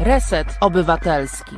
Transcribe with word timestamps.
Reset 0.00 0.46
Obywatelski. 0.60 1.56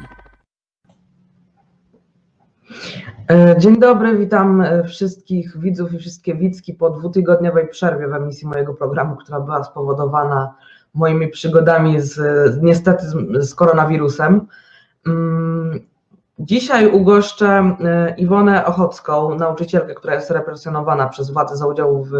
E, 3.31 3.55
dzień 3.59 3.81
dobry, 3.81 4.19
witam 4.19 4.61
e, 4.61 4.85
wszystkich 4.85 5.59
widzów 5.59 5.93
i 5.93 5.99
wszystkie 5.99 6.35
widzki 6.35 6.75
po 6.75 6.91
dwutygodniowej 6.91 7.69
przerwie 7.69 8.09
w 8.09 8.15
emisji 8.15 8.49
mojego 8.49 8.75
programu, 8.75 9.17
która 9.17 9.41
była 9.41 9.65
spowodowana 9.65 10.55
moimi 10.95 11.29
przygodami 11.29 12.01
z, 12.01 12.19
niestety 12.63 13.07
z, 13.07 13.15
z 13.49 13.55
koronawirusem. 13.55 14.47
Dzisiaj 16.39 16.93
ugoszczę 16.93 17.77
e, 17.81 18.15
Iwonę 18.19 18.67
Ochocką, 18.67 19.35
nauczycielkę, 19.35 19.95
która 19.95 20.15
jest 20.15 20.31
represjonowana 20.31 21.09
przez 21.09 21.31
władze 21.31 21.57
za 21.57 21.67
udział 21.67 22.05
w, 22.05 22.11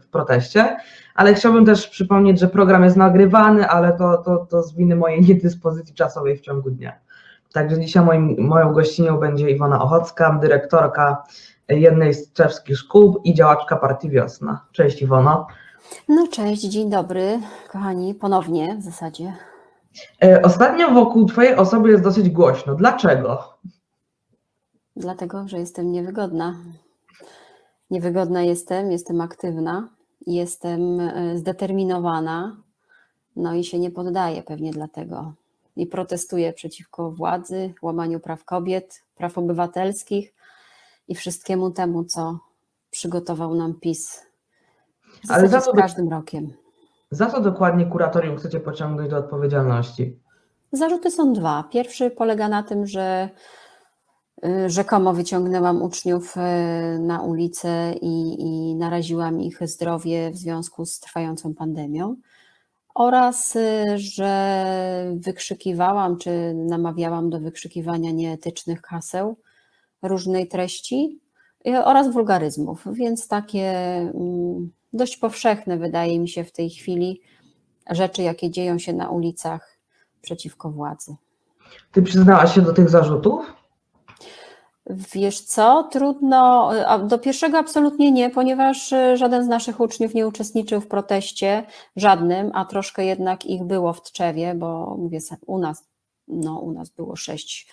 w 0.00 0.08
proteście, 0.08 0.76
ale 1.14 1.34
chciałbym 1.34 1.66
też 1.66 1.88
przypomnieć, 1.88 2.40
że 2.40 2.48
program 2.48 2.84
jest 2.84 2.96
nagrywany, 2.96 3.68
ale 3.68 3.92
to, 3.92 4.18
to, 4.18 4.46
to 4.50 4.62
z 4.62 4.74
winy 4.74 4.96
mojej 4.96 5.22
niedyspozycji 5.28 5.94
czasowej 5.94 6.36
w 6.36 6.40
ciągu 6.40 6.70
dnia. 6.70 6.92
Także 7.52 7.80
dzisiaj 7.80 8.04
moim, 8.04 8.36
moją 8.38 8.72
gościnią 8.72 9.16
będzie 9.16 9.50
Iwona 9.50 9.82
Ochocka, 9.82 10.38
dyrektorka 10.42 11.22
jednej 11.68 12.14
z 12.14 12.32
czeskich 12.32 12.78
szkół 12.78 13.20
i 13.24 13.34
działaczka 13.34 13.76
partii 13.76 14.10
Wiosna. 14.10 14.60
Cześć 14.72 15.02
Iwono. 15.02 15.46
No 16.08 16.26
cześć, 16.28 16.62
dzień 16.62 16.90
dobry, 16.90 17.40
kochani, 17.72 18.14
ponownie 18.14 18.76
w 18.80 18.82
zasadzie. 18.82 19.32
E, 20.22 20.42
ostatnio 20.42 20.90
wokół 20.90 21.26
Twojej 21.26 21.54
osoby 21.54 21.90
jest 21.90 22.04
dosyć 22.04 22.30
głośno. 22.30 22.74
Dlaczego? 22.74 23.58
Dlatego, 24.96 25.48
że 25.48 25.58
jestem 25.58 25.92
niewygodna. 25.92 26.56
Niewygodna 27.90 28.42
jestem, 28.42 28.92
jestem 28.92 29.20
aktywna, 29.20 29.88
jestem 30.26 31.00
e, 31.00 31.38
zdeterminowana, 31.38 32.56
no 33.36 33.54
i 33.54 33.64
się 33.64 33.78
nie 33.78 33.90
poddaję 33.90 34.42
pewnie 34.42 34.70
dlatego. 34.70 35.32
I 35.76 35.86
protestuję 35.86 36.52
przeciwko 36.52 37.10
władzy, 37.10 37.74
łamaniu 37.82 38.20
praw 38.20 38.44
kobiet, 38.44 39.02
praw 39.14 39.38
obywatelskich 39.38 40.34
i 41.08 41.14
wszystkiemu 41.14 41.70
temu, 41.70 42.04
co 42.04 42.38
przygotował 42.90 43.54
nam 43.54 43.74
PiS. 43.74 44.26
Ale 45.28 45.48
za 45.48 45.60
z 45.60 45.72
każdym 45.76 46.08
rokiem. 46.08 46.52
Za 47.10 47.26
co 47.26 47.40
dokładnie 47.40 47.86
kuratorium 47.86 48.36
chcecie 48.36 48.60
pociągnąć 48.60 49.10
do 49.10 49.16
odpowiedzialności? 49.16 50.18
Zarzuty 50.72 51.10
są 51.10 51.32
dwa. 51.32 51.64
Pierwszy 51.70 52.10
polega 52.10 52.48
na 52.48 52.62
tym, 52.62 52.86
że 52.86 53.28
y, 54.44 54.70
rzekomo 54.70 55.12
wyciągnęłam 55.12 55.82
uczniów 55.82 56.36
y, 56.36 56.40
na 56.98 57.22
ulicę 57.22 57.92
i, 58.00 58.40
i 58.40 58.74
naraziłam 58.74 59.40
ich 59.40 59.68
zdrowie 59.68 60.30
w 60.30 60.36
związku 60.36 60.86
z 60.86 61.00
trwającą 61.00 61.54
pandemią 61.54 62.16
oraz 62.94 63.56
y, 63.56 63.84
że 63.96 64.64
wykrzykiwałam 65.14 66.18
czy 66.18 66.54
namawiałam 66.54 67.30
do 67.30 67.40
wykrzykiwania 67.40 68.10
nieetycznych 68.10 68.82
haseł 68.82 69.36
różnej 70.02 70.48
treści 70.48 71.20
oraz 71.64 72.12
wulgaryzmów, 72.12 72.84
więc 72.92 73.28
takie 73.28 73.70
mm, 74.14 74.70
dość 74.92 75.16
powszechne 75.16 75.78
wydaje 75.78 76.20
mi 76.20 76.28
się 76.28 76.44
w 76.44 76.52
tej 76.52 76.70
chwili 76.70 77.20
rzeczy, 77.90 78.22
jakie 78.22 78.50
dzieją 78.50 78.78
się 78.78 78.92
na 78.92 79.10
ulicach 79.10 79.78
przeciwko 80.22 80.70
władzy. 80.70 81.16
Ty 81.92 82.02
przyznałaś 82.02 82.54
się 82.54 82.62
do 82.62 82.72
tych 82.72 82.88
zarzutów? 82.88 83.60
Wiesz 85.14 85.40
co, 85.40 85.88
trudno, 85.92 86.70
do 87.06 87.18
pierwszego 87.18 87.58
absolutnie 87.58 88.12
nie, 88.12 88.30
ponieważ 88.30 88.92
e, 88.92 89.16
żaden 89.16 89.44
z 89.44 89.48
naszych 89.48 89.80
uczniów 89.80 90.14
nie 90.14 90.26
uczestniczył 90.26 90.80
w 90.80 90.86
proteście, 90.86 91.66
żadnym, 91.96 92.50
a 92.54 92.64
troszkę 92.64 93.04
jednak 93.04 93.46
ich 93.46 93.64
było 93.64 93.92
w 93.92 94.02
Tczewie, 94.02 94.54
bo 94.54 94.96
mówię, 94.98 95.18
u 95.46 95.58
nas, 95.58 95.88
no, 96.28 96.58
u 96.58 96.72
nas 96.72 96.90
było 96.90 97.16
sześć 97.16 97.72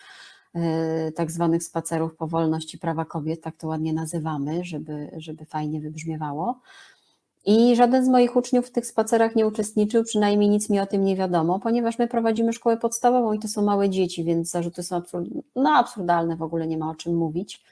tak 1.16 1.32
zwanych 1.32 1.64
spacerów 1.64 2.16
po 2.16 2.28
wolności 2.28 2.78
prawa 2.78 3.06
kobiet, 3.06 3.42
tak 3.42 3.56
to 3.58 3.68
ładnie 3.68 3.94
nazywamy, 3.94 4.64
żeby, 4.64 5.12
żeby 5.18 5.46
fajnie 5.46 5.82
wybrzmiewało. 5.82 6.60
I 7.46 7.76
żaden 7.76 8.06
z 8.06 8.10
moich 8.10 8.36
uczniów 8.36 8.68
w 8.68 8.72
tych 8.72 8.86
spacerach 8.86 9.36
nie 9.36 9.48
uczestniczył, 9.48 10.04
przynajmniej 10.04 10.50
nic 10.50 10.70
mi 10.70 10.80
o 10.80 10.86
tym 10.86 11.06
nie 11.06 11.16
wiadomo, 11.16 11.60
ponieważ 11.60 12.00
my 12.00 12.08
prowadzimy 12.08 12.54
szkołę 12.54 12.78
podstawową 12.78 13.34
i 13.34 13.40
to 13.40 13.48
są 13.48 13.62
małe 13.62 13.90
dzieci, 13.90 14.24
więc 14.24 14.50
zarzuty 14.50 14.84
są 14.84 14.96
absurd, 14.96 15.28
no, 15.56 15.70
absurdalne, 15.70 16.36
w 16.36 16.42
ogóle 16.42 16.68
nie 16.68 16.78
ma 16.78 16.90
o 16.90 16.96
czym 16.96 17.16
mówić. 17.16 17.64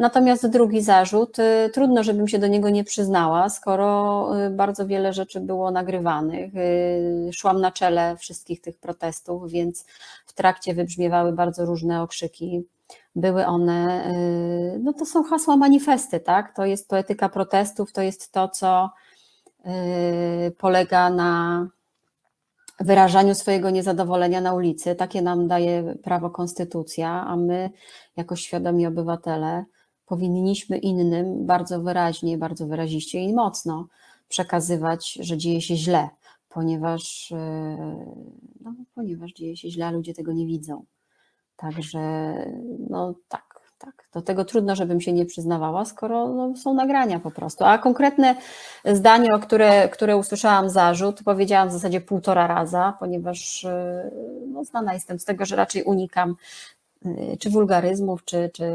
Natomiast 0.00 0.46
drugi 0.46 0.82
zarzut, 0.82 1.38
y, 1.38 1.70
trudno, 1.74 2.02
żebym 2.02 2.28
się 2.28 2.38
do 2.38 2.46
niego 2.46 2.70
nie 2.70 2.84
przyznała, 2.84 3.48
skoro 3.48 4.28
y, 4.46 4.50
bardzo 4.50 4.86
wiele 4.86 5.12
rzeczy 5.12 5.40
było 5.40 5.70
nagrywanych. 5.70 6.56
Y, 6.56 7.30
szłam 7.32 7.60
na 7.60 7.70
czele 7.70 8.16
wszystkich 8.16 8.60
tych 8.60 8.78
protestów, 8.78 9.50
więc 9.50 9.84
w 10.26 10.32
trakcie 10.32 10.74
wybrzmiewały 10.74 11.32
bardzo 11.32 11.66
różne 11.66 12.02
okrzyki 12.02 12.64
były 13.16 13.46
one, 13.46 14.12
no 14.82 14.92
to 14.92 15.06
są 15.06 15.24
hasła 15.24 15.56
manifesty, 15.56 16.20
tak? 16.20 16.56
To 16.56 16.64
jest 16.64 16.88
poetyka 16.88 17.28
protestów, 17.28 17.92
to 17.92 18.02
jest 18.02 18.32
to, 18.32 18.48
co 18.48 18.90
polega 20.58 21.10
na 21.10 21.66
wyrażaniu 22.80 23.34
swojego 23.34 23.70
niezadowolenia 23.70 24.40
na 24.40 24.54
ulicy. 24.54 24.94
Takie 24.94 25.22
nam 25.22 25.48
daje 25.48 25.94
prawo 26.02 26.30
konstytucja, 26.30 27.26
a 27.26 27.36
my, 27.36 27.70
jako 28.16 28.36
świadomi 28.36 28.86
obywatele, 28.86 29.64
powinniśmy 30.10 30.78
innym 30.78 31.46
bardzo 31.46 31.80
wyraźnie, 31.80 32.38
bardzo 32.38 32.66
wyraziście 32.66 33.20
i 33.20 33.34
mocno 33.34 33.86
przekazywać, 34.28 35.18
że 35.20 35.36
dzieje 35.36 35.60
się 35.60 35.76
źle, 35.76 36.08
ponieważ, 36.48 37.30
y, 37.30 37.36
no, 38.60 38.74
ponieważ 38.94 39.32
dzieje 39.32 39.56
się 39.56 39.70
źle, 39.70 39.86
a 39.86 39.90
ludzie 39.90 40.14
tego 40.14 40.32
nie 40.32 40.46
widzą. 40.46 40.84
Także 41.56 42.34
no 42.90 43.14
tak, 43.28 43.60
tak. 43.78 44.08
Do 44.12 44.22
tego 44.22 44.44
trudno, 44.44 44.76
żebym 44.76 45.00
się 45.00 45.12
nie 45.12 45.26
przyznawała, 45.26 45.84
skoro 45.84 46.28
no, 46.28 46.56
są 46.56 46.74
nagrania 46.74 47.20
po 47.20 47.30
prostu. 47.30 47.64
A 47.64 47.78
konkretne 47.78 48.34
zdanie, 48.84 49.34
o 49.34 49.38
które, 49.38 49.88
które 49.88 50.16
usłyszałam 50.16 50.70
zarzut, 50.70 51.22
powiedziałam 51.24 51.68
w 51.68 51.72
zasadzie 51.72 52.00
półtora 52.00 52.46
raza, 52.46 52.96
ponieważ 52.98 53.66
no, 54.46 54.64
znana 54.64 54.94
jestem 54.94 55.18
z 55.18 55.24
tego, 55.24 55.44
że 55.44 55.56
raczej 55.56 55.82
unikam 55.82 56.36
czy 57.38 57.50
wulgaryzmów, 57.50 58.24
czy, 58.24 58.50
czy 58.54 58.70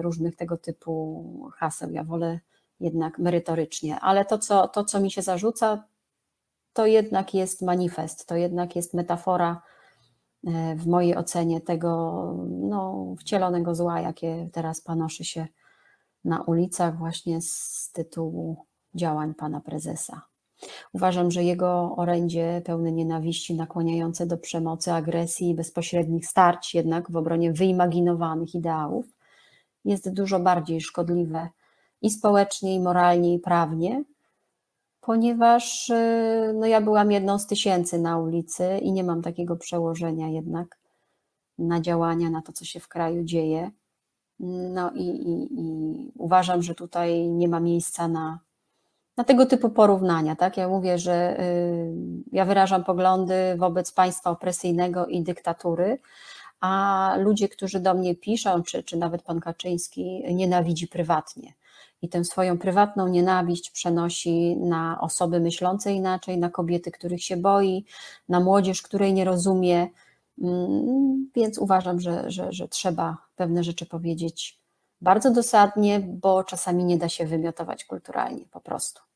różnych 0.00 0.36
tego 0.36 0.56
typu 0.56 1.50
haseł. 1.54 1.90
Ja 1.90 2.04
wolę 2.04 2.40
jednak 2.80 3.18
merytorycznie, 3.18 4.00
ale 4.00 4.24
to 4.24 4.38
co, 4.38 4.68
to, 4.68 4.84
co 4.84 5.00
mi 5.00 5.10
się 5.10 5.22
zarzuca, 5.22 5.84
to 6.72 6.86
jednak 6.86 7.34
jest 7.34 7.62
manifest, 7.62 8.26
to 8.26 8.36
jednak 8.36 8.76
jest 8.76 8.94
metafora 8.94 9.62
E, 10.46 10.76
w 10.76 10.86
mojej 10.86 11.16
ocenie 11.16 11.60
tego 11.60 12.22
no, 12.48 13.14
wcielonego 13.20 13.74
zła, 13.74 14.00
jakie 14.00 14.48
teraz 14.52 14.80
panoszy 14.80 15.24
się 15.24 15.46
na 16.24 16.42
ulicach 16.42 16.98
właśnie 16.98 17.40
z 17.40 17.90
tytułu 17.92 18.66
działań 18.94 19.34
pana 19.34 19.60
prezesa. 19.60 20.22
Uważam, 20.92 21.30
że 21.30 21.44
jego 21.44 21.96
orędzie 21.96 22.62
pełne 22.64 22.92
nienawiści, 22.92 23.54
nakłaniające 23.54 24.26
do 24.26 24.38
przemocy, 24.38 24.92
agresji 24.92 25.50
i 25.50 25.54
bezpośrednich 25.54 26.26
starć 26.26 26.74
jednak 26.74 27.10
w 27.10 27.16
obronie 27.16 27.52
wyimaginowanych 27.52 28.54
ideałów 28.54 29.06
jest 29.84 30.12
dużo 30.12 30.40
bardziej 30.40 30.80
szkodliwe 30.80 31.48
i 32.02 32.10
społecznie, 32.10 32.74
i 32.74 32.80
moralnie, 32.80 33.34
i 33.34 33.38
prawnie, 33.38 34.04
ponieważ 35.00 35.90
y, 35.90 36.54
no, 36.54 36.66
ja 36.66 36.80
byłam 36.80 37.10
jedną 37.10 37.38
z 37.38 37.46
tysięcy 37.46 37.98
na 37.98 38.18
ulicy 38.18 38.78
i 38.82 38.92
nie 38.92 39.04
mam 39.04 39.22
takiego 39.22 39.56
przełożenia 39.56 40.28
jednak 40.28 40.78
na 41.58 41.80
działania, 41.80 42.30
na 42.30 42.42
to, 42.42 42.52
co 42.52 42.64
się 42.64 42.80
w 42.80 42.88
kraju 42.88 43.24
dzieje. 43.24 43.70
No 44.74 44.90
i, 44.94 45.06
i, 45.06 45.48
i 45.60 46.12
uważam, 46.16 46.62
że 46.62 46.74
tutaj 46.74 47.28
nie 47.28 47.48
ma 47.48 47.60
miejsca 47.60 48.08
na, 48.08 48.38
na 49.20 49.24
tego 49.24 49.46
typu 49.46 49.70
porównania. 49.70 50.36
Tak? 50.36 50.56
Ja 50.56 50.68
mówię, 50.68 50.98
że 50.98 51.40
y, 51.40 51.92
ja 52.32 52.44
wyrażam 52.44 52.84
poglądy 52.84 53.34
wobec 53.58 53.92
państwa 53.92 54.30
opresyjnego 54.30 55.06
i 55.06 55.22
dyktatury, 55.22 55.98
a 56.60 57.14
ludzie, 57.18 57.48
którzy 57.48 57.80
do 57.80 57.94
mnie 57.94 58.14
piszą, 58.14 58.62
czy, 58.62 58.82
czy 58.82 58.96
nawet 58.96 59.22
pan 59.22 59.40
Kaczyński, 59.40 60.24
nienawidzi 60.34 60.88
prywatnie 60.88 61.54
i 62.02 62.08
tę 62.08 62.24
swoją 62.24 62.58
prywatną 62.58 63.08
nienawiść 63.08 63.70
przenosi 63.70 64.56
na 64.56 65.00
osoby 65.00 65.40
myślące 65.40 65.92
inaczej, 65.92 66.38
na 66.38 66.50
kobiety, 66.50 66.90
których 66.90 67.24
się 67.24 67.36
boi, 67.36 67.84
na 68.28 68.40
młodzież, 68.40 68.82
której 68.82 69.14
nie 69.14 69.24
rozumie. 69.24 69.88
Mm, 70.42 71.30
więc 71.34 71.58
uważam, 71.58 72.00
że, 72.00 72.30
że, 72.30 72.52
że 72.52 72.68
trzeba 72.68 73.16
pewne 73.36 73.64
rzeczy 73.64 73.86
powiedzieć 73.86 74.60
bardzo 75.00 75.30
dosadnie, 75.30 76.00
bo 76.00 76.44
czasami 76.44 76.84
nie 76.84 76.98
da 76.98 77.08
się 77.08 77.26
wymiotować 77.26 77.84
kulturalnie 77.84 78.44
po 78.50 78.60
prostu. 78.60 79.09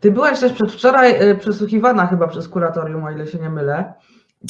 Ty 0.00 0.10
byłaś 0.10 0.40
też 0.40 0.52
przedwczoraj 0.52 1.30
y, 1.30 1.34
przesłuchiwana 1.34 2.06
chyba 2.06 2.28
przez 2.28 2.48
kuratorium, 2.48 3.04
o 3.04 3.10
ile 3.10 3.26
się 3.26 3.38
nie 3.38 3.50
mylę. 3.50 3.92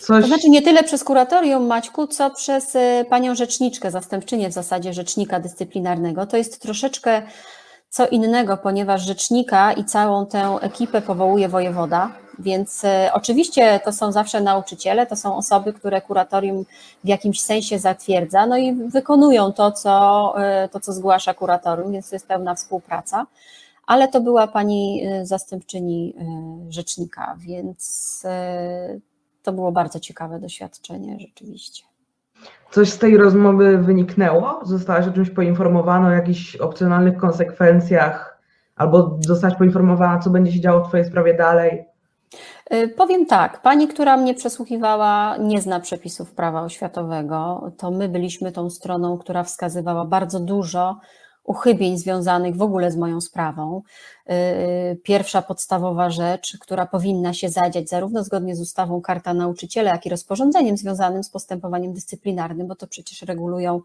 Coś... 0.00 0.22
To 0.22 0.28
znaczy 0.28 0.48
nie 0.48 0.62
tyle 0.62 0.82
przez 0.82 1.04
kuratorium, 1.04 1.66
Maćku, 1.66 2.06
co 2.06 2.30
przez 2.30 2.74
y, 2.74 3.04
panią 3.10 3.34
rzeczniczkę, 3.34 3.90
zastępczynię 3.90 4.48
w 4.48 4.52
zasadzie 4.52 4.92
rzecznika 4.92 5.40
dyscyplinarnego. 5.40 6.26
To 6.26 6.36
jest 6.36 6.62
troszeczkę 6.62 7.22
co 7.88 8.08
innego, 8.08 8.56
ponieważ 8.56 9.02
rzecznika 9.02 9.72
i 9.72 9.84
całą 9.84 10.26
tę 10.26 10.58
ekipę 10.60 11.02
powołuje 11.02 11.48
wojewoda, 11.48 12.10
więc 12.38 12.84
e, 12.84 13.10
oczywiście 13.14 13.80
to 13.84 13.92
są 13.92 14.12
zawsze 14.12 14.40
nauczyciele, 14.40 15.06
to 15.06 15.16
są 15.16 15.36
osoby, 15.36 15.72
które 15.72 16.00
kuratorium 16.00 16.64
w 17.04 17.08
jakimś 17.08 17.40
sensie 17.40 17.78
zatwierdza, 17.78 18.46
no 18.46 18.56
i 18.56 18.74
wykonują 18.74 19.52
to, 19.52 19.72
co, 19.72 20.34
to, 20.70 20.80
co 20.80 20.92
zgłasza 20.92 21.34
kuratorium, 21.34 21.92
więc 21.92 22.10
to 22.10 22.16
jest 22.16 22.28
pełna 22.28 22.54
współpraca. 22.54 23.26
Ale 23.92 24.08
to 24.08 24.20
była 24.20 24.46
pani 24.46 25.02
e, 25.04 25.26
zastępczyni 25.26 26.14
rzecznika, 26.68 27.36
więc 27.38 28.22
to 29.42 29.52
było 29.52 29.72
bardzo 29.72 30.00
ciekawe 30.00 30.40
doświadczenie 30.40 31.18
rzeczywiście. 31.20 31.84
Coś 32.70 32.90
z 32.90 32.98
tej 32.98 33.16
rozmowy 33.16 33.78
wyniknęło? 33.78 34.60
Zostałaś 34.62 35.08
o 35.08 35.12
czymś 35.12 35.30
poinformowana, 35.30 36.08
o 36.08 36.10
jakichś 36.10 36.56
opcjonalnych 36.56 37.16
konsekwencjach, 37.16 38.42
albo 38.76 39.18
zostałaś 39.20 39.58
poinformowana, 39.58 40.18
co 40.18 40.30
będzie 40.30 40.52
się 40.52 40.60
działo 40.60 40.84
w 40.84 40.88
Twojej 40.88 41.06
sprawie 41.06 41.34
dalej? 41.34 41.84
Powiem 42.96 43.26
tak, 43.26 43.62
pani, 43.62 43.88
która 43.88 44.16
mnie 44.16 44.34
przesłuchiwała, 44.34 45.36
nie 45.36 45.60
zna 45.60 45.80
przepisów 45.80 46.32
prawa 46.32 46.62
oświatowego. 46.62 47.70
To 47.78 47.90
my 47.90 48.08
byliśmy 48.08 48.52
tą 48.52 48.70
stroną, 48.70 49.18
która 49.18 49.44
wskazywała 49.44 50.04
bardzo 50.04 50.40
dużo 50.40 51.00
uchybień 51.44 51.98
związanych 51.98 52.56
w 52.56 52.62
ogóle 52.62 52.90
z 52.90 52.96
moją 52.96 53.20
sprawą. 53.20 53.82
Y, 54.30 54.96
pierwsza 55.02 55.42
podstawowa 55.42 56.10
rzecz, 56.10 56.58
która 56.60 56.86
powinna 56.86 57.34
się 57.34 57.48
zadziać 57.48 57.88
zarówno 57.88 58.24
zgodnie 58.24 58.56
z 58.56 58.60
ustawą 58.60 59.00
Karta 59.00 59.34
Nauczyciela, 59.34 59.90
jak 59.90 60.06
i 60.06 60.10
rozporządzeniem 60.10 60.76
związanym 60.76 61.24
z 61.24 61.30
postępowaniem 61.30 61.92
dyscyplinarnym, 61.92 62.66
bo 62.66 62.74
to 62.74 62.86
przecież 62.86 63.22
regulują 63.22 63.80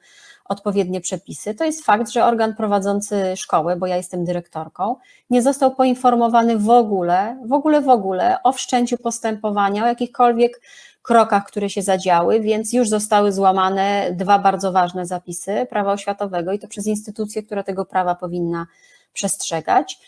odpowiednie 0.45 1.01
przepisy, 1.01 1.56
to 1.56 1.65
jest 1.65 1.86
fakt, 1.86 2.09
że 2.09 2.25
organ 2.25 2.56
prowadzący 2.56 3.38
szkołę, 3.38 3.75
bo 3.75 3.88
ja 3.88 3.98
jestem 3.98 4.25
dyrektorką, 4.25 4.95
nie 5.30 5.42
został 5.42 5.75
poinformowany 5.75 6.57
w 6.57 6.69
ogóle, 6.69 7.38
w 7.45 7.54
ogóle, 7.54 7.81
w 7.81 7.89
ogóle 7.89 8.44
o 8.44 8.51
wszczęciu 8.51 8.98
postępowania, 8.98 9.83
o 9.83 9.88
jakichkolwiek 9.88 10.62
krokach, 11.07 11.45
które 11.45 11.69
się 11.69 11.81
zadziały, 11.81 12.39
więc 12.39 12.74
już 12.74 12.89
zostały 12.89 13.31
złamane 13.31 14.09
dwa 14.12 14.39
bardzo 14.39 14.71
ważne 14.71 15.06
zapisy 15.06 15.68
prawa 15.69 15.94
oświatowego 15.94 16.54
i 16.54 16.59
to 16.59 16.68
przez 16.68 16.88
instytucję, 16.88 17.44
która 17.44 17.63
tego 17.63 17.86
prawa 17.86 18.15
powinna 18.15 18.68
przestrzegać. 19.13 20.00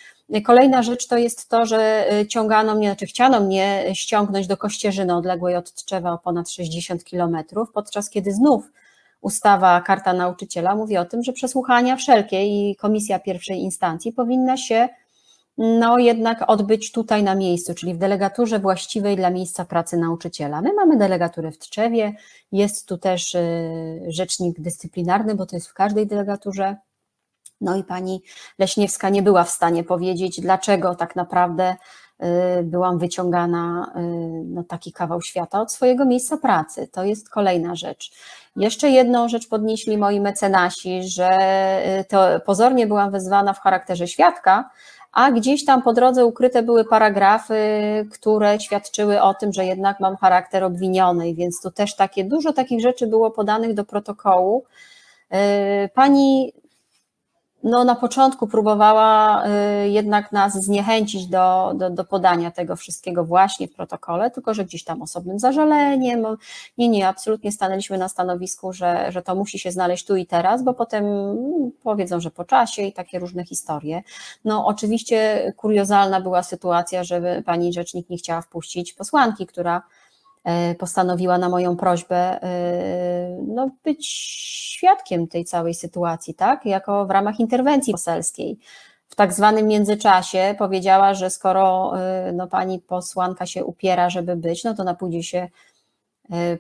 Kolejna 0.46 0.84
rzecz 0.84 1.08
to 1.08 1.18
jest 1.18 1.50
to, 1.50 1.66
że 1.66 2.06
ciągano 2.30 2.76
mnie, 2.76 2.88
znaczy 2.88 3.06
chciano 3.06 3.40
mnie 3.40 3.86
ściągnąć 3.94 4.48
do 4.48 4.58
Kościerzyny 4.58 5.16
odległej 5.16 5.56
od 5.56 5.74
Tczewa 5.74 6.12
o 6.12 6.18
ponad 6.18 6.50
60 6.50 7.04
kilometrów, 7.04 7.72
podczas 7.72 8.10
kiedy 8.10 8.34
znów 8.34 8.64
ustawa 9.22 9.82
Karta 9.82 10.14
Nauczyciela 10.14 10.76
mówi 10.76 10.98
o 10.98 11.06
tym, 11.06 11.24
że 11.24 11.34
przesłuchania 11.34 11.96
wszelkie 11.96 12.46
i 12.46 12.76
komisja 12.76 13.20
pierwszej 13.20 13.58
instancji 13.58 14.14
powinna 14.14 14.58
się 14.58 14.90
no 15.60 15.98
jednak 15.98 16.44
odbyć 16.48 16.92
tutaj 16.92 17.24
na 17.24 17.36
miejscu, 17.36 17.74
czyli 17.74 17.94
w 17.94 17.98
delegaturze 17.98 18.60
właściwej 18.60 19.16
dla 19.16 19.30
miejsca 19.30 19.66
pracy 19.66 19.98
nauczyciela. 19.98 20.62
My 20.62 20.74
mamy 20.74 20.98
delegaturę 20.98 21.52
w 21.52 21.58
Tczewie, 21.58 22.14
jest 22.52 22.88
tu 22.88 22.98
też 22.98 23.36
y, 23.36 24.02
rzecznik 24.08 24.62
dyscyplinarny, 24.62 25.36
bo 25.36 25.46
to 25.46 25.56
jest 25.56 25.68
w 25.68 25.74
każdej 25.74 26.08
delegaturze. 26.08 26.76
No 27.62 27.76
i 27.76 27.84
pani 27.84 28.22
Leśniewska 28.60 29.10
nie 29.10 29.22
była 29.22 29.44
w 29.44 29.50
stanie 29.50 29.84
powiedzieć, 29.84 30.42
dlaczego 30.42 30.96
tak 30.96 31.16
naprawdę 31.16 31.76
y, 32.60 32.64
byłam 32.64 33.00
wyciągana 33.00 33.94
no, 34.46 34.64
taki 34.64 34.94
kawał 34.94 35.22
świata 35.22 35.62
od 35.62 35.72
swojego 35.72 36.06
miejsca 36.06 36.38
pracy. 36.38 36.88
To 36.88 37.04
jest 37.04 37.30
kolejna 37.30 37.76
rzecz. 37.76 38.12
Jeszcze 38.56 38.90
jedną 38.90 39.30
rzecz 39.30 39.48
podnieśli 39.48 39.98
moi 39.98 40.20
mecenasi, 40.20 41.04
że 41.04 41.30
to 42.10 42.40
pozornie 42.46 42.88
byłam 42.88 43.12
wezwana 43.12 43.54
w 43.54 43.60
charakterze 43.60 44.08
świadka, 44.08 44.70
a 45.12 45.32
gdzieś 45.32 45.66
tam 45.66 45.82
po 45.82 45.94
drodze 45.94 46.26
ukryte 46.26 46.64
były 46.64 46.86
paragrafy, 46.86 47.56
które 48.12 48.60
świadczyły 48.60 49.22
o 49.22 49.34
tym, 49.34 49.54
że 49.54 49.66
jednak 49.66 50.00
mam 50.00 50.18
charakter 50.18 50.64
obwinionej, 50.64 51.36
więc 51.36 51.62
tu 51.62 51.72
też 51.72 51.96
takie 51.96 52.24
dużo 52.24 52.54
takich 52.54 52.82
rzeczy 52.82 53.08
było 53.08 53.32
podanych 53.32 53.74
do 53.74 53.86
protokołu. 53.86 54.64
Yy, 55.32 55.38
pani 55.94 56.54
no, 57.64 57.84
na 57.84 57.96
początku 57.96 58.48
próbowała 58.48 59.44
y, 59.46 59.90
jednak 59.90 60.32
nas 60.32 60.54
zniechęcić 60.54 61.28
do, 61.28 61.74
do, 61.76 61.90
do 61.90 62.04
podania 62.04 62.52
tego 62.52 62.76
wszystkiego 62.76 63.26
właśnie 63.26 63.68
w 63.68 63.74
protokole, 63.74 64.32
tylko 64.32 64.54
że 64.54 64.66
gdzieś 64.66 64.84
tam 64.84 65.02
osobnym 65.02 65.40
zażaleniem. 65.40 66.26
Nie, 66.78 66.90
nie, 66.90 67.08
absolutnie 67.08 67.52
stanęliśmy 67.52 67.98
na 67.98 68.10
stanowisku, 68.10 68.74
że, 68.74 69.12
że 69.12 69.22
to 69.22 69.36
musi 69.36 69.60
się 69.60 69.72
znaleźć 69.72 70.06
tu 70.06 70.16
i 70.16 70.26
teraz, 70.26 70.64
bo 70.64 70.74
potem 70.74 71.06
powiedzą, 71.84 72.20
że 72.20 72.32
po 72.32 72.46
czasie 72.46 72.82
i 72.82 72.94
takie 72.94 73.20
różne 73.20 73.46
historie. 73.46 74.02
No, 74.46 74.66
oczywiście 74.66 75.54
kuriozalna 75.58 76.22
była 76.22 76.44
sytuacja, 76.44 77.04
że 77.04 77.44
pani 77.46 77.74
rzecznik 77.74 78.10
nie 78.10 78.18
chciała 78.18 78.42
wpuścić 78.42 78.94
posłanki, 78.94 79.48
która 79.48 79.82
postanowiła 80.80 81.38
na 81.38 81.50
moją 81.50 81.78
prośbę 81.78 82.44
e, 82.44 83.38
no, 83.48 83.70
być 83.84 84.08
świadkiem 84.74 85.28
tej 85.28 85.46
całej 85.46 85.74
sytuacji, 85.74 86.34
tak? 86.34 86.66
Jako 86.66 87.06
w 87.06 87.12
ramach 87.12 87.40
interwencji 87.40 87.94
poselskiej. 87.94 88.60
W 89.10 89.16
tak 89.16 89.34
zwanym 89.34 89.68
międzyczasie 89.68 90.56
powiedziała, 90.58 91.14
że 91.14 91.30
skoro 91.30 91.94
e, 92.00 92.32
no, 92.32 92.48
pani 92.48 92.80
posłanka 92.80 93.46
się 93.46 93.66
upiera, 93.66 94.10
żeby 94.10 94.36
być, 94.36 94.64
no 94.64 94.74
to 94.74 94.84
na 94.84 94.94
pójdzie 94.94 95.24
się 95.24 95.48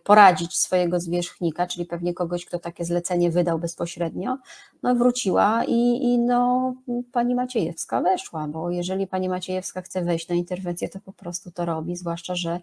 poradzić 0.03 0.57
swojego 0.57 0.99
zwierzchnika, 0.99 1.67
czyli 1.67 1.85
pewnie 1.85 2.13
kogoś, 2.13 2.45
kto 2.45 2.59
takie 2.59 2.85
zlecenie 2.85 3.31
wydał 3.31 3.59
bezpośrednio, 3.59 4.37
no 4.83 4.95
wróciła 4.95 5.63
i, 5.67 6.03
i 6.03 6.19
no, 6.19 6.73
pani 7.11 7.35
Maciejewska 7.35 8.01
weszła, 8.01 8.47
bo 8.47 8.69
jeżeli 8.69 9.07
pani 9.07 9.29
Maciejewska 9.29 9.81
chce 9.81 10.01
wejść 10.01 10.27
na 10.27 10.35
interwencję, 10.35 10.89
to 10.89 10.99
po 10.99 11.13
prostu 11.13 11.51
to 11.51 11.65
robi, 11.65 11.95
zwłaszcza, 11.95 12.35
że 12.35 12.59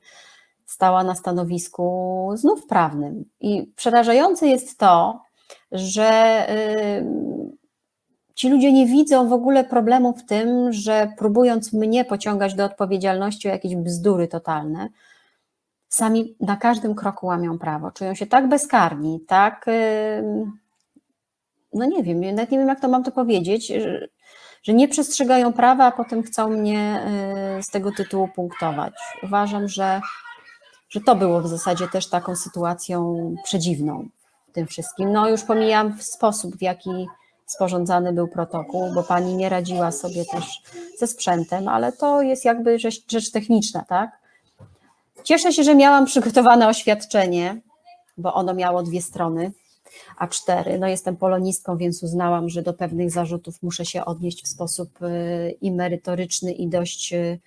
stała 0.66 1.04
na 1.04 1.14
stanowisku 1.14 2.30
znów 2.34 2.66
prawnym. 2.66 3.24
I 3.40 3.72
przerażające 3.76 4.46
jest 4.46 4.78
to, 4.78 5.20
że 5.72 6.46
ci 8.34 8.48
ludzie 8.48 8.72
nie 8.72 8.86
widzą 8.86 9.28
w 9.28 9.32
ogóle 9.32 9.64
problemu 9.64 10.12
w 10.12 10.24
tym, 10.24 10.72
że 10.72 11.12
próbując 11.18 11.72
mnie 11.72 12.04
pociągać 12.04 12.54
do 12.54 12.64
odpowiedzialności 12.64 13.48
o 13.48 13.50
jakieś 13.50 13.76
bzdury 13.76 14.28
totalne, 14.28 14.88
sami 15.88 16.36
na 16.40 16.56
każdym 16.56 16.94
kroku 16.94 17.26
łamią 17.26 17.58
prawo. 17.58 17.90
Czują 17.90 18.14
się 18.14 18.26
tak 18.26 18.48
bezkarni, 18.48 19.20
tak. 19.28 19.66
No 21.72 21.84
nie 21.84 22.02
wiem, 22.02 22.20
nawet 22.20 22.50
nie 22.50 22.58
wiem, 22.58 22.68
jak 22.68 22.80
to 22.80 22.88
mam 22.88 23.04
to 23.04 23.10
powiedzieć, 23.10 23.72
że 24.62 24.72
nie 24.72 24.88
przestrzegają 24.88 25.52
prawa, 25.52 25.84
a 25.84 25.92
potem 25.92 26.22
chcą 26.22 26.48
mnie 26.48 27.02
y, 27.58 27.62
z 27.62 27.70
tego 27.70 27.92
tytułu 27.92 28.28
punktować. 28.28 28.94
Uważam, 29.22 29.68
że 29.68 30.00
że 30.88 31.00
to 31.00 31.16
było 31.16 31.40
w 31.40 31.48
zasadzie 31.48 31.88
też 31.88 32.06
taką 32.06 32.36
sytuacją 32.36 33.34
przedziwną 33.44 34.08
w 34.48 34.52
tym 34.52 34.66
wszystkim. 34.66 35.12
No 35.12 35.28
już 35.28 35.42
pomijam 35.42 36.02
sposób, 36.02 36.56
w 36.56 36.62
jaki 36.62 37.06
sporządzany 37.46 38.12
był 38.12 38.28
protokół, 38.28 38.94
bo 38.94 39.02
pani 39.02 39.34
nie 39.34 39.48
radziła 39.48 39.92
sobie 39.92 40.24
też 40.24 40.62
ze 40.98 41.06
sprzętem, 41.06 41.68
ale 41.68 41.92
to 41.92 42.22
jest 42.22 42.44
jakby 42.44 42.78
rzecz, 42.78 43.10
rzecz 43.12 43.30
techniczna, 43.30 43.84
tak? 43.88 44.10
Cieszę 45.24 45.52
się, 45.52 45.62
że 45.62 45.74
miałam 45.74 46.06
przygotowane 46.06 46.68
oświadczenie, 46.68 47.60
bo 48.18 48.34
ono 48.34 48.54
miało 48.54 48.82
dwie 48.82 49.02
strony, 49.02 49.52
a 50.18 50.28
cztery. 50.28 50.78
No 50.78 50.88
jestem 50.88 51.16
polonistką, 51.16 51.76
więc 51.76 52.02
uznałam, 52.02 52.48
że 52.48 52.62
do 52.62 52.72
pewnych 52.72 53.10
zarzutów 53.10 53.62
muszę 53.62 53.84
się 53.84 54.04
odnieść 54.04 54.44
w 54.44 54.48
sposób 54.48 55.02
y, 55.02 55.56
i 55.60 55.72
merytoryczny, 55.72 56.52
i 56.52 56.68
dość 56.68 57.12
y, 57.12 57.38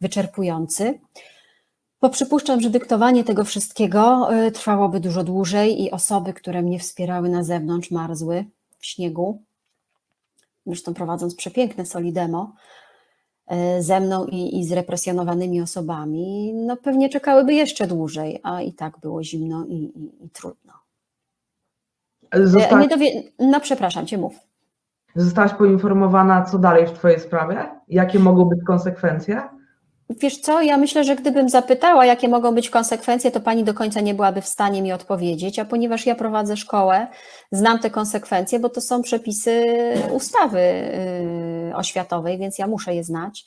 wyczerpujący. 0.00 0.98
Bo 2.00 2.10
przypuszczam, 2.10 2.60
że 2.60 2.70
dyktowanie 2.70 3.24
tego 3.24 3.44
wszystkiego 3.44 4.34
y, 4.34 4.52
trwałoby 4.52 5.00
dużo 5.00 5.24
dłużej 5.24 5.82
i 5.82 5.90
osoby, 5.90 6.32
które 6.32 6.62
mnie 6.62 6.78
wspierały 6.78 7.28
na 7.28 7.42
zewnątrz, 7.42 7.90
marzły 7.90 8.44
w 8.78 8.86
śniegu, 8.86 9.42
zresztą 10.66 10.94
prowadząc 10.94 11.34
przepiękne 11.34 11.86
solidemo 11.86 12.54
y, 13.52 13.82
ze 13.82 14.00
mną 14.00 14.26
i, 14.26 14.58
i 14.58 14.64
z 14.64 14.72
represjonowanymi 14.72 15.62
osobami, 15.62 16.54
no 16.54 16.76
pewnie 16.76 17.08
czekałyby 17.08 17.54
jeszcze 17.54 17.86
dłużej, 17.86 18.40
a 18.42 18.62
i 18.62 18.72
tak 18.72 18.98
było 19.00 19.24
zimno 19.24 19.64
i, 19.66 19.74
i, 19.74 20.24
i 20.24 20.30
trudno. 20.30 20.72
Zosta... 22.34 22.80
Nie 22.80 22.88
dowie... 22.88 23.22
No 23.38 23.60
przepraszam, 23.60 24.06
cię 24.06 24.18
mów. 24.18 24.34
Zostałaś 25.14 25.54
poinformowana, 25.54 26.44
co 26.44 26.58
dalej 26.58 26.86
w 26.86 26.92
Twojej 26.92 27.20
sprawie? 27.20 27.68
Jakie 27.88 28.18
mogą 28.18 28.44
być 28.44 28.58
konsekwencje? 28.66 29.42
Wiesz 30.10 30.38
co, 30.38 30.62
ja 30.62 30.76
myślę, 30.76 31.04
że 31.04 31.16
gdybym 31.16 31.48
zapytała, 31.48 32.06
jakie 32.06 32.28
mogą 32.28 32.54
być 32.54 32.70
konsekwencje, 32.70 33.30
to 33.30 33.40
pani 33.40 33.64
do 33.64 33.74
końca 33.74 34.00
nie 34.00 34.14
byłaby 34.14 34.40
w 34.40 34.48
stanie 34.48 34.82
mi 34.82 34.92
odpowiedzieć, 34.92 35.58
a 35.58 35.64
ponieważ 35.64 36.06
ja 36.06 36.14
prowadzę 36.14 36.56
szkołę, 36.56 37.06
znam 37.52 37.78
te 37.78 37.90
konsekwencje, 37.90 38.60
bo 38.60 38.68
to 38.68 38.80
są 38.80 39.02
przepisy 39.02 39.64
ustawy 40.12 40.60
y, 41.70 41.76
oświatowej, 41.76 42.38
więc 42.38 42.58
ja 42.58 42.66
muszę 42.66 42.94
je 42.94 43.04
znać. 43.04 43.44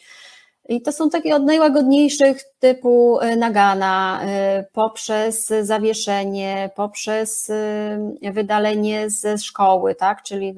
I 0.69 0.81
to 0.81 0.91
są 0.91 1.09
takie 1.09 1.35
od 1.35 1.43
najłagodniejszych 1.43 2.43
typu 2.59 3.19
e, 3.19 3.35
nagana, 3.35 4.21
e, 4.23 4.65
poprzez 4.73 5.53
zawieszenie, 5.61 6.69
poprzez 6.75 7.49
e, 7.49 8.31
wydalenie 8.31 9.09
ze 9.09 9.37
szkoły, 9.37 9.95
tak, 9.95 10.23
czyli 10.23 10.55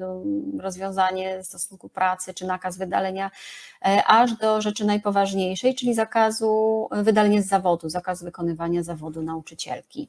rozwiązanie 0.58 1.44
stosunku 1.44 1.88
pracy 1.88 2.34
czy 2.34 2.46
nakaz 2.46 2.78
wydalenia, 2.78 3.30
aż 4.06 4.32
do 4.32 4.60
rzeczy 4.60 4.84
najpoważniejszej, 4.84 5.74
czyli 5.74 5.94
zakazu 5.94 6.88
wydalenia 6.90 7.42
z 7.42 7.46
zawodu, 7.46 7.88
zakaz 7.88 8.24
wykonywania 8.24 8.82
zawodu 8.82 9.22
nauczycielki. 9.22 10.08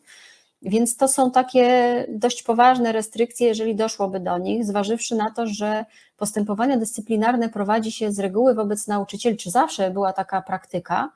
Więc 0.65 0.97
to 0.97 1.07
są 1.07 1.31
takie 1.31 2.05
dość 2.09 2.43
poważne 2.43 2.91
restrykcje, 2.91 3.47
jeżeli 3.47 3.75
doszłoby 3.75 4.19
do 4.19 4.37
nich, 4.37 4.65
zważywszy 4.65 5.15
na 5.15 5.31
to, 5.31 5.47
że 5.47 5.85
postępowania 6.17 6.77
dyscyplinarne 6.77 7.49
prowadzi 7.49 7.91
się 7.91 8.11
z 8.11 8.19
reguły 8.19 8.55
wobec 8.55 8.87
nauczycieli, 8.87 9.37
czy 9.37 9.51
zawsze 9.51 9.91
była 9.91 10.13
taka 10.13 10.41
praktyka, 10.41 11.09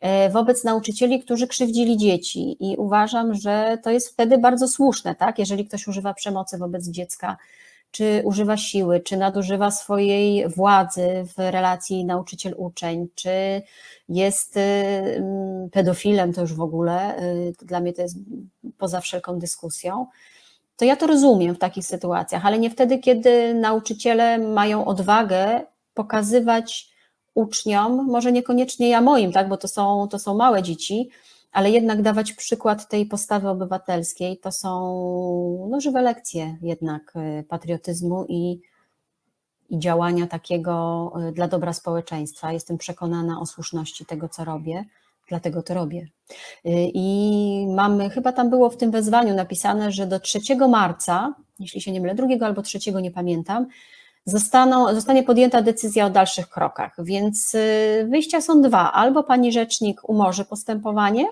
e, 0.00 0.30
wobec 0.30 0.64
nauczycieli, 0.64 1.22
którzy 1.22 1.46
krzywdzili 1.46 1.96
dzieci. 1.96 2.56
I 2.60 2.76
uważam, 2.76 3.34
że 3.34 3.78
to 3.82 3.90
jest 3.90 4.08
wtedy 4.08 4.38
bardzo 4.38 4.68
słuszne, 4.68 5.14
tak? 5.14 5.38
Jeżeli 5.38 5.64
ktoś 5.64 5.88
używa 5.88 6.14
przemocy 6.14 6.58
wobec 6.58 6.88
dziecka, 6.88 7.36
czy 7.96 8.22
używa 8.24 8.56
siły, 8.56 9.00
czy 9.00 9.16
nadużywa 9.16 9.70
swojej 9.70 10.48
władzy 10.48 11.08
w 11.36 11.38
relacji 11.38 12.04
nauczyciel-uczeń, 12.04 13.06
czy 13.14 13.62
jest 14.08 14.56
y, 14.56 14.60
mm, 14.60 15.70
pedofilem, 15.70 16.32
to 16.32 16.40
już 16.40 16.54
w 16.54 16.60
ogóle, 16.60 17.22
y, 17.22 17.52
dla 17.62 17.80
mnie 17.80 17.92
to 17.92 18.02
jest 18.02 18.16
poza 18.78 19.00
wszelką 19.00 19.38
dyskusją, 19.38 20.06
to 20.76 20.84
ja 20.84 20.96
to 20.96 21.06
rozumiem 21.06 21.54
w 21.54 21.58
takich 21.58 21.86
sytuacjach, 21.86 22.46
ale 22.46 22.58
nie 22.58 22.70
wtedy, 22.70 22.98
kiedy 22.98 23.54
nauczyciele 23.54 24.38
mają 24.38 24.84
odwagę 24.84 25.60
pokazywać 25.94 26.90
uczniom, 27.34 28.06
może 28.10 28.32
niekoniecznie 28.32 28.88
ja 28.88 29.00
moim, 29.00 29.32
tak, 29.32 29.48
bo 29.48 29.56
to 29.56 29.68
są, 29.68 30.08
to 30.10 30.18
są 30.18 30.34
małe 30.34 30.62
dzieci, 30.62 31.10
ale 31.52 31.70
jednak 31.70 32.02
dawać 32.02 32.32
przykład 32.32 32.88
tej 32.88 33.06
postawy 33.06 33.48
obywatelskiej. 33.48 34.38
To 34.38 34.52
są 34.52 35.68
no, 35.70 35.80
żywe 35.80 36.02
lekcje 36.02 36.58
jednak 36.62 37.12
y, 37.16 37.44
patriotyzmu 37.44 38.24
i, 38.28 38.60
i 39.70 39.78
działania 39.78 40.26
takiego 40.26 41.12
y, 41.28 41.32
dla 41.32 41.48
dobra 41.48 41.72
społeczeństwa. 41.72 42.52
Jestem 42.52 42.78
przekonana 42.78 43.40
o 43.40 43.46
słuszności 43.46 44.06
tego, 44.06 44.28
co 44.28 44.44
robię, 44.44 44.84
dlatego 45.28 45.62
to 45.62 45.74
robię. 45.74 46.08
Y, 46.66 46.70
I 46.94 47.66
mamy, 47.74 48.10
chyba 48.10 48.32
tam 48.32 48.50
było 48.50 48.70
w 48.70 48.76
tym 48.76 48.90
wezwaniu 48.90 49.34
napisane, 49.34 49.92
że 49.92 50.06
do 50.06 50.20
3 50.20 50.38
marca, 50.68 51.34
jeśli 51.58 51.80
się 51.80 51.92
nie 51.92 52.00
mylę, 52.00 52.14
drugiego 52.14 52.46
albo 52.46 52.62
trzeciego, 52.62 53.00
nie 53.00 53.10
pamiętam, 53.10 53.66
zostaną, 54.26 54.94
zostanie 54.94 55.22
podjęta 55.22 55.62
decyzja 55.62 56.06
o 56.06 56.10
dalszych 56.10 56.48
krokach. 56.48 56.92
Więc 56.98 57.56
wyjścia 58.08 58.40
są 58.40 58.62
dwa. 58.62 58.92
Albo 58.92 59.22
pani 59.24 59.52
rzecznik 59.52 60.08
umorzy 60.08 60.44
postępowanie, 60.44 61.26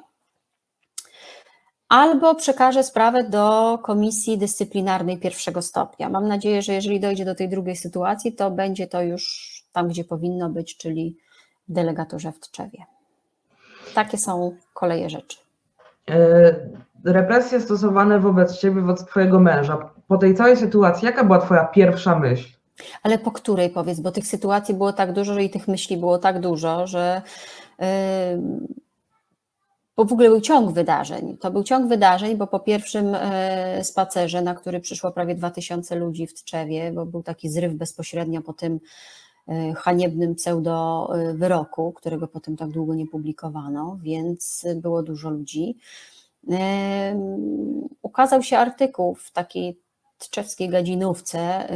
albo 1.88 2.34
przekaże 2.34 2.84
sprawę 2.84 3.24
do 3.24 3.78
komisji 3.82 4.38
dyscyplinarnej 4.38 5.18
pierwszego 5.18 5.62
stopnia. 5.62 6.08
Mam 6.08 6.28
nadzieję, 6.28 6.62
że 6.62 6.72
jeżeli 6.72 7.00
dojdzie 7.00 7.24
do 7.24 7.34
tej 7.34 7.48
drugiej 7.48 7.76
sytuacji, 7.76 8.32
to 8.32 8.50
będzie 8.50 8.86
to 8.86 9.02
już 9.02 9.52
tam, 9.72 9.88
gdzie 9.88 10.04
powinno 10.04 10.50
być, 10.50 10.76
czyli 10.76 11.16
w 11.68 11.72
delegaturze 11.72 12.32
w 12.32 12.40
Tczewie. 12.40 12.84
Takie 13.94 14.18
są 14.18 14.56
koleje 14.74 15.10
rzeczy. 15.10 15.38
E, 16.10 16.54
represje 17.04 17.60
stosowane 17.60 18.20
wobec 18.20 18.58
ciebie, 18.58 18.80
wobec 18.80 19.04
twojego 19.04 19.40
męża. 19.40 19.90
Po 20.08 20.18
tej 20.18 20.34
całej 20.34 20.56
sytuacji, 20.56 21.06
jaka 21.06 21.24
była 21.24 21.38
twoja 21.38 21.64
pierwsza 21.64 22.18
myśl? 22.18 22.48
Ale 23.02 23.18
po 23.18 23.30
której 23.32 23.70
powiedz, 23.70 24.00
bo 24.00 24.10
tych 24.10 24.26
sytuacji 24.26 24.74
było 24.74 24.92
tak 24.92 25.12
dużo, 25.12 25.38
i 25.38 25.50
tych 25.50 25.68
myśli 25.68 25.96
było 25.96 26.18
tak 26.18 26.40
dużo, 26.40 26.86
że 26.86 27.22
yy, 27.78 27.86
bo 29.96 30.04
w 30.04 30.12
ogóle 30.12 30.28
był 30.28 30.40
ciąg 30.40 30.72
wydarzeń. 30.72 31.36
To 31.38 31.50
był 31.50 31.62
ciąg 31.62 31.88
wydarzeń, 31.88 32.36
bo 32.36 32.46
po 32.46 32.60
pierwszym 32.60 33.14
e, 33.14 33.84
spacerze, 33.84 34.42
na 34.42 34.54
który 34.54 34.80
przyszło 34.80 35.12
prawie 35.12 35.34
2000 35.34 35.96
ludzi 35.96 36.26
w 36.26 36.34
Tczewie, 36.34 36.92
bo 36.92 37.06
był 37.06 37.22
taki 37.22 37.48
zryw 37.48 37.74
bezpośrednio 37.74 38.42
po 38.42 38.52
tym 38.52 38.80
e, 39.48 39.74
haniebnym 39.74 40.34
pseudo 40.34 41.08
wyroku, 41.34 41.92
którego 41.92 42.28
potem 42.28 42.56
tak 42.56 42.70
długo 42.70 42.94
nie 42.94 43.06
publikowano, 43.06 43.98
więc 44.02 44.66
było 44.76 45.02
dużo 45.02 45.30
ludzi. 45.30 45.76
Ukazał 48.02 48.42
się 48.42 48.58
artykuł 48.58 49.14
w 49.14 49.32
takiej 49.32 49.80
tczewskiej 50.18 50.68
gadzinówce 50.68 51.68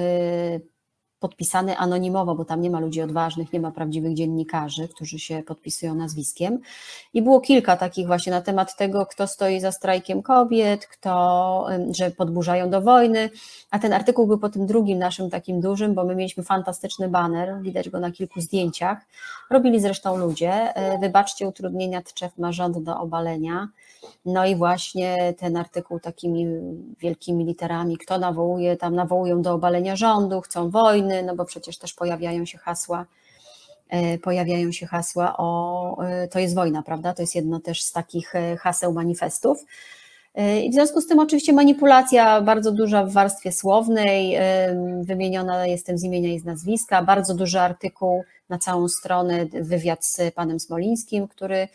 podpisany 1.20 1.76
anonimowo, 1.76 2.34
bo 2.34 2.44
tam 2.44 2.60
nie 2.60 2.70
ma 2.70 2.80
ludzi 2.80 3.02
odważnych, 3.02 3.52
nie 3.52 3.60
ma 3.60 3.70
prawdziwych 3.70 4.14
dziennikarzy, 4.14 4.88
którzy 4.88 5.18
się 5.18 5.42
podpisują 5.42 5.94
nazwiskiem. 5.94 6.58
I 7.14 7.22
było 7.22 7.40
kilka 7.40 7.76
takich 7.76 8.06
właśnie 8.06 8.32
na 8.32 8.40
temat 8.40 8.76
tego, 8.76 9.06
kto 9.06 9.26
stoi 9.26 9.60
za 9.60 9.72
strajkiem 9.72 10.22
kobiet, 10.22 10.86
kto, 10.86 11.66
że 11.90 12.10
podburzają 12.10 12.70
do 12.70 12.82
wojny. 12.82 13.30
A 13.70 13.78
ten 13.78 13.92
artykuł 13.92 14.26
był 14.26 14.38
po 14.38 14.48
tym 14.48 14.66
drugim 14.66 14.98
naszym 14.98 15.30
takim 15.30 15.60
dużym, 15.60 15.94
bo 15.94 16.04
my 16.04 16.14
mieliśmy 16.16 16.42
fantastyczny 16.42 17.08
baner, 17.08 17.62
widać 17.62 17.90
go 17.90 18.00
na 18.00 18.10
kilku 18.10 18.40
zdjęciach. 18.40 18.98
Robili 19.50 19.80
zresztą 19.80 20.16
ludzie. 20.16 20.52
E, 20.52 20.98
wybaczcie 20.98 21.48
utrudnienia, 21.48 22.02
Tczew 22.02 22.38
ma 22.38 22.52
rząd 22.52 22.78
do 22.78 23.00
obalenia. 23.00 23.68
No 24.24 24.46
i 24.46 24.56
właśnie 24.56 25.34
ten 25.38 25.56
artykuł 25.56 26.00
takimi 26.00 26.46
wielkimi 27.00 27.44
literami, 27.44 27.98
kto 27.98 28.18
nawołuje, 28.18 28.76
tam 28.76 28.94
nawołują 28.94 29.42
do 29.42 29.52
obalenia 29.52 29.96
rządu, 29.96 30.40
chcą 30.40 30.70
wojny, 30.70 31.07
no 31.22 31.36
bo 31.36 31.44
przecież 31.44 31.78
też 31.78 31.94
pojawiają 31.94 32.46
się 32.46 32.58
hasła, 32.58 33.06
e, 33.88 34.18
pojawiają 34.18 34.72
się 34.72 34.86
hasła 34.86 35.34
o 35.38 36.04
e, 36.04 36.28
to 36.28 36.38
jest 36.38 36.54
wojna, 36.54 36.82
prawda? 36.82 37.14
To 37.14 37.22
jest 37.22 37.34
jedno 37.34 37.60
też 37.60 37.82
z 37.82 37.92
takich 37.92 38.34
e, 38.34 38.56
haseł 38.56 38.92
manifestów. 38.92 39.64
I 40.62 40.70
w 40.70 40.74
związku 40.74 41.00
z 41.00 41.06
tym 41.06 41.18
oczywiście 41.18 41.52
manipulacja 41.52 42.40
bardzo 42.40 42.72
duża 42.72 43.04
w 43.04 43.12
warstwie 43.12 43.52
słownej, 43.52 44.38
wymieniona 45.02 45.66
jestem 45.66 45.98
z 45.98 46.04
imienia 46.04 46.34
i 46.34 46.38
z 46.38 46.44
nazwiska, 46.44 47.02
bardzo 47.02 47.34
duży 47.34 47.60
artykuł 47.60 48.22
na 48.48 48.58
całą 48.58 48.88
stronę, 48.88 49.46
wywiad 49.46 50.04
z 50.04 50.34
panem 50.34 50.60
Smolińskim, 50.60 51.28
który 51.28 51.68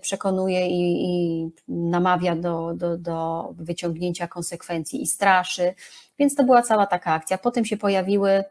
przekonuje 0.00 0.66
i, 0.68 1.04
i 1.04 1.50
namawia 1.68 2.36
do, 2.36 2.74
do, 2.74 2.98
do 2.98 3.48
wyciągnięcia 3.58 4.28
konsekwencji 4.28 5.02
i 5.02 5.06
straszy. 5.06 5.74
Więc 6.18 6.34
to 6.34 6.44
była 6.44 6.62
cała 6.62 6.86
taka 6.86 7.12
akcja. 7.12 7.38
Potem 7.38 7.64
się 7.64 7.76
pojawiły 7.76 8.44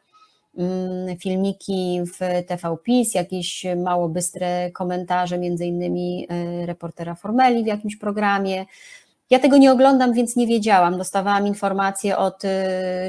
filmiki 1.19 2.01
w 2.05 2.47
TV 2.47 2.77
PiS, 2.83 3.13
jakieś 3.13 3.65
mało 3.83 4.09
bystre 4.09 4.71
komentarze, 4.71 5.37
między 5.37 5.65
innymi 5.65 6.27
y, 6.63 6.65
reportera 6.65 7.15
Formeli 7.15 7.63
w 7.63 7.67
jakimś 7.67 7.95
programie. 7.95 8.65
Ja 9.29 9.39
tego 9.39 9.57
nie 9.57 9.71
oglądam, 9.71 10.13
więc 10.13 10.35
nie 10.35 10.47
wiedziałam. 10.47 10.97
Dostawałam 10.97 11.47
informacje 11.47 12.17
od 12.17 12.45
y, 12.45 12.49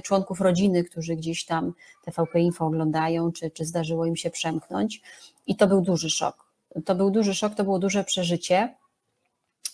członków 0.03 0.41
rodziny, 0.41 0.85
którzy 0.85 1.17
gdzieś 1.17 1.45
tam 1.45 1.73
TVP 2.05 2.41
Info 2.41 2.67
oglądają, 2.67 3.33
czy, 3.33 3.51
czy 3.51 3.65
zdarzyło 3.65 4.07
im 4.07 4.17
się 4.17 4.31
przemknąć. 4.31 5.03
I 5.47 5.57
to 5.57 5.67
był 5.67 5.81
duży 5.81 6.11
szok 6.11 6.47
to 6.85 6.95
był 6.95 7.11
duży 7.11 7.35
szok, 7.35 7.55
to 7.55 7.65
było 7.65 7.79
duże 7.79 8.05
przeżycie. 8.05 8.75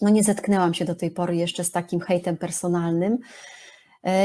No 0.01 0.11
nie 0.11 0.23
zetknęłam 0.23 0.75
się 0.75 0.85
do 0.85 0.95
tej 0.95 1.11
pory 1.11 1.37
jeszcze 1.37 1.65
z 1.65 1.71
takim 1.71 2.01
hejtem 2.01 2.37
personalnym, 2.37 3.13
e, 3.13 3.19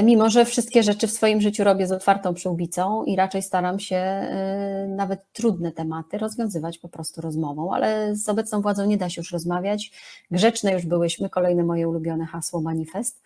mimo 0.04 0.30
że 0.30 0.46
wszystkie 0.46 0.84
rzeczy 0.84 1.08
w 1.08 1.12
swoim 1.12 1.42
życiu 1.42 1.64
robię 1.64 1.88
z 1.88 1.92
otwartą 1.92 2.34
przyłbicą 2.34 3.04
i 3.04 3.16
raczej 3.16 3.42
staram 3.42 3.80
się 3.80 3.96
e, 3.96 4.88
nawet 4.90 5.32
trudne 5.34 5.72
tematy 5.72 6.18
rozwiązywać 6.18 6.78
po 6.78 6.90
prostu 6.90 7.22
rozmową, 7.22 7.74
ale 7.74 8.16
z 8.16 8.30
obecną 8.30 8.62
władzą 8.62 8.86
nie 8.86 8.98
da 8.98 9.10
się 9.10 9.22
już 9.22 9.32
rozmawiać. 9.32 9.92
Grzeczne 10.32 10.74
już 10.74 10.86
byłyśmy, 10.86 11.30
kolejne 11.30 11.64
moje 11.64 11.90
ulubione 11.90 12.26
hasło 12.26 12.62
manifest. 12.62 13.22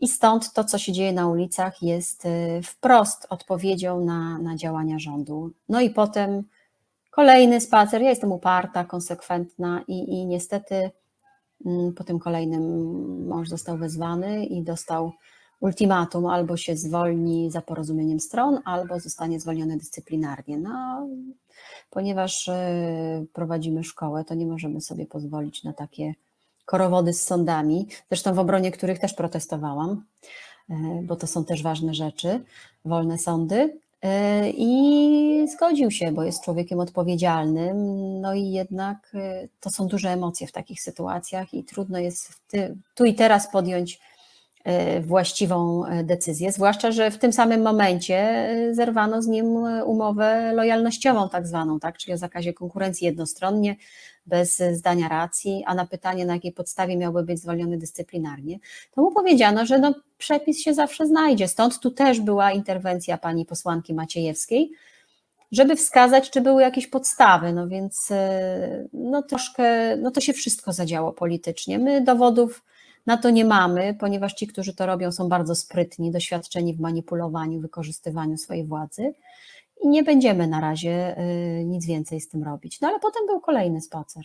I 0.00 0.08
stąd 0.08 0.52
to, 0.52 0.64
co 0.64 0.78
się 0.78 0.92
dzieje 0.92 1.12
na 1.12 1.28
ulicach, 1.28 1.82
jest 1.82 2.26
e, 2.26 2.62
wprost 2.62 3.26
odpowiedzią 3.30 4.04
na, 4.04 4.38
na 4.38 4.56
działania 4.56 4.98
rządu. 4.98 5.50
No 5.68 5.80
i 5.80 5.90
potem 5.90 6.44
Kolejny 7.10 7.60
spacer, 7.60 8.02
ja 8.02 8.08
jestem 8.08 8.32
uparta, 8.32 8.84
konsekwentna 8.84 9.84
i, 9.88 10.12
i 10.12 10.26
niestety 10.26 10.90
mm, 11.66 11.92
po 11.94 12.04
tym 12.04 12.18
kolejnym 12.18 12.62
mąż 13.26 13.48
został 13.48 13.78
wezwany 13.78 14.46
i 14.46 14.62
dostał 14.62 15.12
ultimatum, 15.60 16.26
albo 16.26 16.56
się 16.56 16.76
zwolni 16.76 17.50
za 17.50 17.62
porozumieniem 17.62 18.20
stron, 18.20 18.60
albo 18.64 19.00
zostanie 19.00 19.40
zwolniony 19.40 19.76
dyscyplinarnie. 19.76 20.58
No, 20.58 21.06
ponieważ 21.90 22.48
e, 22.48 23.24
prowadzimy 23.32 23.84
szkołę, 23.84 24.24
to 24.24 24.34
nie 24.34 24.46
możemy 24.46 24.80
sobie 24.80 25.06
pozwolić 25.06 25.64
na 25.64 25.72
takie 25.72 26.14
korowody 26.64 27.12
z 27.12 27.22
sądami, 27.22 27.86
zresztą 28.08 28.34
w 28.34 28.38
obronie 28.38 28.70
których 28.70 28.98
też 28.98 29.14
protestowałam, 29.14 30.04
e, 30.70 30.74
bo 31.02 31.16
to 31.16 31.26
są 31.26 31.44
też 31.44 31.62
ważne 31.62 31.94
rzeczy, 31.94 32.44
wolne 32.84 33.18
sądy, 33.18 33.80
E, 34.02 34.50
I 34.50 35.48
zgodził 35.48 35.90
się, 35.90 36.12
bo 36.12 36.22
jest 36.22 36.44
człowiekiem 36.44 36.80
odpowiedzialnym. 36.80 37.76
No 38.20 38.34
i 38.34 38.50
jednak 38.50 39.16
to 39.60 39.70
są 39.70 39.86
duże 39.86 40.10
emocje 40.10 40.46
w 40.46 40.52
takich 40.52 40.82
sytuacjach 40.82 41.54
i 41.54 41.64
trudno 41.64 41.98
jest 41.98 42.32
tu 42.94 43.04
i 43.04 43.14
teraz 43.14 43.50
podjąć 43.52 44.00
właściwą 45.00 45.84
e, 45.86 46.04
decyzję, 46.04 46.52
zwłaszcza, 46.52 46.92
że 46.92 47.10
w 47.10 47.18
tym 47.18 47.32
samym 47.32 47.62
momencie 47.62 48.16
e, 48.16 48.74
zerwano 48.74 49.22
z 49.22 49.26
nim 49.26 49.46
umowę 49.84 50.52
lojalnościową 50.54 51.28
tak 51.28 51.46
zwaną, 51.46 51.80
tak, 51.80 51.98
czyli 51.98 52.14
o 52.14 52.18
zakazie 52.18 52.52
konkurencji 52.52 53.04
jednostronnie, 53.04 53.76
bez 54.26 54.62
zdania 54.72 55.08
racji, 55.08 55.64
a 55.66 55.74
na 55.74 55.86
pytanie, 55.86 56.26
na 56.26 56.34
jakiej 56.34 56.52
podstawie 56.52 56.96
miałby 56.96 57.22
być 57.22 57.40
zwolniony 57.40 57.78
dyscyplinarnie, 57.78 58.58
to 58.94 59.02
mu 59.02 59.12
powiedziano, 59.12 59.66
że 59.66 59.78
no, 59.78 59.94
przepis 60.18 60.60
się 60.60 60.74
zawsze 60.74 61.06
znajdzie. 61.06 61.48
Stąd 61.48 61.78
tu 61.78 61.90
też 61.90 62.20
była 62.20 62.52
interwencja 62.52 63.18
pani 63.18 63.46
posłanki 63.46 63.94
Maciejewskiej, 63.94 64.72
żeby 65.52 65.76
wskazać, 65.76 66.30
czy 66.30 66.40
były 66.40 66.62
jakieś 66.62 66.86
podstawy. 66.86 67.52
No 67.52 67.68
więc 67.68 68.08
no 68.92 69.22
troszkę, 69.22 69.96
no 69.96 70.10
to 70.10 70.20
się 70.20 70.32
wszystko 70.32 70.72
zadziało 70.72 71.12
politycznie. 71.12 71.78
My 71.78 72.00
dowodów 72.00 72.62
na 73.10 73.16
to 73.16 73.30
nie 73.30 73.44
mamy, 73.44 73.96
ponieważ 74.00 74.32
ci, 74.34 74.46
którzy 74.46 74.74
to 74.74 74.86
robią, 74.86 75.12
są 75.12 75.28
bardzo 75.28 75.54
sprytni, 75.54 76.10
doświadczeni 76.10 76.74
w 76.74 76.80
manipulowaniu, 76.80 77.60
wykorzystywaniu 77.60 78.36
swojej 78.36 78.64
władzy 78.66 79.14
i 79.82 79.88
nie 79.88 80.02
będziemy 80.02 80.46
na 80.46 80.60
razie 80.60 81.18
y, 81.18 81.64
nic 81.64 81.86
więcej 81.86 82.20
z 82.20 82.28
tym 82.28 82.44
robić. 82.44 82.80
No 82.80 82.88
ale 82.88 83.00
potem 83.00 83.26
był 83.26 83.40
kolejny 83.40 83.80
spacer. 83.80 84.24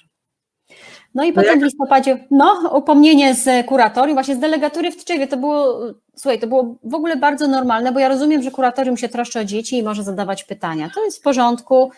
No 1.15 1.23
i 1.23 1.27
No 1.29 1.35
potem 1.35 1.49
jak- 1.51 1.59
w 1.59 1.63
listopadzie, 1.63 2.27
no, 2.31 2.71
upomnienie 2.77 3.35
z 3.35 3.65
kuratorium, 3.65 4.15
właśnie 4.15 4.35
z 4.35 4.39
delegatury 4.39 4.91
w 4.91 4.97
Tczewie, 4.97 5.27
to 5.27 5.37
było, 5.37 5.79
słuchaj, 6.15 6.39
to 6.39 6.47
było 6.47 6.75
w 6.83 6.93
ogóle 6.95 7.17
bardzo 7.17 7.47
normalne, 7.47 7.91
bo 7.91 7.99
ja 7.99 8.07
rozumiem, 8.09 8.41
że 8.43 8.51
kuratorium 8.51 8.97
się 8.97 9.09
troszczy 9.09 9.39
o 9.39 9.45
dzieci 9.45 9.77
i 9.77 9.83
może 9.83 10.03
zadawać 10.03 10.43
pytania. 10.43 10.89
To 10.95 11.05
jest 11.05 11.17
w 11.17 11.21
porządku, 11.21 11.91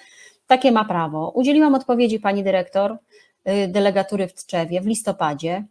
takie 0.47 0.71
ma 0.71 0.85
prawo. 0.85 1.31
Udzieliłam 1.35 1.75
odpowiedzi 1.75 2.19
pani 2.19 2.43
dyrektor 2.43 2.91
y, 2.93 3.67
delegatury 3.67 4.27
w 4.27 4.33
Tczewie 4.33 4.81
w 4.81 4.85
listopadzie. 4.87 5.65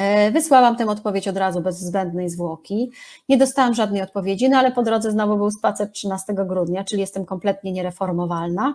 E, 0.00 0.30
Wysłałam 0.30 0.76
tę 0.76 0.86
odpowiedź 0.86 1.28
od 1.28 1.36
razu 1.36 1.60
bez 1.60 1.80
zbędnej 1.80 2.30
zwłoki. 2.30 2.90
Nie 3.28 3.38
dostałam 3.38 3.74
żadnej 3.74 4.02
odpowiedzi, 4.02 4.48
no 4.48 4.58
ale 4.58 4.72
po 4.72 4.82
drodze 4.82 5.10
znowu 5.10 5.36
był 5.36 5.50
spacer 5.50 5.92
13 5.92 6.34
grudnia, 6.34 6.84
czyli 6.84 7.00
jestem 7.00 7.24
kompletnie 7.24 7.72
niereformowalna. 7.72 8.74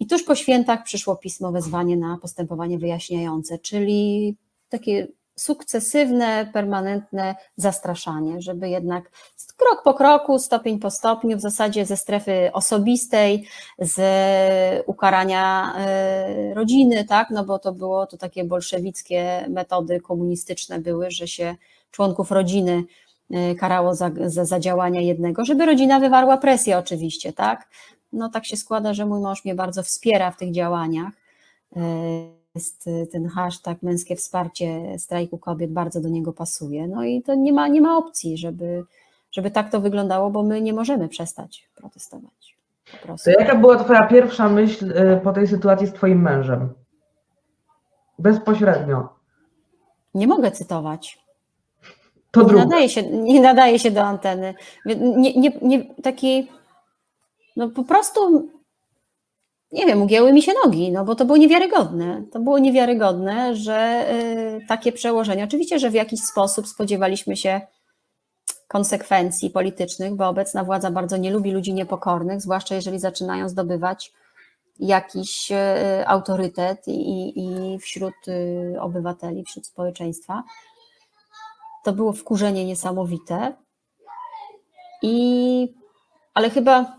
I 0.00 0.06
tuż 0.06 0.22
po 0.22 0.34
świętach 0.34 0.82
przyszło 0.84 1.16
pismo 1.16 1.52
wezwanie 1.52 1.96
na 1.96 2.18
postępowanie 2.22 2.78
wyjaśniające, 2.78 3.58
czyli 3.58 4.36
takie 4.68 5.08
sukcesywne, 5.36 6.50
permanentne 6.52 7.34
zastraszanie, 7.56 8.42
żeby 8.42 8.68
jednak 8.68 9.10
krok 9.56 9.82
po 9.84 9.94
kroku, 9.94 10.38
stopień 10.38 10.78
po 10.78 10.90
stopniu, 10.90 11.36
w 11.36 11.40
zasadzie 11.40 11.86
ze 11.86 11.96
strefy 11.96 12.50
osobistej, 12.52 13.46
z 13.78 14.00
ukarania 14.86 15.74
e, 15.78 16.54
rodziny, 16.54 17.04
tak, 17.04 17.30
no 17.30 17.44
bo 17.44 17.58
to 17.58 17.72
było 17.72 18.06
to 18.06 18.16
takie 18.16 18.44
bolszewickie 18.44 19.46
metody 19.48 20.00
komunistyczne 20.00 20.78
były, 20.78 21.10
że 21.10 21.28
się 21.28 21.54
członków 21.90 22.30
rodziny 22.30 22.84
e, 23.30 23.54
karało 23.54 23.94
za, 23.94 24.10
za, 24.26 24.44
za 24.44 24.60
działania 24.60 25.00
jednego, 25.00 25.44
żeby 25.44 25.66
rodzina 25.66 26.00
wywarła 26.00 26.36
presję 26.36 26.78
oczywiście, 26.78 27.32
tak. 27.32 27.68
No 28.12 28.28
tak 28.28 28.46
się 28.46 28.56
składa, 28.56 28.94
że 28.94 29.06
mój 29.06 29.20
mąż 29.20 29.44
mnie 29.44 29.54
bardzo 29.54 29.82
wspiera 29.82 30.30
w 30.30 30.36
tych 30.36 30.52
działaniach. 30.52 31.12
E, 31.76 31.80
Jest 32.54 32.84
ten 33.12 33.28
hashtag 33.28 33.82
męskie 33.82 34.16
wsparcie 34.16 34.98
strajku 34.98 35.38
kobiet, 35.38 35.72
bardzo 35.72 36.00
do 36.00 36.08
niego 36.08 36.32
pasuje. 36.32 36.88
No 36.88 37.04
i 37.04 37.22
to 37.22 37.34
nie 37.34 37.52
ma, 37.52 37.68
nie 37.68 37.80
ma 37.80 37.96
opcji, 37.96 38.38
żeby, 38.38 38.84
żeby 39.34 39.50
tak 39.50 39.70
to 39.70 39.80
wyglądało, 39.80 40.30
bo 40.30 40.42
my 40.42 40.60
nie 40.60 40.72
możemy 40.72 41.08
przestać 41.08 41.68
protestować. 41.74 42.56
To 43.24 43.30
jaka 43.30 43.56
była 43.56 43.84
Twoja 43.84 44.06
pierwsza 44.06 44.48
myśl 44.48 44.92
y, 44.92 45.20
po 45.24 45.32
tej 45.32 45.46
sytuacji 45.46 45.86
z 45.86 45.92
Twoim 45.92 46.22
mężem? 46.22 46.72
Bezpośrednio. 48.18 49.08
Nie 50.14 50.26
mogę 50.26 50.50
cytować. 50.50 51.24
To 52.30 52.42
Nie 52.42 52.52
nadaje 52.52 52.88
się, 52.88 53.02
nie 53.02 53.40
nadaje 53.40 53.78
się 53.78 53.90
do 53.90 54.02
anteny. 54.02 54.54
Nie, 54.86 55.34
nie, 55.34 55.52
nie, 55.62 55.94
taki, 55.94 56.48
no 57.56 57.68
po 57.68 57.84
prostu, 57.84 58.48
nie 59.72 59.86
wiem, 59.86 60.02
ugięły 60.02 60.32
mi 60.32 60.42
się 60.42 60.52
nogi, 60.64 60.92
no 60.92 61.04
bo 61.04 61.14
to 61.14 61.24
było 61.24 61.36
niewiarygodne. 61.36 62.22
To 62.32 62.40
było 62.40 62.58
niewiarygodne, 62.58 63.56
że 63.56 64.06
y, 64.12 64.66
takie 64.68 64.92
przełożenie. 64.92 65.44
Oczywiście, 65.44 65.78
że 65.78 65.90
w 65.90 65.94
jakiś 65.94 66.20
sposób 66.20 66.68
spodziewaliśmy 66.68 67.36
się 67.36 67.60
konsekwencji 68.74 69.50
politycznych, 69.50 70.14
bo 70.14 70.28
obecna 70.28 70.64
władza 70.64 70.90
bardzo 70.90 71.16
nie 71.16 71.30
lubi 71.30 71.50
ludzi 71.52 71.74
niepokornych, 71.74 72.40
zwłaszcza 72.40 72.74
jeżeli 72.74 72.98
zaczynają 72.98 73.48
zdobywać 73.48 74.12
jakiś 74.78 75.52
y, 75.52 76.06
autorytet 76.06 76.88
i, 76.88 77.32
i 77.36 77.78
wśród 77.78 78.14
y, 78.28 78.76
obywateli, 78.80 79.44
wśród 79.44 79.66
społeczeństwa. 79.66 80.42
To 81.84 81.92
było 81.92 82.12
wkurzenie 82.12 82.64
niesamowite. 82.64 83.54
I 85.02 85.74
ale 86.34 86.50
chyba 86.50 86.98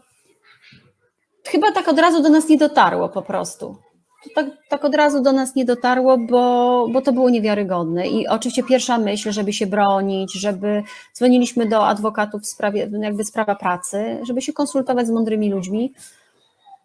chyba 1.44 1.72
tak 1.72 1.88
od 1.88 2.00
razu 2.00 2.24
do 2.24 2.30
nas 2.30 2.50
nie 2.50 2.58
dotarło 2.58 3.10
po 3.10 3.22
prostu. 3.22 3.78
To 4.26 4.30
tak, 4.36 4.46
tak 4.70 4.86
od 4.86 4.96
razu 4.96 5.22
do 5.22 5.32
nas 5.32 5.56
nie 5.56 5.66
dotarło, 5.66 6.18
bo, 6.18 6.88
bo 6.92 7.02
to 7.02 7.14
było 7.14 7.30
niewiarygodne. 7.30 8.08
I 8.08 8.28
oczywiście 8.28 8.64
pierwsza 8.64 8.98
myśl, 8.98 9.32
żeby 9.32 9.54
się 9.54 9.68
bronić, 9.68 10.34
żeby 10.34 10.84
dzwoniliśmy 11.16 11.70
do 11.70 11.88
adwokatów 11.88 12.42
w 12.42 12.48
sprawie, 12.48 12.90
jakby 13.02 13.26
sprawa 13.26 13.56
pracy, 13.56 14.20
żeby 14.28 14.42
się 14.42 14.54
konsultować 14.54 15.08
z 15.08 15.12
mądrymi 15.12 15.50
ludźmi. 15.52 15.94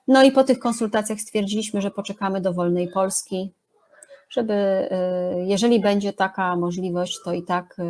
No 0.09 0.23
i 0.23 0.33
po 0.33 0.45
tych 0.45 0.59
konsultacjach 0.59 1.21
stwierdziliśmy, 1.21 1.81
że 1.81 1.91
poczekamy 1.91 2.41
do 2.41 2.53
wolnej 2.53 2.89
Polski, 2.89 3.53
żeby 4.31 4.53
y, 4.53 5.47
jeżeli 5.47 5.81
będzie 5.81 6.13
taka 6.13 6.57
możliwość, 6.57 7.19
to 7.25 7.33
i 7.33 7.43
tak 7.43 7.79
y, 7.79 7.83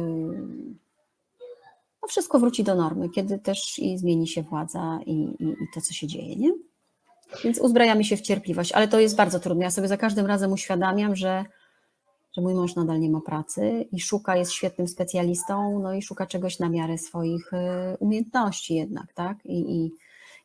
no 2.02 2.08
wszystko 2.08 2.38
wróci 2.38 2.64
do 2.64 2.74
normy, 2.74 3.08
kiedy 3.08 3.38
też 3.38 3.78
i 3.78 3.98
zmieni 3.98 4.28
się 4.28 4.42
władza 4.42 4.98
i, 5.06 5.12
i, 5.12 5.44
i 5.44 5.66
to, 5.74 5.80
co 5.80 5.92
się 5.94 6.06
dzieje, 6.06 6.36
nie? 6.36 6.52
Więc 7.44 7.58
uzbrajamy 7.58 8.04
się 8.04 8.16
w 8.16 8.20
cierpliwość, 8.20 8.72
ale 8.72 8.88
to 8.88 9.00
jest 9.00 9.16
bardzo 9.16 9.40
trudne. 9.40 9.64
Ja 9.64 9.70
sobie 9.70 9.88
za 9.88 9.96
każdym 9.96 10.26
razem 10.26 10.52
uświadamiam, 10.52 11.16
że, 11.16 11.44
że 12.36 12.42
mój 12.42 12.54
mąż 12.54 12.74
nadal 12.74 13.00
nie 13.00 13.10
ma 13.10 13.20
pracy 13.20 13.88
i 13.92 14.00
szuka, 14.00 14.36
jest 14.36 14.52
świetnym 14.52 14.88
specjalistą, 14.88 15.80
no 15.82 15.94
i 15.94 16.02
szuka 16.02 16.26
czegoś 16.26 16.58
na 16.58 16.68
miarę 16.68 16.98
swoich 16.98 17.52
y, 17.52 17.56
umiejętności 17.98 18.74
jednak, 18.74 19.12
tak? 19.12 19.36
I, 19.44 19.76
i, 19.76 19.92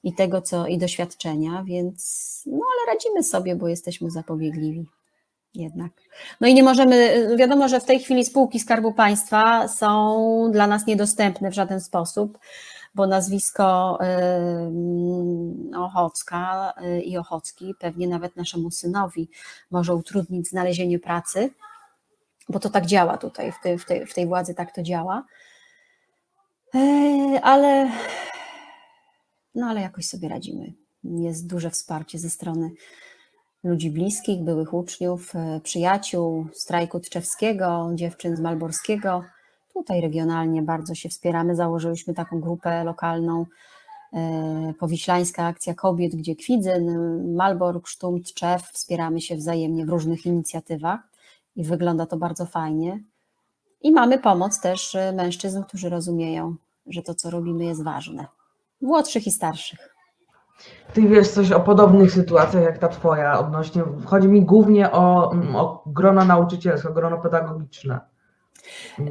i 0.03 0.13
tego, 0.13 0.41
co 0.41 0.67
i 0.67 0.77
doświadczenia, 0.77 1.63
więc 1.63 2.43
no 2.45 2.59
ale 2.73 2.93
radzimy 2.93 3.23
sobie, 3.23 3.55
bo 3.55 3.67
jesteśmy 3.67 4.11
zapobiegliwi 4.11 4.85
jednak. 5.55 5.91
No 6.41 6.47
i 6.47 6.53
nie 6.53 6.63
możemy, 6.63 7.27
wiadomo, 7.37 7.67
że 7.67 7.79
w 7.79 7.85
tej 7.85 7.99
chwili 7.99 8.25
spółki 8.25 8.59
Skarbu 8.59 8.93
Państwa 8.93 9.67
są 9.67 10.49
dla 10.51 10.67
nas 10.67 10.87
niedostępne 10.87 11.51
w 11.51 11.53
żaden 11.53 11.81
sposób, 11.81 12.37
bo 12.95 13.07
nazwisko 13.07 13.99
Ochocka 15.75 16.73
y, 16.81 17.01
i 17.01 17.17
Ochocki 17.17 17.75
pewnie 17.79 18.07
nawet 18.07 18.35
naszemu 18.35 18.71
synowi 18.71 19.29
może 19.71 19.95
utrudnić 19.95 20.49
znalezienie 20.49 20.99
pracy, 20.99 21.49
bo 22.49 22.59
to 22.59 22.69
tak 22.69 22.85
działa 22.85 23.17
tutaj, 23.17 23.51
w 23.51 23.59
tej, 23.63 23.77
w 23.79 23.85
tej, 23.85 24.05
w 24.05 24.13
tej 24.13 24.27
władzy 24.27 24.53
tak 24.53 24.75
to 24.75 24.83
działa. 24.83 25.25
Y, 26.75 27.39
Ale, 27.43 27.91
no 29.55 29.67
ale 29.67 29.81
jakoś 29.81 30.07
sobie 30.07 30.29
radzimy. 30.29 30.73
Jest 31.03 31.47
duże 31.47 31.69
wsparcie 31.69 32.19
ze 32.19 32.29
strony 32.29 32.71
ludzi 33.63 33.91
bliskich, 33.91 34.43
byłych 34.43 34.73
uczniów, 34.73 35.35
e, 35.35 35.61
przyjaciół, 35.63 36.47
strajku 36.53 36.99
tczewskiego, 36.99 37.91
dziewczyn 37.93 38.35
z 38.35 38.39
Malborskiego. 38.39 39.23
Tutaj 39.75 40.01
regionalnie 40.01 40.61
bardzo 40.61 40.95
się 40.95 41.09
wspieramy. 41.09 41.55
Założyliśmy 41.55 42.13
taką 42.13 42.39
grupę 42.39 42.83
lokalną, 42.83 43.45
e, 44.13 44.73
Powiślańska 44.79 45.45
Akcja 45.45 45.73
Kobiet, 45.73 46.15
gdzie 46.15 46.35
Kwidzyn, 46.35 47.35
Malbork, 47.35 47.87
Sztum, 47.87 48.23
Tczew 48.23 48.63
wspieramy 48.63 49.21
się 49.21 49.35
wzajemnie 49.35 49.85
w 49.85 49.89
różnych 49.89 50.25
inicjatywach 50.25 50.99
i 51.55 51.63
wygląda 51.63 52.05
to 52.05 52.17
bardzo 52.17 52.45
fajnie. 52.45 52.99
I 53.81 53.91
mamy 53.91 54.19
pomoc 54.19 54.61
też 54.61 54.95
e, 54.95 55.11
mężczyzn, 55.11 55.63
którzy 55.63 55.89
rozumieją, 55.89 56.55
że 56.87 57.01
to, 57.01 57.15
co 57.15 57.29
robimy, 57.29 57.65
jest 57.65 57.83
ważne. 57.83 58.25
Młodszych 58.81 59.27
i 59.27 59.31
starszych. 59.31 59.95
Ty 60.93 61.01
wiesz 61.01 61.29
coś 61.29 61.51
o 61.51 61.59
podobnych 61.59 62.11
sytuacjach 62.11 62.63
jak 62.63 62.77
ta 62.77 62.87
Twoja 62.87 63.39
odnośnie, 63.39 63.83
chodzi 64.05 64.27
mi 64.27 64.45
głównie 64.45 64.91
o, 64.91 65.31
mm, 65.33 65.55
o 65.55 65.83
grono 65.85 66.25
nauczycielskie, 66.25 66.89
grono 66.89 67.17
pedagogiczne. 67.17 68.14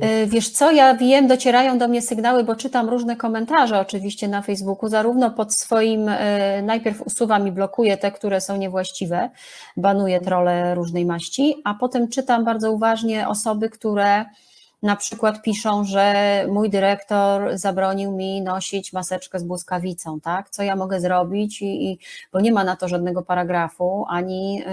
E, 0.01 0.27
Wiesz 0.27 0.51
co, 0.51 0.73
ja 0.73 0.95
wiem, 0.95 1.27
docierają 1.27 1.79
do 1.79 1.89
mnie 1.89 2.03
sygnały, 2.03 2.45
bo 2.45 2.57
czytam 2.57 2.89
różne 2.89 3.17
komentarze 3.17 3.81
oczywiście 3.81 4.29
na 4.29 4.43
Facebooku, 4.43 4.89
zarówno 4.89 5.31
pod 5.31 5.55
swoim, 5.55 6.09
e, 6.09 6.63
najpierw 6.63 7.03
usuwam 7.03 7.49
i 7.49 7.53
blokuję 7.53 7.97
te, 7.97 8.13
które 8.13 8.41
są 8.41 8.57
niewłaściwe, 8.57 9.31
banuję 9.77 10.21
trole 10.21 10.75
różnej 10.75 11.07
maści, 11.07 11.55
a 11.65 11.75
potem 11.75 12.09
czytam 12.09 12.45
bardzo 12.45 12.73
uważnie 12.73 13.29
osoby, 13.29 13.71
które 13.71 14.25
na 14.85 14.97
przykład 14.97 15.43
piszą, 15.43 15.85
że 15.85 16.15
mój 16.49 16.71
dyrektor 16.71 17.59
zabronił 17.59 18.13
mi 18.13 18.43
nosić 18.43 18.93
maseczkę 18.93 19.39
z 19.39 19.45
błyskawicą, 19.45 20.21
tak? 20.21 20.51
Co 20.51 20.63
ja 20.63 20.77
mogę 20.77 21.01
zrobić? 21.01 21.63
I, 21.63 21.91
i 21.91 21.99
bo 22.33 22.41
nie 22.41 22.53
ma 22.53 22.65
na 22.65 22.77
to 22.77 22.89
żadnego 22.89 23.23
paragrafu, 23.23 24.05
ani 24.09 24.57
yy, 24.57 24.65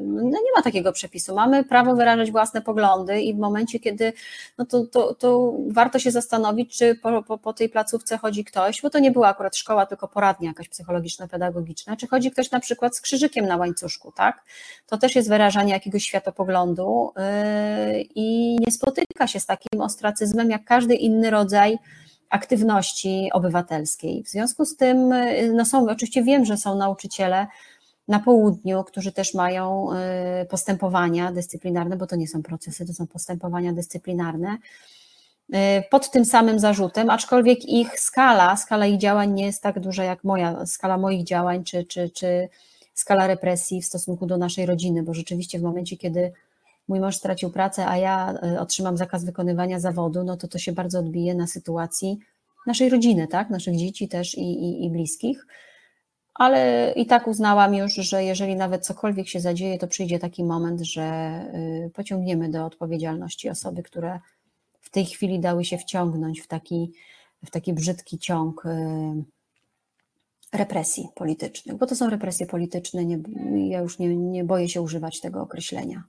no 0.00 0.30
nie 0.30 0.52
ma 0.56 0.62
takiego 0.62 0.92
przepisu. 0.92 1.34
Mamy 1.34 1.64
prawo 1.64 1.94
wyrażać 1.94 2.30
własne 2.30 2.62
poglądy 2.62 3.20
i 3.20 3.34
w 3.34 3.38
momencie, 3.38 3.80
kiedy 3.80 4.12
no 4.58 4.64
to, 4.66 4.86
to, 4.86 5.14
to 5.14 5.52
warto 5.68 5.98
się 5.98 6.10
zastanowić, 6.10 6.78
czy 6.78 6.94
po, 6.94 7.22
po, 7.22 7.38
po 7.38 7.52
tej 7.52 7.68
placówce 7.68 8.18
chodzi 8.18 8.44
ktoś, 8.44 8.82
bo 8.82 8.90
to 8.90 8.98
nie 8.98 9.10
była 9.10 9.28
akurat 9.28 9.56
szkoła, 9.56 9.86
tylko 9.86 10.08
poradnia 10.08 10.48
jakaś 10.48 10.68
psychologiczno-pedagogiczna, 10.68 11.96
czy 11.96 12.06
chodzi 12.06 12.30
ktoś 12.30 12.50
na 12.50 12.60
przykład 12.60 12.96
z 12.96 13.00
krzyżykiem 13.00 13.46
na 13.46 13.56
łańcuszku, 13.56 14.12
tak? 14.12 14.44
To 14.86 14.98
też 14.98 15.16
jest 15.16 15.28
wyrażanie 15.28 15.72
jakiegoś 15.72 16.04
światopoglądu 16.04 17.12
yy, 17.16 18.02
i 18.14 18.56
nie 18.66 18.72
spotyka 18.72 19.21
się 19.26 19.40
z 19.40 19.46
takim 19.46 19.80
ostracyzmem 19.80 20.50
jak 20.50 20.64
każdy 20.64 20.94
inny 20.94 21.30
rodzaj 21.30 21.78
aktywności 22.30 23.30
obywatelskiej. 23.32 24.22
W 24.22 24.28
związku 24.28 24.64
z 24.64 24.76
tym, 24.76 25.14
no 25.54 25.64
są, 25.64 25.88
oczywiście 25.90 26.22
wiem, 26.22 26.44
że 26.44 26.56
są 26.56 26.78
nauczyciele 26.78 27.46
na 28.08 28.18
południu, 28.18 28.84
którzy 28.84 29.12
też 29.12 29.34
mają 29.34 29.88
y, 30.42 30.46
postępowania 30.46 31.32
dyscyplinarne, 31.32 31.96
bo 31.96 32.06
to 32.06 32.16
nie 32.16 32.28
są 32.28 32.42
procesy, 32.42 32.86
to 32.86 32.92
są 32.92 33.06
postępowania 33.06 33.72
dyscyplinarne, 33.72 34.58
y, 35.54 35.56
pod 35.90 36.10
tym 36.10 36.24
samym 36.24 36.58
zarzutem, 36.58 37.10
aczkolwiek 37.10 37.64
ich 37.64 38.00
skala, 38.00 38.56
skala 38.56 38.86
ich 38.86 38.98
działań 38.98 39.32
nie 39.32 39.46
jest 39.46 39.62
tak 39.62 39.80
duża 39.80 40.04
jak 40.04 40.24
moja, 40.24 40.66
skala 40.66 40.98
moich 40.98 41.24
działań, 41.24 41.64
czy, 41.64 41.84
czy, 41.84 42.10
czy 42.10 42.48
skala 42.94 43.26
represji 43.26 43.82
w 43.82 43.86
stosunku 43.86 44.26
do 44.26 44.36
naszej 44.36 44.66
rodziny, 44.66 45.02
bo 45.02 45.14
rzeczywiście 45.14 45.58
w 45.58 45.62
momencie, 45.62 45.96
kiedy 45.96 46.32
mój 46.92 47.00
mąż 47.00 47.16
stracił 47.16 47.50
pracę, 47.50 47.86
a 47.86 47.96
ja 47.96 48.34
y, 48.54 48.60
otrzymam 48.60 48.96
zakaz 48.96 49.24
wykonywania 49.24 49.80
zawodu, 49.80 50.24
no 50.24 50.36
to 50.36 50.48
to 50.48 50.58
się 50.58 50.72
bardzo 50.72 50.98
odbije 50.98 51.34
na 51.34 51.46
sytuacji 51.46 52.18
naszej 52.66 52.88
rodziny, 52.88 53.28
tak, 53.28 53.50
naszych 53.50 53.76
dzieci 53.76 54.08
też 54.08 54.34
i, 54.38 54.40
i, 54.40 54.84
i 54.84 54.90
bliskich. 54.90 55.46
Ale 56.34 56.92
i 56.96 57.06
tak 57.06 57.28
uznałam 57.28 57.74
już, 57.74 57.94
że 57.94 58.24
jeżeli 58.24 58.56
nawet 58.56 58.86
cokolwiek 58.86 59.28
się 59.28 59.40
zadzieje, 59.40 59.78
to 59.78 59.88
przyjdzie 59.88 60.18
taki 60.18 60.44
moment, 60.44 60.80
że 60.80 61.06
y, 61.86 61.90
pociągniemy 61.90 62.48
do 62.48 62.66
odpowiedzialności 62.66 63.50
osoby, 63.50 63.82
które 63.82 64.20
w 64.80 64.90
tej 64.90 65.04
chwili 65.04 65.40
dały 65.40 65.64
się 65.64 65.78
wciągnąć 65.78 66.40
w 66.40 66.46
taki, 66.46 66.92
w 67.44 67.50
taki 67.50 67.72
brzydki 67.72 68.18
ciąg 68.18 68.66
y, 68.66 68.68
represji 70.52 71.08
politycznych, 71.14 71.76
bo 71.76 71.86
to 71.86 71.96
są 71.96 72.10
represje 72.10 72.46
polityczne, 72.46 73.04
nie, 73.04 73.18
ja 73.68 73.80
już 73.80 73.98
nie, 73.98 74.16
nie 74.16 74.44
boję 74.44 74.68
się 74.68 74.82
używać 74.82 75.20
tego 75.20 75.42
określenia. 75.42 76.02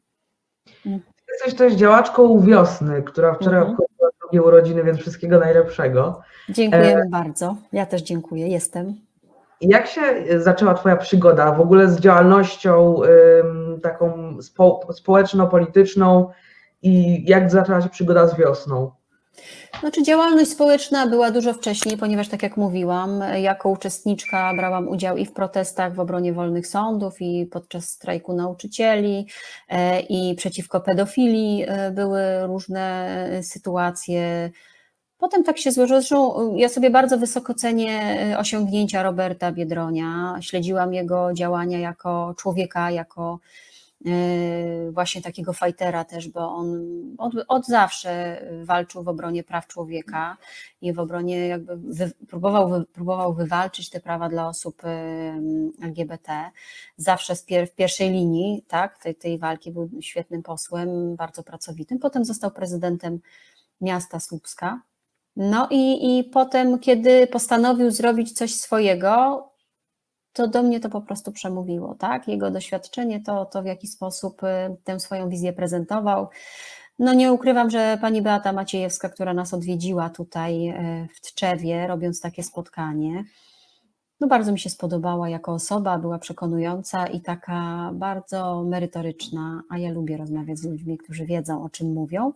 Jesteś 1.33 1.53
też 1.55 1.73
działaczką 1.73 2.39
wiosny, 2.41 3.03
która 3.03 3.33
wczoraj 3.33 3.59
Mhm. 3.61 3.71
obchodziła 3.77 4.09
drugie 4.21 4.41
urodziny, 4.43 4.83
więc 4.83 4.99
wszystkiego 4.99 5.39
najlepszego. 5.39 6.21
Dziękujemy 6.49 7.09
bardzo. 7.09 7.55
Ja 7.73 7.85
też 7.85 8.01
dziękuję, 8.01 8.47
jestem. 8.47 8.95
Jak 9.61 9.87
się 9.87 10.01
zaczęła 10.37 10.73
Twoja 10.73 10.95
przygoda 10.97 11.51
w 11.51 11.61
ogóle 11.61 11.87
z 11.87 11.99
działalnością 11.99 12.95
ym, 13.03 13.79
taką 13.81 14.37
spo, 14.41 14.79
społeczno-polityczną 14.93 16.29
i 16.81 17.23
jak 17.29 17.51
zaczęła 17.51 17.81
się 17.81 17.89
przygoda 17.89 18.27
z 18.27 18.37
wiosną? 18.37 18.91
Znaczy 19.79 20.03
działalność 20.03 20.51
społeczna 20.51 21.07
była 21.07 21.31
dużo 21.31 21.53
wcześniej, 21.53 21.97
ponieważ 21.97 22.27
tak 22.27 22.43
jak 22.43 22.57
mówiłam, 22.57 23.23
jako 23.41 23.69
uczestniczka 23.69 24.53
brałam 24.57 24.87
udział 24.87 25.17
i 25.17 25.25
w 25.25 25.33
protestach 25.33 25.95
w 25.95 25.99
obronie 25.99 26.33
wolnych 26.33 26.67
sądów, 26.67 27.21
i 27.21 27.45
podczas 27.45 27.89
strajku 27.89 28.33
nauczycieli, 28.33 29.27
e, 29.69 29.99
i 29.99 30.35
przeciwko 30.35 30.81
pedofilii 30.81 31.65
e, 31.67 31.91
były 31.91 32.21
różne 32.47 33.17
sytuacje. 33.41 34.51
Potem 35.17 35.43
tak 35.43 35.57
się 35.57 35.71
złożyło, 35.71 35.99
zresztą 35.99 36.55
ja 36.55 36.69
sobie 36.69 36.89
bardzo 36.89 37.17
wysoko 37.17 37.53
cenię 37.53 37.99
e, 38.31 38.39
osiągnięcia 38.39 39.03
Roberta 39.03 39.51
Biedronia, 39.51 40.37
śledziłam 40.41 40.93
jego 40.93 41.33
działania 41.33 41.79
jako 41.79 42.33
człowieka, 42.37 42.91
jako 42.91 43.39
e, 43.43 43.72
właśnie 44.91 45.21
takiego 45.21 45.53
fajtera 45.53 46.03
też, 46.05 46.29
bo 46.29 46.55
on 46.55 46.81
od, 47.17 47.33
od 47.47 47.65
zawsze 47.65 48.41
walczył 48.63 49.03
w 49.03 49.07
obronie 49.07 49.43
praw 49.43 49.67
człowieka 49.67 50.37
i 50.81 50.93
w 50.93 50.99
obronie 50.99 51.47
jakby 51.47 51.77
wy, 51.77 52.11
próbował, 52.27 52.69
wy, 52.69 52.85
próbował 52.85 53.33
wywalczyć 53.33 53.89
te 53.89 53.99
prawa 53.99 54.29
dla 54.29 54.47
osób 54.47 54.85
em, 54.85 55.71
LGBT. 55.81 56.51
Zawsze 56.97 57.33
pier, 57.47 57.67
w 57.67 57.75
pierwszej 57.75 58.11
linii 58.11 58.63
tak, 58.67 58.97
tej, 58.97 59.15
tej 59.15 59.39
walki 59.39 59.71
był 59.71 59.89
świetnym 60.01 60.43
posłem, 60.43 61.15
bardzo 61.15 61.43
pracowitym. 61.43 61.99
Potem 61.99 62.25
został 62.25 62.51
prezydentem 62.51 63.19
miasta 63.81 64.19
Słupska. 64.19 64.81
No 65.35 65.67
i, 65.71 66.17
i 66.19 66.23
potem, 66.23 66.79
kiedy 66.79 67.27
postanowił 67.27 67.91
zrobić 67.91 68.31
coś 68.31 68.55
swojego, 68.55 69.43
to 70.33 70.47
do 70.47 70.63
mnie 70.63 70.79
to 70.79 70.89
po 70.89 71.01
prostu 71.01 71.31
przemówiło, 71.31 71.95
tak? 71.95 72.27
Jego 72.27 72.51
doświadczenie, 72.51 73.21
to, 73.21 73.45
to 73.45 73.61
w 73.63 73.65
jaki 73.65 73.87
sposób 73.87 74.43
y, 74.43 74.47
tę 74.83 74.99
swoją 74.99 75.29
wizję 75.29 75.53
prezentował. 75.53 76.27
No 76.99 77.13
nie 77.13 77.33
ukrywam, 77.33 77.69
że 77.69 77.97
pani 78.01 78.21
Beata 78.21 78.53
Maciejewska, 78.53 79.09
która 79.09 79.33
nas 79.33 79.53
odwiedziła 79.53 80.09
tutaj 80.09 80.69
y, 80.69 81.07
w 81.15 81.21
Tczewie, 81.21 81.87
robiąc 81.87 82.21
takie 82.21 82.43
spotkanie, 82.43 83.23
no 84.23 84.27
bardzo 84.27 84.51
mi 84.51 84.59
się 84.59 84.69
spodobała 84.69 85.29
jako 85.29 85.53
osoba, 85.53 85.97
była 85.97 86.19
przekonująca 86.19 87.07
i 87.07 87.21
taka 87.21 87.91
bardzo 87.93 88.63
merytoryczna, 88.63 89.61
a 89.69 89.77
ja 89.77 89.91
lubię 89.91 90.17
rozmawiać 90.17 90.59
z 90.59 90.65
ludźmi, 90.65 90.97
którzy 90.97 91.25
wiedzą, 91.25 91.63
o 91.63 91.69
czym 91.69 91.93
mówią. 91.93 92.33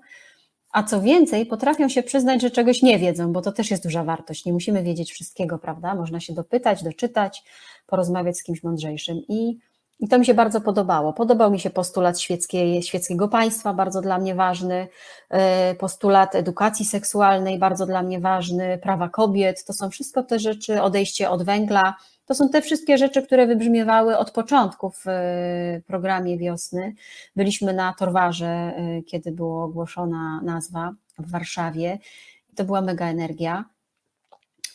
A 0.77 0.83
co 0.83 1.01
więcej, 1.01 1.45
potrafią 1.45 1.89
się 1.89 2.03
przyznać, 2.03 2.41
że 2.41 2.51
czegoś 2.51 2.81
nie 2.81 2.99
wiedzą, 2.99 3.33
bo 3.33 3.41
to 3.41 3.51
też 3.51 3.71
jest 3.71 3.83
duża 3.83 4.03
wartość. 4.03 4.45
Nie 4.45 4.53
musimy 4.53 4.83
wiedzieć 4.83 5.11
wszystkiego, 5.11 5.59
prawda? 5.59 5.95
Można 5.95 6.19
się 6.19 6.33
dopytać, 6.33 6.83
doczytać, 6.83 7.43
porozmawiać 7.87 8.37
z 8.37 8.43
kimś 8.43 8.63
mądrzejszym. 8.63 9.17
I, 9.27 9.57
i 9.99 10.07
to 10.07 10.19
mi 10.19 10.25
się 10.25 10.33
bardzo 10.33 10.61
podobało. 10.61 11.13
Podobał 11.13 11.51
mi 11.51 11.59
się 11.59 11.69
postulat 11.69 12.19
świeckiej, 12.19 12.83
świeckiego 12.83 13.27
państwa, 13.27 13.73
bardzo 13.73 14.01
dla 14.01 14.17
mnie 14.17 14.35
ważny, 14.35 14.87
e, 15.29 15.75
postulat 15.75 16.35
edukacji 16.35 16.85
seksualnej, 16.85 17.59
bardzo 17.59 17.85
dla 17.85 18.03
mnie 18.03 18.19
ważny, 18.19 18.79
prawa 18.83 19.09
kobiet. 19.09 19.65
To 19.65 19.73
są 19.73 19.89
wszystko 19.89 20.23
te 20.23 20.39
rzeczy, 20.39 20.81
odejście 20.81 21.29
od 21.29 21.43
węgla. 21.43 21.95
To 22.27 22.35
są 22.35 22.49
te 22.49 22.61
wszystkie 22.61 22.97
rzeczy, 22.97 23.21
które 23.21 23.47
wybrzmiewały 23.47 24.17
od 24.17 24.31
początku 24.31 24.89
w 24.89 25.07
e, 25.07 25.81
programie 25.87 26.37
wiosny. 26.37 26.93
Byliśmy 27.35 27.73
na 27.73 27.93
Torwarze, 27.93 28.47
e, 28.47 29.01
kiedy 29.03 29.31
była 29.31 29.63
ogłoszona 29.63 30.41
nazwa 30.43 30.93
w 31.19 31.31
Warszawie. 31.31 31.99
To 32.55 32.63
była 32.63 32.81
mega 32.81 33.05
energia. 33.09 33.65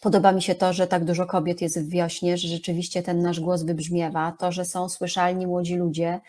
Podoba 0.01 0.33
mi 0.33 0.43
się 0.43 0.55
to, 0.55 0.73
że 0.73 0.87
tak 0.87 1.05
dużo 1.05 1.27
kobiet 1.27 1.63
jest 1.63 1.81
w 1.81 1.89
wiośnie, 1.89 2.37
że 2.39 2.49
rzeczywiście 2.49 3.03
ten 3.03 3.23
nasz 3.23 3.41
głos 3.41 3.63
wybrzmiewa, 3.63 4.37
to, 4.39 4.53
że 4.53 4.65
są 4.65 4.89
słyszalni 4.89 5.47
młodzi 5.47 5.77
ludzie. 5.77 6.21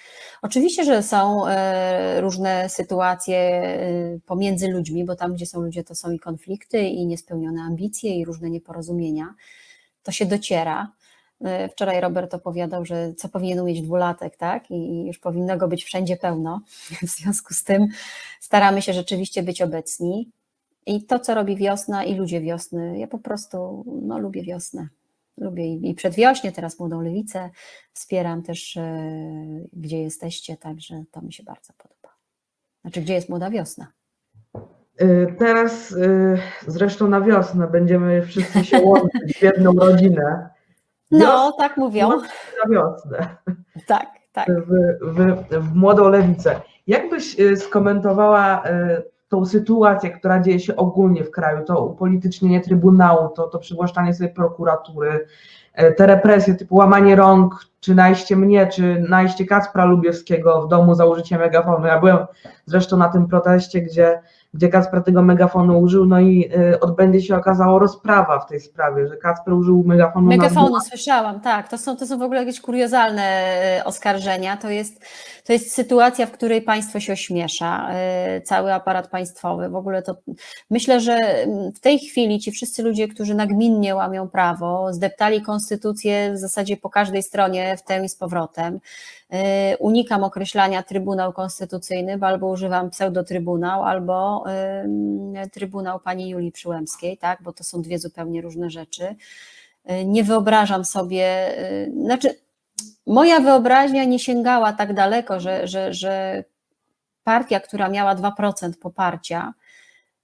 Oczywiście, 0.41 0.83
że 0.83 1.03
są 1.03 1.47
e, 1.47 2.21
różne 2.21 2.69
sytuacje 2.69 3.63
pomiędzy 4.25 4.67
ludźmi, 4.67 5.05
bo 5.05 5.15
tam, 5.15 5.33
gdzie 5.33 5.45
są 5.45 5.61
ludzie, 5.61 5.83
to 5.83 5.95
są 5.95 6.11
i 6.11 6.19
konflikty, 6.19 6.79
i 6.81 7.05
niespełnione 7.05 7.61
ambicje, 7.61 8.15
i 8.15 8.25
różne 8.25 8.49
nieporozumienia. 8.49 9.33
To 10.03 10.11
się 10.11 10.25
dociera. 10.25 10.91
E, 11.43 11.69
Wczoraj 11.69 12.01
Robert 12.01 12.33
opowiadał, 12.33 12.85
że 12.85 13.13
co 13.13 13.29
powinien 13.29 13.59
umieć 13.59 13.81
dwulatek, 13.81 14.37
tak? 14.37 14.71
I 14.71 15.05
już 15.07 15.19
powinno 15.19 15.57
go 15.57 15.67
być 15.67 15.83
wszędzie 15.83 16.17
pełno. 16.17 16.61
W 17.07 17.09
związku 17.09 17.53
z 17.53 17.63
tym 17.63 17.87
staramy 18.39 18.81
się 18.81 18.93
rzeczywiście 18.93 19.43
być 19.43 19.61
obecni. 19.61 20.29
I 20.85 21.03
to, 21.03 21.19
co 21.19 21.35
robi 21.35 21.55
wiosna 21.55 22.03
i 22.03 22.15
ludzie 22.15 22.41
wiosny, 22.41 22.99
ja 22.99 23.07
po 23.07 23.19
prostu 23.19 23.85
no, 24.01 24.19
lubię 24.19 24.43
wiosnę. 24.43 24.87
Lubię 25.37 25.73
i 25.73 25.93
przedwiośnie, 25.93 26.51
teraz 26.51 26.79
młodą 26.79 27.01
lewicę. 27.01 27.49
Wspieram 27.93 28.43
też, 28.43 28.77
e, 28.77 29.11
gdzie 29.73 30.01
jesteście, 30.01 30.57
także 30.57 31.03
to 31.11 31.21
mi 31.21 31.33
się 31.33 31.43
bardzo 31.43 31.73
podoba. 31.77 32.15
Znaczy, 32.81 33.01
gdzie 33.01 33.13
jest 33.13 33.29
młoda 33.29 33.49
wiosna? 33.49 33.87
Y, 35.01 35.35
Teraz 35.39 35.91
y, 35.91 36.37
zresztą 36.67 37.07
na 37.07 37.21
wiosnę 37.21 37.67
będziemy 37.67 38.21
wszyscy 38.21 38.65
się 38.65 38.81
łączyć 38.81 39.37
w 39.37 39.41
jedną 39.41 39.73
rodzinę. 39.73 40.49
No, 41.13 41.51
tak 41.57 41.77
mówią. 41.77 42.09
Na 42.09 42.69
wiosnę. 42.69 43.37
Tak, 43.87 44.07
tak. 44.33 44.47
w, 44.47 44.71
w, 45.01 45.43
w 45.49 45.75
młodą 45.75 46.09
lewicę. 46.09 46.61
Jak 46.87 47.09
byś 47.09 47.39
y, 47.39 47.57
skomentowała 47.57 48.63
y, 48.65 49.03
tą 49.29 49.45
sytuację, 49.45 50.09
która 50.09 50.39
dzieje 50.39 50.59
się 50.59 50.75
ogólnie 50.75 51.23
w 51.23 51.31
kraju, 51.31 51.65
to 51.65 51.85
upolitycznienie 51.85 52.61
Trybunału, 52.61 53.29
to, 53.29 53.47
to 53.47 53.59
przywłaszczanie 53.59 54.13
sobie 54.13 54.29
prokuratury, 54.29 55.27
y, 55.81 55.93
te 55.93 56.05
represje 56.05 56.55
typu 56.55 56.75
łamanie 56.75 57.15
rąk, 57.15 57.65
czy 57.79 57.95
najście 57.95 58.35
mnie, 58.35 58.67
czy 58.67 59.05
najście 59.09 59.45
Kacpra 59.45 59.85
Lubiewskiego 59.85 60.61
w 60.61 60.67
domu 60.67 60.95
za 60.95 61.05
użyciem 61.05 61.39
megafonu. 61.39 61.87
Ja 61.87 61.99
byłem 61.99 62.17
zresztą 62.65 62.97
na 62.97 63.09
tym 63.09 63.27
proteście, 63.27 63.81
gdzie 63.81 64.21
gdzie 64.53 64.69
Kacper 64.69 65.03
tego 65.03 65.21
megafonu 65.21 65.79
użył, 65.79 66.05
no 66.05 66.19
i 66.19 66.51
y, 66.73 66.79
odbędzie 66.79 67.21
się 67.21 67.35
okazało 67.35 67.79
rozprawa 67.79 68.39
w 68.39 68.45
tej 68.45 68.59
sprawie, 68.59 69.07
że 69.07 69.17
Kacper 69.17 69.53
użył 69.53 69.83
megafonu 69.83 70.29
na 70.29 70.37
Megafonu, 70.37 70.79
słyszałam, 70.79 71.39
tak. 71.39 71.67
To 71.67 71.77
są, 71.77 71.97
to 71.97 72.07
są 72.07 72.19
w 72.19 72.21
ogóle 72.21 72.39
jakieś 72.39 72.61
kuriozalne 72.61 73.23
e, 73.23 73.85
oskarżenia. 73.85 74.57
To 74.57 74.69
jest, 74.69 75.05
to 75.43 75.53
jest 75.53 75.73
sytuacja, 75.73 76.25
w 76.25 76.31
której 76.31 76.61
państwo 76.61 76.99
się 76.99 77.13
ośmiesza, 77.13 77.89
e, 77.91 78.41
cały 78.41 78.73
aparat 78.73 79.07
państwowy. 79.07 79.69
W 79.69 79.75
ogóle 79.75 80.01
to 80.01 80.15
myślę, 80.69 80.99
że 80.99 81.13
mm, 81.13 81.71
w 81.71 81.79
tej 81.79 81.99
chwili 81.99 82.39
ci 82.39 82.51
wszyscy 82.51 82.83
ludzie, 82.83 83.07
którzy 83.07 83.35
nagminnie 83.35 83.95
łamią 83.95 84.29
prawo, 84.29 84.93
zdeptali 84.93 85.41
konstytucję 85.41 86.33
w 86.33 86.37
zasadzie 86.37 86.77
po 86.77 86.89
każdej 86.89 87.23
stronie 87.23 87.77
w 87.77 87.83
tę 87.83 88.05
i 88.05 88.09
z 88.09 88.15
powrotem. 88.15 88.79
E, 89.29 89.77
Unikam 89.77 90.23
określania 90.23 90.83
Trybunał 90.83 91.33
Konstytucyjny, 91.33 92.17
bo 92.17 92.27
albo 92.27 92.47
używam 92.47 92.89
pseudotrybunał, 92.89 93.83
albo 93.83 94.43
Trybunał 95.51 95.99
pani 95.99 96.29
Julii 96.29 96.51
Przyłębskiej, 96.51 97.17
tak, 97.17 97.41
bo 97.43 97.53
to 97.53 97.63
są 97.63 97.81
dwie 97.81 97.99
zupełnie 97.99 98.41
różne 98.41 98.69
rzeczy. 98.69 99.15
Y, 99.91 100.05
Nie 100.05 100.23
wyobrażam 100.23 100.85
sobie, 100.85 101.57
y, 101.71 101.91
znaczy 102.03 102.35
moja 103.07 103.39
wyobraźnia 103.39 104.03
nie 104.03 104.19
sięgała 104.19 104.73
tak 104.73 104.93
daleko, 104.93 105.39
że, 105.39 105.67
że, 105.67 105.93
że 105.93 106.43
partia, 107.23 107.59
która 107.59 107.89
miała 107.89 108.15
2% 108.15 108.71
poparcia, 108.81 109.53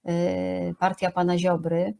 y, 0.08 0.74
partia 0.78 1.10
pana 1.10 1.38
Ziobry, 1.38 1.94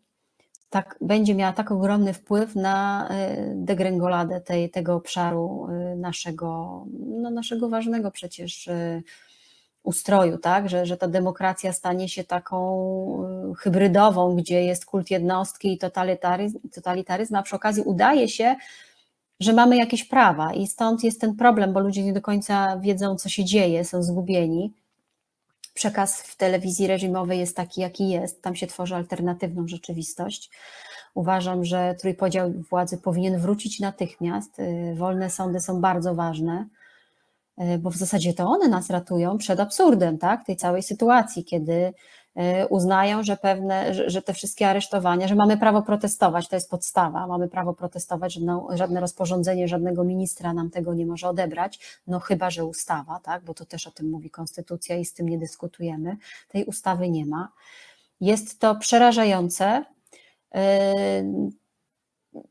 tak, 0.70 0.99
będzie 1.01 1.35
miała 1.35 1.53
tak 1.53 1.70
ogromny 1.70 2.12
wpływ 2.12 2.57
na 2.57 3.09
y, 3.11 3.53
degrengoladę 3.55 4.40
tej, 4.40 4.70
tego 4.70 4.94
obszaru 4.94 5.66
y, 5.92 5.96
naszego, 5.96 6.85
no 7.01 7.31
naszego 7.31 7.68
ważnego 7.68 8.11
przecież 8.11 8.68
ustroju, 9.83 10.38
tak? 10.38 10.68
że, 10.68 10.87
że 10.87 10.96
ta 10.96 11.09
demokracja 11.09 11.73
stanie 11.73 12.09
się 12.09 12.25
taką 12.25 12.55
hybrydową, 13.59 14.37
gdzie 14.37 14.64
jest 14.64 14.87
kult 14.87 15.11
jednostki 15.11 15.73
i 15.73 15.79
totalitaryzm, 15.79 16.59
totalitaryzm, 16.75 17.35
a 17.35 17.42
przy 17.42 17.57
okazji 17.57 17.83
udaje 17.83 18.29
się, 18.29 18.57
że 19.40 19.53
mamy 19.53 19.76
jakieś 19.76 20.05
prawa 20.05 20.53
i 20.53 20.66
stąd 20.66 21.05
jest 21.05 21.20
ten 21.20 21.37
problem, 21.37 21.72
bo 21.72 21.81
ludzie 21.81 22.05
nie 22.05 22.12
do 22.12 22.20
końca 22.20 22.79
wiedzą, 22.79 23.16
co 23.16 23.29
się 23.29 23.44
dzieje, 23.44 23.85
są 23.85 24.03
zgubieni. 24.03 24.72
Przekaz 25.74 26.22
w 26.22 26.37
telewizji 26.37 26.87
reżimowej 26.87 27.38
jest 27.38 27.57
taki, 27.57 27.81
jaki 27.81 28.09
jest, 28.09 28.42
tam 28.42 28.57
się 28.57 28.66
tworzy 28.66 28.94
alternatywną 28.96 29.68
rzeczywistość. 29.68 30.50
Uważam, 31.14 31.64
że 31.64 31.94
trójpodział 32.00 32.53
władzy 32.70 32.98
powinien 32.98 33.38
wrócić 33.38 33.81
natychmiast. 33.81 34.59
Y, 34.59 34.94
Wolne 34.96 35.31
sądy 35.31 35.61
są 35.61 35.81
bardzo 35.81 36.14
ważne 36.14 36.66
E, 37.61 37.79
bo 37.79 37.90
w 37.90 37.96
zasadzie 37.96 38.35
to 38.35 38.46
one 38.46 38.68
nas 38.68 38.90
ratują 38.90 39.38
przed 39.38 39.61
absurdem, 39.61 40.18
tak, 40.18 40.46
tej 40.46 40.57
całej 40.57 40.83
sytuacji, 40.83 41.44
kiedy 41.44 41.92
uznają, 42.68 43.22
że 43.22 43.36
pewne, 43.36 43.94
że, 43.94 44.22
te 44.22 44.34
wszystkie 44.34 44.68
aresztowania, 44.68 45.28
że 45.28 45.34
mamy 45.34 45.56
prawo 45.56 45.82
protestować, 45.82 46.48
to 46.48 46.56
jest 46.56 46.70
podstawa, 46.70 47.26
mamy 47.26 47.48
prawo 47.48 47.74
protestować, 47.74 48.32
żadne, 48.32 48.60
żadne 48.72 49.00
rozporządzenie, 49.00 49.68
żadnego 49.68 50.04
ministra 50.04 50.52
nam 50.52 50.70
tego 50.70 50.94
nie 50.94 51.06
może 51.06 51.28
odebrać, 51.28 52.00
no 52.06 52.20
chyba, 52.20 52.50
że 52.50 52.64
ustawa, 52.64 53.20
tak, 53.22 53.44
bo 53.44 53.54
to 53.54 53.64
też 53.64 53.86
o 53.86 53.90
tym 53.90 54.10
mówi 54.10 54.30
konstytucja 54.30 54.96
i 54.96 55.04
z 55.04 55.12
tym 55.14 55.28
nie 55.28 55.38
dyskutujemy, 55.38 56.16
tej 56.48 56.64
ustawy 56.64 57.10
nie 57.10 57.26
ma. 57.26 57.52
Jest 58.20 58.60
to 58.60 58.74
przerażające, 58.74 59.84
e, 60.54 61.24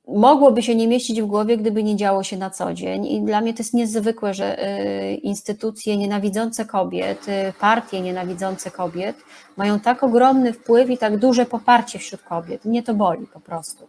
mogłoby 0.08 0.62
się 0.62 0.76
nie 0.76 0.88
mieścić 0.88 1.22
w 1.22 1.26
głowie, 1.26 1.58
gdyby 1.58 1.84
nie 1.84 1.96
działo 1.96 2.24
się 2.24 2.38
na 2.38 2.50
co 2.50 2.74
dzień. 2.74 3.06
I 3.06 3.22
dla 3.22 3.42
mnie 3.42 3.54
to 3.54 3.60
jest 3.60 3.74
niezwykłe, 3.74 4.34
że 4.34 4.66
y, 4.66 5.14
instytucje 5.14 5.98
nienawidzące 5.98 6.66
kobiet, 6.66 7.28
y, 7.30 7.54
partie 7.60 8.02
nienawidzące 8.02 8.72
kobiet 8.72 9.16
mają 9.58 9.80
tak 9.80 10.04
ogromny 10.04 10.54
wpływ 10.54 10.90
i 10.90 10.98
tak 10.98 11.18
duże 11.18 11.46
poparcie 11.46 12.00
wśród 12.00 12.22
kobiet. 12.22 12.66
Mnie 12.66 12.84
to 12.84 12.94
boli 12.94 13.28
po 13.28 13.40
prostu. 13.40 13.88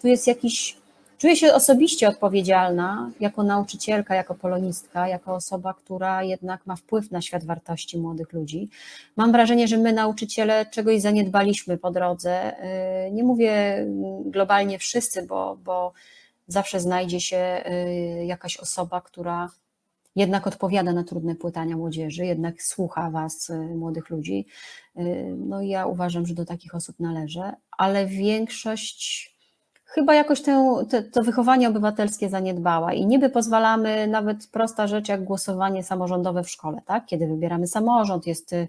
Tu 0.00 0.08
jest 0.08 0.26
jakiś 0.26 0.76
Czuję 1.18 1.36
się 1.36 1.54
osobiście 1.54 2.08
odpowiedzialna 2.08 3.10
jako 3.20 3.42
nauczycielka, 3.42 4.14
jako 4.14 4.34
polonistka, 4.34 5.08
jako 5.08 5.34
osoba, 5.34 5.74
która 5.74 6.22
jednak 6.22 6.66
ma 6.66 6.76
wpływ 6.76 7.10
na 7.10 7.22
świat 7.22 7.44
wartości 7.44 7.98
młodych 7.98 8.32
ludzi. 8.32 8.68
Mam 9.16 9.32
wrażenie, 9.32 9.68
że 9.68 9.78
my, 9.78 9.92
nauczyciele, 9.92 10.66
czegoś 10.66 11.00
zaniedbaliśmy 11.00 11.78
po 11.78 11.90
drodze. 11.90 12.56
Yy, 13.04 13.12
nie 13.12 13.24
mówię 13.24 13.86
globalnie 14.24 14.78
wszyscy, 14.78 15.22
bo, 15.22 15.58
bo 15.64 15.92
zawsze 16.46 16.80
znajdzie 16.80 17.20
się 17.20 17.64
yy, 18.16 18.24
jakaś 18.24 18.56
osoba, 18.56 19.00
która 19.00 19.50
jednak 20.16 20.46
odpowiada 20.46 20.92
na 20.92 21.04
trudne 21.04 21.34
pytania 21.34 21.76
młodzieży, 21.76 22.26
jednak 22.26 22.62
słucha 22.62 23.10
Was, 23.10 23.48
yy, 23.48 23.56
młodych 23.56 24.10
ludzi. 24.10 24.46
No 25.36 25.62
i 25.62 25.68
ja 25.68 25.86
uważam, 25.86 26.26
że 26.26 26.34
do 26.34 26.44
takich 26.44 26.74
osób 26.74 27.00
należę, 27.00 27.52
ale 27.78 28.06
większość 28.06 29.37
chyba 29.88 30.14
jakoś 30.14 30.42
tę, 30.42 30.84
te, 30.90 31.02
to 31.02 31.22
wychowanie 31.22 31.68
obywatelskie 31.68 32.28
zaniedbała 32.28 32.92
i 32.92 33.06
niby 33.06 33.30
pozwalamy 33.30 34.06
nawet 34.06 34.46
prosta 34.46 34.86
rzecz 34.86 35.08
jak 35.08 35.24
głosowanie 35.24 35.82
samorządowe 35.82 36.42
w 36.42 36.50
szkole, 36.50 36.82
tak? 36.86 37.06
Kiedy 37.06 37.26
wybieramy 37.26 37.66
samorząd, 37.66 38.26
jest 38.26 38.52
y, 38.52 38.68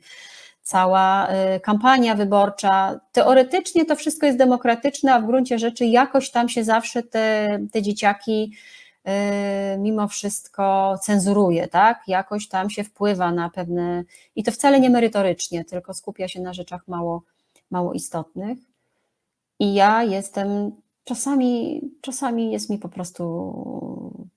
cała 0.61 1.27
y, 1.55 1.59
kampania 1.59 2.15
wyborcza. 2.15 2.99
Teoretycznie 3.11 3.85
to 3.85 3.95
wszystko 3.95 4.25
jest 4.25 4.37
demokratyczne, 4.37 5.13
a 5.13 5.21
w 5.21 5.25
gruncie 5.25 5.59
rzeczy 5.59 5.85
jakoś 5.85 6.31
tam 6.31 6.49
się 6.49 6.63
zawsze 6.63 7.03
te, 7.03 7.47
te 7.71 7.81
dzieciaki 7.81 8.53
y, 9.07 9.77
mimo 9.77 10.07
wszystko 10.07 10.95
cenzuruje, 11.01 11.67
tak? 11.67 12.01
Jakoś 12.07 12.47
tam 12.47 12.69
się 12.69 12.83
wpływa 12.83 13.31
na 13.31 13.49
pewne 13.49 14.03
i 14.35 14.43
to 14.43 14.51
wcale 14.51 14.79
nie 14.79 14.89
merytorycznie, 14.89 15.65
tylko 15.65 15.93
skupia 15.93 16.27
się 16.27 16.41
na 16.41 16.53
rzeczach 16.53 16.87
mało, 16.87 17.23
mało 17.71 17.93
istotnych. 17.93 18.57
I 19.59 19.73
ja 19.73 20.03
jestem 20.03 20.71
czasami, 21.09 21.81
czasami 22.01 22.51
jest 22.51 22.69
mi 22.69 22.77
po 22.77 22.89
prostu 22.89 23.23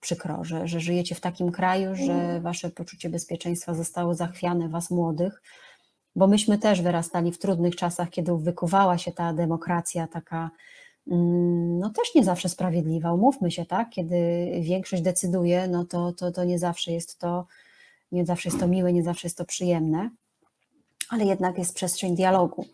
przykro, 0.00 0.44
że, 0.44 0.68
że 0.68 0.80
żyjecie 0.80 1.14
w 1.14 1.20
takim 1.20 1.52
kraju, 1.52 1.94
że 1.94 2.12
Mm. 2.12 2.42
wasze 2.42 2.70
poczucie 2.70 3.08
bezpieczeństwa 3.10 3.74
zostało 3.74 4.14
zachwiane, 4.14 4.68
was 4.68 4.90
młodych, 4.90 5.42
bo 6.16 6.26
myśmy 6.26 6.58
też 6.58 6.82
wyrastali 6.82 7.32
w 7.32 7.38
trudnych 7.38 7.76
czasach, 7.76 8.10
kiedy 8.10 8.36
wykuwała 8.36 8.98
się 8.98 9.12
ta 9.12 9.32
demokracja 9.32 10.06
taka, 10.06 10.50
mm, 11.10 11.78
no 11.78 11.90
też 11.90 12.14
nie 12.14 12.24
zawsze 12.24 12.48
sprawiedliwa, 12.48 13.12
umówmy 13.12 13.50
się, 13.50 13.66
tak, 13.66 13.90
kiedy 13.90 14.16
większość 14.60 15.02
decyduje, 15.02 15.68
no 15.68 15.84
to, 15.84 16.12
to, 16.12 16.32
to 16.32 16.44
nie 16.44 16.58
zawsze 16.58 16.92
jest 16.92 17.18
to, 17.18 17.46
nie 18.12 18.26
zawsze 18.26 18.48
jest 18.48 18.60
to 18.60 18.68
miłe, 18.68 18.92
nie 18.92 19.02
zawsze 19.02 19.26
jest 19.26 19.38
to 19.38 19.44
przyjemne, 19.44 20.10
ale 21.10 21.24
jednak 21.24 21.58
jest 21.58 21.74
przestrzeń 21.74 22.16
dialogu, 22.16 22.66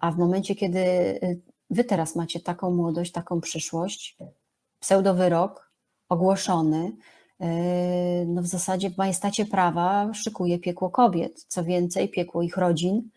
a 0.00 0.10
w 0.10 0.18
momencie, 0.18 0.54
kiedy 0.54 0.78
y, 0.78 1.40
Wy 1.70 1.84
teraz 1.84 2.16
macie 2.16 2.40
taką 2.40 2.70
młodość, 2.70 3.12
taką 3.12 3.40
przyszłość, 3.40 4.16
pseudowyrok 4.80 5.72
ogłoszony, 6.08 6.92
yy, 7.40 7.46
no 8.26 8.42
w 8.42 8.46
zasadzie 8.46 8.90
w 8.90 8.98
majestacie 8.98 9.46
prawa 9.46 10.14
szykuje 10.14 10.58
piekło 10.58 10.90
kobiet, 10.90 11.44
co 11.48 11.64
więcej 11.64 12.08
piekło 12.08 12.42
ich 12.42 12.56
rodzin, 12.56 13.10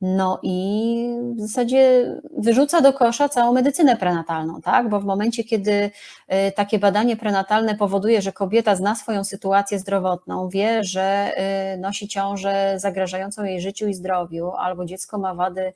no 0.00 0.40
i 0.42 1.06
w 1.36 1.40
zasadzie 1.40 2.12
wyrzuca 2.38 2.80
do 2.80 2.92
kosza 2.92 3.28
całą 3.28 3.52
medycynę 3.52 3.96
prenatalną, 3.96 4.60
tak? 4.60 4.88
Bo 4.88 5.00
w 5.00 5.04
momencie, 5.04 5.44
kiedy 5.44 5.90
yy, 6.28 6.52
takie 6.52 6.78
badanie 6.78 7.16
prenatalne 7.16 7.74
powoduje, 7.74 8.22
że 8.22 8.32
kobieta 8.32 8.76
zna 8.76 8.94
swoją 8.94 9.24
sytuację 9.24 9.78
zdrowotną, 9.78 10.48
wie, 10.48 10.84
że 10.84 11.32
yy, 11.72 11.80
nosi 11.80 12.08
ciążę 12.08 12.74
zagrażającą 12.76 13.44
jej 13.44 13.60
życiu 13.60 13.88
i 13.88 13.94
zdrowiu, 13.94 14.50
albo 14.50 14.84
dziecko 14.84 15.18
ma 15.18 15.34
wady 15.34 15.72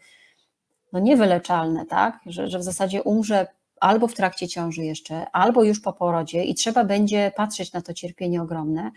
no 0.94 1.00
niewyleczalne, 1.00 1.86
tak? 1.86 2.20
Że, 2.26 2.48
że 2.48 2.58
w 2.58 2.62
zasadzie 2.62 3.02
umrze 3.02 3.46
albo 3.80 4.08
w 4.08 4.14
trakcie 4.14 4.48
ciąży 4.48 4.84
jeszcze, 4.84 5.30
albo 5.30 5.64
już 5.64 5.80
po 5.80 5.92
porodzie 5.92 6.44
i 6.44 6.54
trzeba 6.54 6.84
będzie 6.84 7.32
patrzeć 7.36 7.72
na 7.72 7.82
to 7.82 7.94
cierpienie 7.94 8.42
ogromne, 8.42 8.90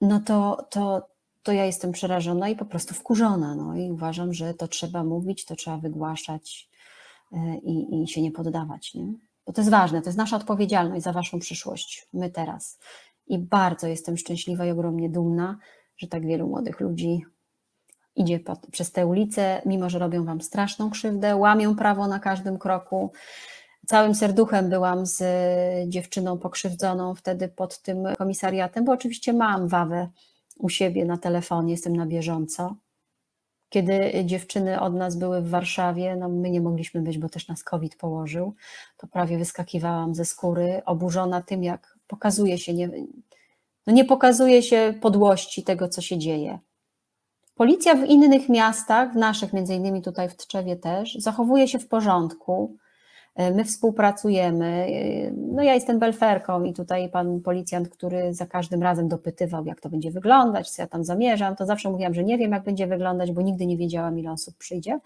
no 0.00 0.20
to, 0.20 0.66
to, 0.70 1.08
to 1.42 1.52
ja 1.52 1.64
jestem 1.64 1.92
przerażona 1.92 2.48
i 2.48 2.56
po 2.56 2.64
prostu 2.64 2.94
wkurzona. 2.94 3.54
No 3.54 3.76
i 3.76 3.90
uważam, 3.90 4.34
że 4.34 4.54
to 4.54 4.68
trzeba 4.68 5.04
mówić, 5.04 5.44
to 5.44 5.56
trzeba 5.56 5.76
wygłaszać 5.76 6.68
e, 7.32 7.56
i, 7.56 8.02
i 8.02 8.08
się 8.08 8.22
nie 8.22 8.30
poddawać. 8.30 8.94
Nie? 8.94 9.06
Bo 9.46 9.52
to 9.52 9.60
jest 9.60 9.70
ważne, 9.70 10.02
to 10.02 10.08
jest 10.08 10.18
nasza 10.18 10.36
odpowiedzialność 10.36 11.04
za 11.04 11.12
waszą 11.12 11.38
przyszłość, 11.38 12.06
my 12.12 12.30
teraz. 12.30 12.78
I 13.26 13.38
bardzo 13.38 13.86
jestem 13.86 14.16
szczęśliwa 14.16 14.66
i 14.66 14.70
ogromnie 14.70 15.08
dumna, 15.08 15.58
że 15.96 16.06
tak 16.06 16.26
wielu 16.26 16.48
młodych 16.48 16.80
ludzi 16.80 17.24
idzie 18.16 18.40
przez 18.72 18.92
te 18.92 19.06
ulice, 19.06 19.62
mimo 19.66 19.90
że 19.90 19.98
robią 19.98 20.24
wam 20.24 20.40
straszną 20.40 20.90
krzywdę, 20.90 21.36
łamią 21.36 21.76
prawo 21.76 22.08
na 22.08 22.18
każdym 22.18 22.58
kroku. 22.58 23.12
Całym 23.86 24.14
serduchem 24.14 24.68
byłam 24.68 25.06
z 25.06 25.22
dziewczyną 25.88 26.38
pokrzywdzoną 26.38 27.14
wtedy 27.14 27.48
pod 27.48 27.82
tym 27.82 28.04
komisariatem, 28.18 28.84
bo 28.84 28.92
oczywiście 28.92 29.32
mam 29.32 29.68
wawę 29.68 30.08
u 30.58 30.68
siebie 30.68 31.04
na 31.04 31.18
telefonie, 31.18 31.72
jestem 31.72 31.96
na 31.96 32.06
bieżąco. 32.06 32.76
Kiedy 33.68 34.24
dziewczyny 34.24 34.80
od 34.80 34.94
nas 34.94 35.16
były 35.16 35.42
w 35.42 35.50
Warszawie, 35.50 36.16
no 36.16 36.28
my 36.28 36.50
nie 36.50 36.60
mogliśmy 36.60 37.02
być, 37.02 37.18
bo 37.18 37.28
też 37.28 37.48
nas 37.48 37.64
COVID 37.64 37.96
położył, 37.96 38.54
to 38.96 39.06
prawie 39.06 39.38
wyskakiwałam 39.38 40.14
ze 40.14 40.24
skóry, 40.24 40.82
oburzona 40.84 41.42
tym, 41.42 41.64
jak 41.64 41.98
pokazuje 42.06 42.58
się, 42.58 42.74
nie, 42.74 42.90
no 43.86 43.92
nie 43.92 44.04
pokazuje 44.04 44.62
się 44.62 44.94
podłości 45.00 45.62
tego, 45.62 45.88
co 45.88 46.02
się 46.02 46.18
dzieje 46.18 46.58
Policja 47.56 47.94
w 47.94 48.04
innych 48.04 48.48
miastach, 48.48 49.12
w 49.12 49.16
naszych, 49.16 49.52
między 49.52 49.74
innymi 49.74 50.02
tutaj 50.02 50.28
w 50.28 50.36
Tczewie 50.36 50.76
też, 50.76 51.14
zachowuje 51.14 51.68
się 51.68 51.78
w 51.78 51.88
porządku. 51.88 52.76
E, 53.34 53.50
my 53.50 53.64
współpracujemy. 53.64 54.66
E, 54.66 55.30
No 55.32 55.62
ja 55.62 55.74
jestem 55.74 55.98
belferką 55.98 56.64
i 56.64 56.72
tutaj 56.72 57.10
pan 57.10 57.40
policjant, 57.40 57.88
który 57.88 58.34
za 58.34 58.46
każdym 58.46 58.82
razem 58.82 59.08
dopytywał, 59.08 59.66
jak 59.66 59.80
to 59.80 59.88
będzie 59.88 60.10
wyglądać, 60.10 60.70
co 60.70 60.82
ja 60.82 60.88
tam 60.88 61.04
zamierzam, 61.04 61.56
to 61.56 61.66
zawsze 61.66 61.90
mówiłam, 61.90 62.14
że 62.14 62.24
nie 62.24 62.38
wiem, 62.38 62.52
jak 62.52 62.64
będzie 62.64 62.86
wyglądać, 62.86 63.32
bo 63.32 63.42
nigdy 63.42 63.66
nie 63.66 63.76
wiedziałam, 63.76 64.18
ile 64.18 64.32
osób 64.32 64.56
przyjdzie. 64.56 65.00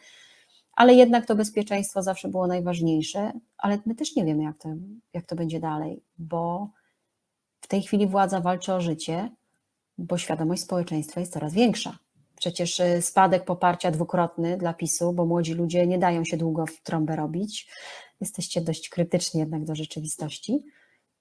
Ale 0.74 0.94
jednak 0.94 1.26
to 1.26 1.34
bezpieczeństwo 1.34 2.02
zawsze 2.02 2.28
było 2.28 2.46
najważniejsze, 2.46 3.32
ale 3.58 3.78
my 3.86 3.94
też 3.94 4.16
nie 4.16 4.24
wiemy, 4.24 4.42
jak 4.42 4.58
to, 4.58 4.68
jak 5.14 5.26
to 5.26 5.36
będzie 5.36 5.60
dalej, 5.60 6.02
bo 6.18 6.68
w 7.60 7.66
tej 7.66 7.82
chwili 7.82 8.06
władza 8.06 8.40
walczy 8.40 8.72
o 8.74 8.80
życie, 8.80 9.30
bo 9.98 10.18
świadomość 10.18 10.62
społeczeństwa 10.62 11.20
jest 11.20 11.32
coraz 11.32 11.52
większa. 11.52 11.98
Przecież 12.40 12.80
y, 12.80 13.02
spadek 13.02 13.44
poparcia 13.44 13.90
dwukrotny 13.90 14.56
dla 14.56 14.74
PiSu, 14.74 15.12
bo 15.12 15.26
młodzi 15.26 15.54
ludzie 15.54 15.86
nie 15.86 15.98
dają 15.98 16.24
się 16.24 16.36
długo 16.36 16.66
w 16.66 16.80
trąbę 16.82 17.16
robić. 17.16 17.70
Jesteście 18.20 18.60
dość 18.60 18.88
krytyczni 18.88 19.40
jednak 19.40 19.64
do 19.64 19.74
rzeczywistości. 19.74 20.64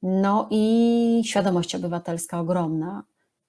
No 0.01 0.47
i 0.51 1.21
świadomość 1.25 1.75
obywatelska 1.75 2.39
ogromna. 2.39 3.03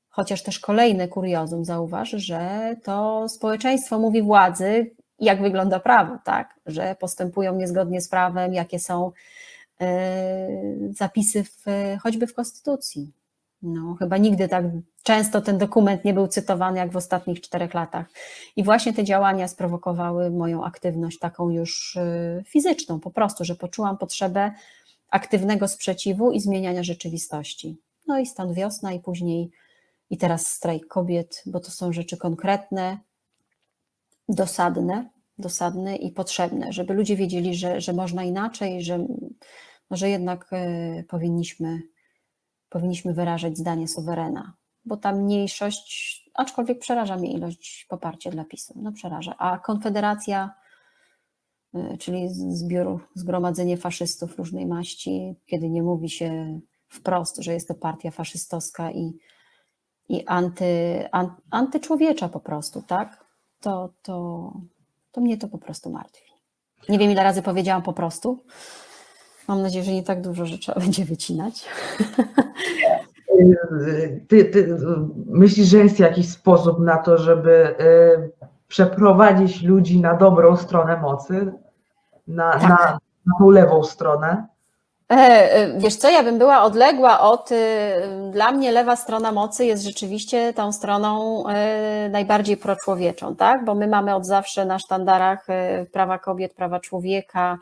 Chociaż 0.09 0.43
też 0.43 0.59
kolejny 0.59 1.09
kuriozum, 1.09 1.65
zauważ, 1.65 2.11
że 2.11 2.77
to 2.85 3.29
społeczeństwo 3.29 3.99
mówi 3.99 4.23
władzy, 4.23 4.91
jak 5.19 5.43
wygląda 5.43 5.81
prawo, 5.81 6.19
tak? 6.25 6.61
Że 6.67 6.97
postępują 7.01 7.57
niezgodnie 7.57 8.01
z 8.01 8.09
prawem, 8.09 8.55
jakie 8.55 8.79
są 8.79 9.13
y, 9.83 9.85
zapisy 10.91 11.45
w, 11.45 11.65
choćby 12.03 12.27
w 12.27 12.35
Konstytucji. 12.35 13.13
No, 13.63 13.95
chyba 13.95 14.17
nigdy 14.17 14.49
tak 14.49 14.65
często 15.03 15.41
ten 15.41 15.59
dokument 15.59 16.05
nie 16.05 16.15
był 16.15 16.29
cytowany 16.29 16.79
jak 16.79 16.93
w 16.93 16.97
ostatnich 16.97 17.41
czterech 17.41 17.75
latach. 17.75 18.07
I 18.57 18.65
właśnie 18.65 18.93
te 18.93 19.05
działania 19.05 19.49
sprowokowały 19.49 20.31
moją 20.31 20.65
aktywność 20.65 21.19
taką 21.19 21.51
już 21.51 21.97
y, 21.97 22.45
fizyczną, 22.47 23.01
po 23.01 23.11
prostu, 23.11 23.45
że 23.45 23.55
poczułam 23.55 23.99
potrzebę 23.99 24.53
aktywnego 25.11 25.69
sprzeciwu 25.69 26.33
i 26.33 26.41
zmieniania 26.41 26.83
rzeczywistości. 26.83 27.79
No 28.07 28.19
i 28.19 28.27
stąd 28.27 28.53
wiosna, 28.53 28.93
i 28.93 29.01
później, 29.01 29.51
i 30.11 30.19
teraz 30.19 30.47
strajk 30.47 30.87
kobiet, 30.87 31.43
bo 31.47 31.61
to 31.61 31.71
są 31.71 31.93
rzeczy 31.93 32.17
konkretne, 32.17 32.99
dosadne, 34.29 35.11
dosadne 35.39 35.97
i 35.97 36.13
potrzebne, 36.13 36.73
żeby 36.73 36.95
ludzie 36.95 37.17
wiedzieli, 37.17 37.55
że, 37.55 37.81
że 37.81 37.93
można 37.93 38.25
inaczej, 38.25 38.83
że, 38.83 38.99
no, 39.91 39.97
że 39.97 40.11
jednak 40.11 40.53
y, 40.53 41.05
powinniśmy 41.09 41.81
powinniśmy 42.71 43.15
wyrażać 43.15 43.59
zdanie 43.59 43.89
suwerena, 43.89 44.53
bo 44.85 44.97
ta 44.97 45.13
mniejszość, 45.13 46.21
aczkolwiek 46.35 46.79
przeraża 46.79 47.17
mnie 47.17 47.33
ilość 47.33 47.87
poparcia 47.89 48.31
dla 48.31 48.45
PiSu, 48.45 48.75
no 48.77 48.93
przeraża, 48.93 49.35
a 49.39 49.59
Konfederacja, 49.59 50.55
y, 51.75 51.99
czyli 51.99 52.29
zbiór, 52.29 53.09
zgromadzenie 53.15 53.77
faszystów 53.77 54.39
różnej 54.39 54.67
maści, 54.67 55.35
kiedy 55.47 55.71
nie 55.71 55.83
mówi 55.83 56.11
się 56.11 56.61
wprost, 56.89 57.37
że 57.37 57.53
jest 57.53 57.69
to 57.69 57.75
partia 57.75 58.11
faszystowska 58.11 58.91
i, 58.91 59.19
i 60.09 60.27
anty, 60.27 61.05
an, 61.13 61.31
antyczłowiecza 61.51 62.29
po 62.29 62.41
prostu, 62.41 62.83
tak, 62.83 63.25
to, 63.61 63.93
to, 64.03 64.53
to 65.13 65.21
mnie 65.21 65.39
to 65.39 65.49
po 65.49 65.59
prostu 65.59 65.91
martwi. 65.91 66.31
Nie 66.89 66.99
wiem, 66.99 67.11
ile 67.11 67.23
razy 67.23 67.43
powiedziałam 67.43 67.83
po 67.83 67.93
prostu, 67.93 68.45
Mam 69.51 69.63
nadzieję, 69.63 69.85
że 69.85 69.93
nie 69.93 70.03
tak 70.03 70.21
dużo, 70.21 70.47
że 70.47 70.59
trzeba 70.59 70.81
będzie 70.81 71.05
wycinać. 71.05 71.65
Ty, 74.29 74.45
ty 74.45 74.77
myślisz, 75.27 75.67
że 75.69 75.79
jest 75.79 75.99
jakiś 75.99 76.29
sposób 76.29 76.81
na 76.81 76.97
to, 76.97 77.19
żeby 77.19 77.75
y, 77.81 78.31
przeprowadzić 78.69 79.63
ludzi 79.63 80.01
na 80.01 80.15
dobrą 80.15 80.57
stronę 80.57 80.97
mocy, 80.97 81.53
na, 82.29 82.53
Tak. 82.53 82.63
na, 82.63 82.99
na 83.27 83.33
tą 83.39 83.51
lewą 83.51 83.83
stronę? 83.83 84.47
E, 85.11 85.15
e, 85.55 85.79
Wiesz 85.79 85.97
co, 85.97 86.11
ja 86.11 86.23
bym 86.23 86.39
była 86.39 86.63
odległa 86.63 87.21
od. 87.21 87.53
y, 87.53 87.57
Dla 88.33 88.53
mnie 88.53 88.73
lewa 88.73 88.97
strona 88.97 89.33
mocy 89.33 89.65
jest 89.65 89.85
rzeczywiście 89.85 90.53
tą 90.53 90.73
stroną 90.73 91.45
e, 91.49 92.09
najbardziej 92.09 92.57
proczłowieczą, 92.57 93.37
tak? 93.37 93.65
Bo 93.65 93.75
my 93.75 93.87
mamy 93.87 94.15
od 94.15 94.27
zawsze 94.27 94.65
na 94.65 94.79
sztandarach 94.79 95.47
prawa 95.93 96.19
kobiet, 96.19 96.55
prawa 96.55 96.81
człowieka, 96.81 97.59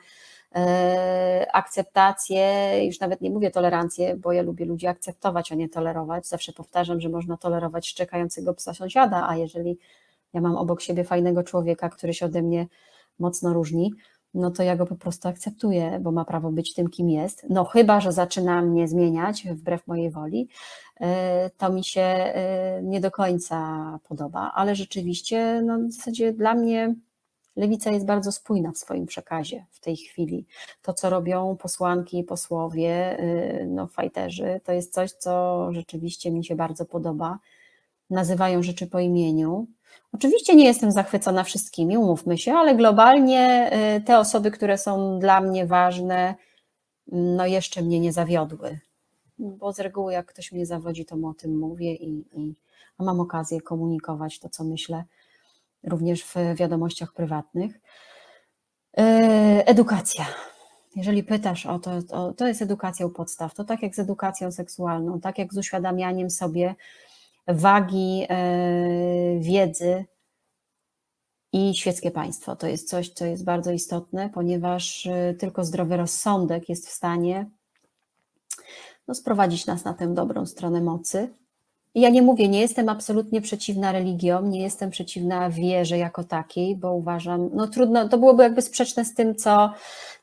akceptację, 1.52 2.72
już 2.86 3.00
nawet 3.00 3.20
nie 3.20 3.30
mówię 3.30 3.50
tolerancję, 3.50 4.16
bo 4.16 4.32
ja 4.32 4.42
lubię 4.42 4.64
ludzi 4.64 4.86
akceptować, 4.86 5.52
a 5.52 5.54
nie 5.54 5.68
tolerować. 5.68 6.28
Zawsze 6.28 6.52
powtarzam, 6.52 7.00
że 7.00 7.08
można 7.08 7.36
tolerować 7.36 7.88
szczekającego 7.88 8.54
psa 8.54 8.74
sąsiada, 8.74 9.28
a 9.28 9.36
jeżeli 9.36 9.78
ja 10.32 10.40
mam 10.40 10.56
obok 10.56 10.82
siebie 10.82 11.04
fajnego 11.04 11.42
człowieka, 11.42 11.88
który 11.88 12.14
się 12.14 12.26
ode 12.26 12.42
mnie 12.42 12.66
mocno 13.18 13.52
różni, 13.52 13.92
no 14.34 14.50
to 14.50 14.62
ja 14.62 14.76
go 14.76 14.86
po 14.86 14.96
prostu 14.96 15.28
akceptuję, 15.28 15.98
bo 16.02 16.12
ma 16.12 16.24
prawo 16.24 16.52
być 16.52 16.74
tym, 16.74 16.88
kim 16.88 17.10
jest. 17.10 17.46
No 17.50 17.64
chyba, 17.64 18.00
że 18.00 18.12
zaczyna 18.12 18.62
mnie 18.62 18.88
zmieniać 18.88 19.44
wbrew 19.48 19.86
mojej 19.86 20.10
woli, 20.10 20.48
e, 21.00 21.50
to 21.50 21.72
mi 21.72 21.84
się 21.84 22.00
e, 22.00 22.80
nie 22.82 23.00
do 23.00 23.10
końca 23.10 23.98
podoba, 24.08 24.52
ale 24.54 24.74
rzeczywiście 24.74 25.62
no 25.64 25.78
w 25.78 25.92
zasadzie 25.92 26.32
dla 26.32 26.54
mnie 26.54 26.94
lewica 27.58 27.90
jest 27.90 28.06
bardzo 28.06 28.32
spójna 28.32 28.72
w 28.72 28.78
swoim 28.78 29.06
przekazie 29.06 29.66
w 29.70 29.80
tej 29.80 29.96
chwili. 29.96 30.46
To, 30.82 30.92
co 30.92 31.10
robią 31.10 31.56
posłanki 31.56 32.18
i 32.18 32.24
posłowie, 32.24 33.18
e, 33.18 33.66
no 33.66 33.86
fajterzy, 33.86 34.60
to 34.64 34.72
jest 34.72 34.94
coś, 34.94 35.12
co 35.12 35.68
rzeczywiście 35.72 36.30
mi 36.30 36.44
się 36.44 36.56
bardzo 36.56 36.84
podoba. 36.84 37.38
Nazywają 38.10 38.62
rzeczy 38.62 38.86
po 38.86 38.98
imieniu, 38.98 39.66
Oczywiście 40.12 40.56
nie 40.56 40.64
jestem 40.64 40.92
zachwycona 40.92 41.44
wszystkimi, 41.44 41.98
umówmy 41.98 42.38
się, 42.38 42.52
ale 42.54 42.74
globalnie 42.74 43.70
y, 43.96 44.00
te 44.00 44.18
osoby, 44.18 44.50
które 44.50 44.78
są 44.78 45.18
dla 45.18 45.40
mnie 45.40 45.66
ważne, 45.66 46.34
no 47.12 47.46
jeszcze 47.46 47.82
mnie 47.82 48.00
nie 48.00 48.12
zawiodły. 48.12 48.78
Bo 49.38 49.72
z 49.72 49.80
reguły, 49.80 50.12
jak 50.12 50.26
ktoś 50.26 50.52
mnie 50.52 50.66
zawodzi, 50.66 51.04
to 51.04 51.16
mu 51.16 51.28
o 51.28 51.34
tym 51.34 51.58
mówię 51.58 51.94
i, 51.94 52.24
i 52.32 52.54
mam 52.98 53.20
okazję 53.20 53.60
komunikować 53.60 54.38
to, 54.38 54.48
co 54.48 54.64
myślę, 54.64 55.04
również 55.84 56.24
w 56.24 56.34
wiadomościach 56.54 57.12
prywatnych. 57.12 57.80
Y, 59.00 59.02
Edukacja. 59.66 60.26
Jeżeli 60.96 61.24
pytasz 61.24 61.66
o 61.66 61.78
to, 61.78 62.02
to, 62.02 62.32
to 62.32 62.46
jest 62.48 62.62
edukacja 62.62 63.06
u 63.06 63.10
podstaw. 63.10 63.54
To 63.54 63.64
tak 63.64 63.82
jak 63.82 63.94
z 63.94 63.98
edukacją 63.98 64.52
seksualną, 64.52 65.20
tak 65.20 65.38
jak 65.38 65.54
z 65.54 65.58
uświadamianiem 65.58 66.30
sobie, 66.30 66.74
wagi 67.48 68.26
e, 68.28 69.38
wiedzy 69.40 70.04
i 71.52 71.74
świeckie 71.74 72.10
państwo. 72.10 72.56
To 72.56 72.66
jest 72.66 72.88
coś, 72.88 73.08
co 73.08 73.24
jest 73.24 73.44
bardzo 73.44 73.72
istotne, 73.72 74.30
ponieważ 74.30 75.06
e, 75.06 75.34
tylko 75.34 75.64
zdrowy 75.64 75.96
rozsądek 75.96 76.68
jest 76.68 76.88
w 76.88 76.92
stanie 76.92 77.50
no, 79.08 79.14
sprowadzić 79.14 79.66
nas 79.66 79.84
na 79.84 79.94
tę 79.94 80.14
dobrą 80.14 80.46
stronę 80.46 80.80
mocy. 80.80 81.34
Ja 82.00 82.08
nie 82.08 82.22
mówię, 82.22 82.48
nie 82.48 82.60
jestem 82.60 82.88
absolutnie 82.88 83.40
przeciwna 83.40 83.92
religiom, 83.92 84.50
nie 84.50 84.62
jestem 84.62 84.90
przeciwna 84.90 85.50
wierze 85.50 85.98
jako 85.98 86.24
takiej, 86.24 86.76
bo 86.76 86.94
uważam, 86.94 87.50
no 87.54 87.66
trudno, 87.66 88.08
to 88.08 88.18
byłoby 88.18 88.42
jakby 88.42 88.62
sprzeczne 88.62 89.04
z 89.04 89.14
tym, 89.14 89.34
co, 89.34 89.72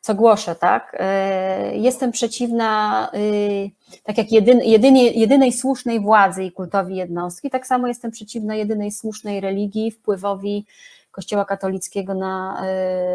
co 0.01 0.15
głoszę, 0.15 0.55
tak? 0.55 0.95
E, 0.99 1.77
Jestem 1.77 2.11
przeciwna, 2.11 3.09
y, 3.15 3.71
tak 4.03 4.17
jak 4.17 4.31
jedyn, 4.31 4.61
jedynie, 4.63 5.11
jedynej 5.11 5.51
słusznej 5.51 5.99
władzy 5.99 6.43
i 6.43 6.51
kultowi 6.51 6.95
jednostki, 6.95 7.49
tak 7.49 7.67
samo 7.67 7.87
jestem 7.87 8.11
przeciwna 8.11 8.55
jedynej 8.55 8.91
słusznej 8.91 9.41
religii, 9.41 9.91
wpływowi 9.91 10.65
Kościoła 11.15 11.45
katolickiego 11.45 12.13
na 12.13 12.63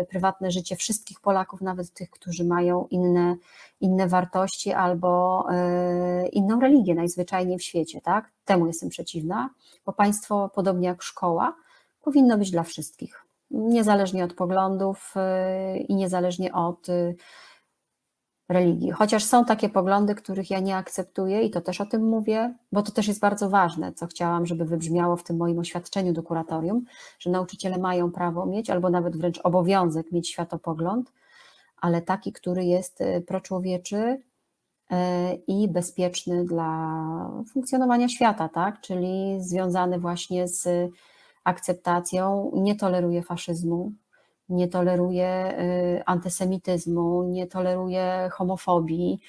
y, 0.02 0.06
prywatne 0.06 0.50
życie 0.50 0.76
wszystkich 0.76 1.20
Polaków, 1.20 1.60
nawet 1.60 1.94
tych, 1.94 2.10
którzy 2.10 2.44
mają 2.44 2.86
inne, 2.90 3.36
inne 3.80 4.08
wartości 4.08 4.72
albo 4.72 5.44
y, 6.24 6.28
inną 6.28 6.60
religię 6.60 6.94
najzwyczajniej 6.94 7.58
w 7.58 7.62
świecie, 7.62 8.00
tak? 8.00 8.30
Temu 8.44 8.66
jestem 8.66 8.88
przeciwna, 8.88 9.50
bo 9.86 9.92
państwo, 9.92 10.50
podobnie 10.54 10.88
jak 10.88 11.02
szkoła, 11.02 11.54
powinno 12.02 12.38
być 12.38 12.50
dla 12.50 12.62
wszystkich, 12.62 13.24
niezależnie 13.50 14.24
od 14.24 14.34
poglądów 14.34 15.14
y, 15.74 15.78
i 15.78 15.94
niezależnie 15.94 16.52
od 16.52 16.86
religii. 18.50 18.90
Chociaż 18.90 19.24
są 19.24 19.44
takie 19.44 19.68
poglądy, 19.68 20.14
których 20.14 20.50
ja 20.50 20.60
nie 20.60 20.76
akceptuję 20.76 21.42
i 21.42 21.50
to 21.50 21.60
też 21.60 21.80
o 21.80 21.86
tym 21.86 22.02
mówię, 22.02 22.54
bo 22.72 22.82
to 22.82 22.92
też 22.92 23.08
jest 23.08 23.20
bardzo 23.20 23.50
ważne, 23.50 23.92
co 23.92 24.06
chciałam, 24.06 24.46
żeby 24.46 24.64
wybrzmiało 24.64 25.16
w 25.16 25.22
tym 25.22 25.36
moim 25.36 25.58
oświadczeniu 25.58 26.12
do 26.12 26.22
kuratorium, 26.22 26.84
że 27.18 27.30
nauczyciele 27.30 27.78
mają 27.78 28.12
prawo 28.12 28.46
mieć, 28.46 28.70
albo 28.70 28.90
nawet 28.90 29.16
wręcz 29.16 29.40
obowiązek 29.44 30.12
mieć 30.12 30.28
światopogląd, 30.28 31.12
ale 31.76 32.02
taki, 32.02 32.32
który 32.32 32.64
jest 32.64 33.00
y, 33.00 33.24
proczłowieczy 33.26 33.96
y, 33.96 34.96
i 35.46 35.68
bezpieczny 35.68 36.44
dla 36.44 36.90
funkcjonowania 37.52 38.08
świata, 38.08 38.48
tak? 38.48 38.80
czyli 38.80 39.36
związany 39.40 39.98
właśnie 39.98 40.48
z 40.48 40.90
akceptacją, 41.44 42.50
nie 42.54 42.76
toleruje 42.76 43.22
faszyzmu, 43.22 43.92
nie 44.50 44.68
toleruje 44.68 45.58
y, 45.98 46.04
antysemityzmu, 46.06 47.22
nie 47.22 47.46
toleruje 47.46 48.28
homofobii. 48.32 49.20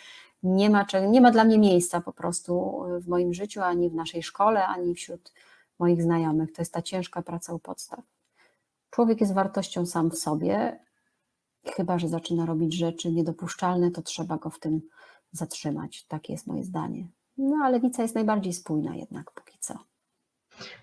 Nie 0.43 0.69
ma, 0.69 0.85
nie 1.09 1.21
ma 1.21 1.31
dla 1.31 1.43
mnie 1.43 1.59
miejsca 1.59 2.01
po 2.01 2.13
prostu 2.13 2.83
w 2.99 3.07
moim 3.07 3.33
życiu, 3.33 3.61
ani 3.61 3.89
w 3.89 3.95
naszej 3.95 4.23
szkole, 4.23 4.67
ani 4.67 4.95
wśród 4.95 5.33
moich 5.79 6.03
znajomych, 6.03 6.51
to 6.53 6.61
jest 6.61 6.73
ta 6.73 6.81
ciężka 6.81 7.21
praca 7.21 7.53
u 7.53 7.59
podstaw. 7.59 7.99
Człowiek 8.89 9.21
jest 9.21 9.33
wartością 9.33 9.85
sam 9.85 10.11
w 10.11 10.17
sobie, 10.17 10.79
chyba 11.65 11.99
że 11.99 12.07
zaczyna 12.07 12.45
robić 12.45 12.75
rzeczy 12.75 13.11
niedopuszczalne, 13.11 13.91
to 13.91 14.01
trzeba 14.01 14.37
go 14.37 14.49
w 14.49 14.59
tym 14.59 14.81
zatrzymać. 15.31 16.05
Takie 16.05 16.33
jest 16.33 16.47
moje 16.47 16.63
zdanie. 16.63 17.07
No 17.37 17.55
ale 17.63 17.71
lewica 17.71 18.01
jest 18.01 18.15
najbardziej 18.15 18.53
spójna 18.53 18.95
jednak 18.95 19.31
póki 19.31 19.57
co. 19.59 19.90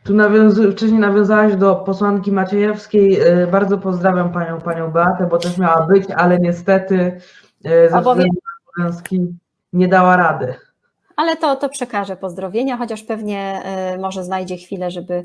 Tu 0.04 0.14
nawiązu- 0.14 0.72
wcześniej 0.72 1.00
nawiązałaś 1.00 1.56
do 1.56 1.76
posłanki 1.76 2.32
Maciejewskiej. 2.32 3.20
E, 3.20 3.46
Bardzo 3.46 3.78
pozdrawiam 3.78 4.32
panią, 4.32 4.60
panią 4.60 4.90
Beatę, 4.90 5.26
bo 5.30 5.38
też 5.38 5.58
miała 5.58 5.86
być, 5.86 6.04
ale 6.16 6.38
niestety 6.38 7.20
e, 7.64 7.90
ze 7.90 7.96
Obowiem- 7.96 8.02
względu 8.02 8.40
na 8.78 8.84
obowiązki 8.84 9.26
nie 9.72 9.88
dała 9.88 10.16
rady. 10.16 10.54
Ale 11.16 11.36
to, 11.36 11.56
to 11.56 11.68
przekażę 11.68 12.16
pozdrowienia, 12.16 12.76
chociaż 12.76 13.02
pewnie 13.02 13.62
e, 13.64 13.98
może 13.98 14.24
znajdzie 14.24 14.56
chwilę, 14.56 14.90
żeby 14.90 15.24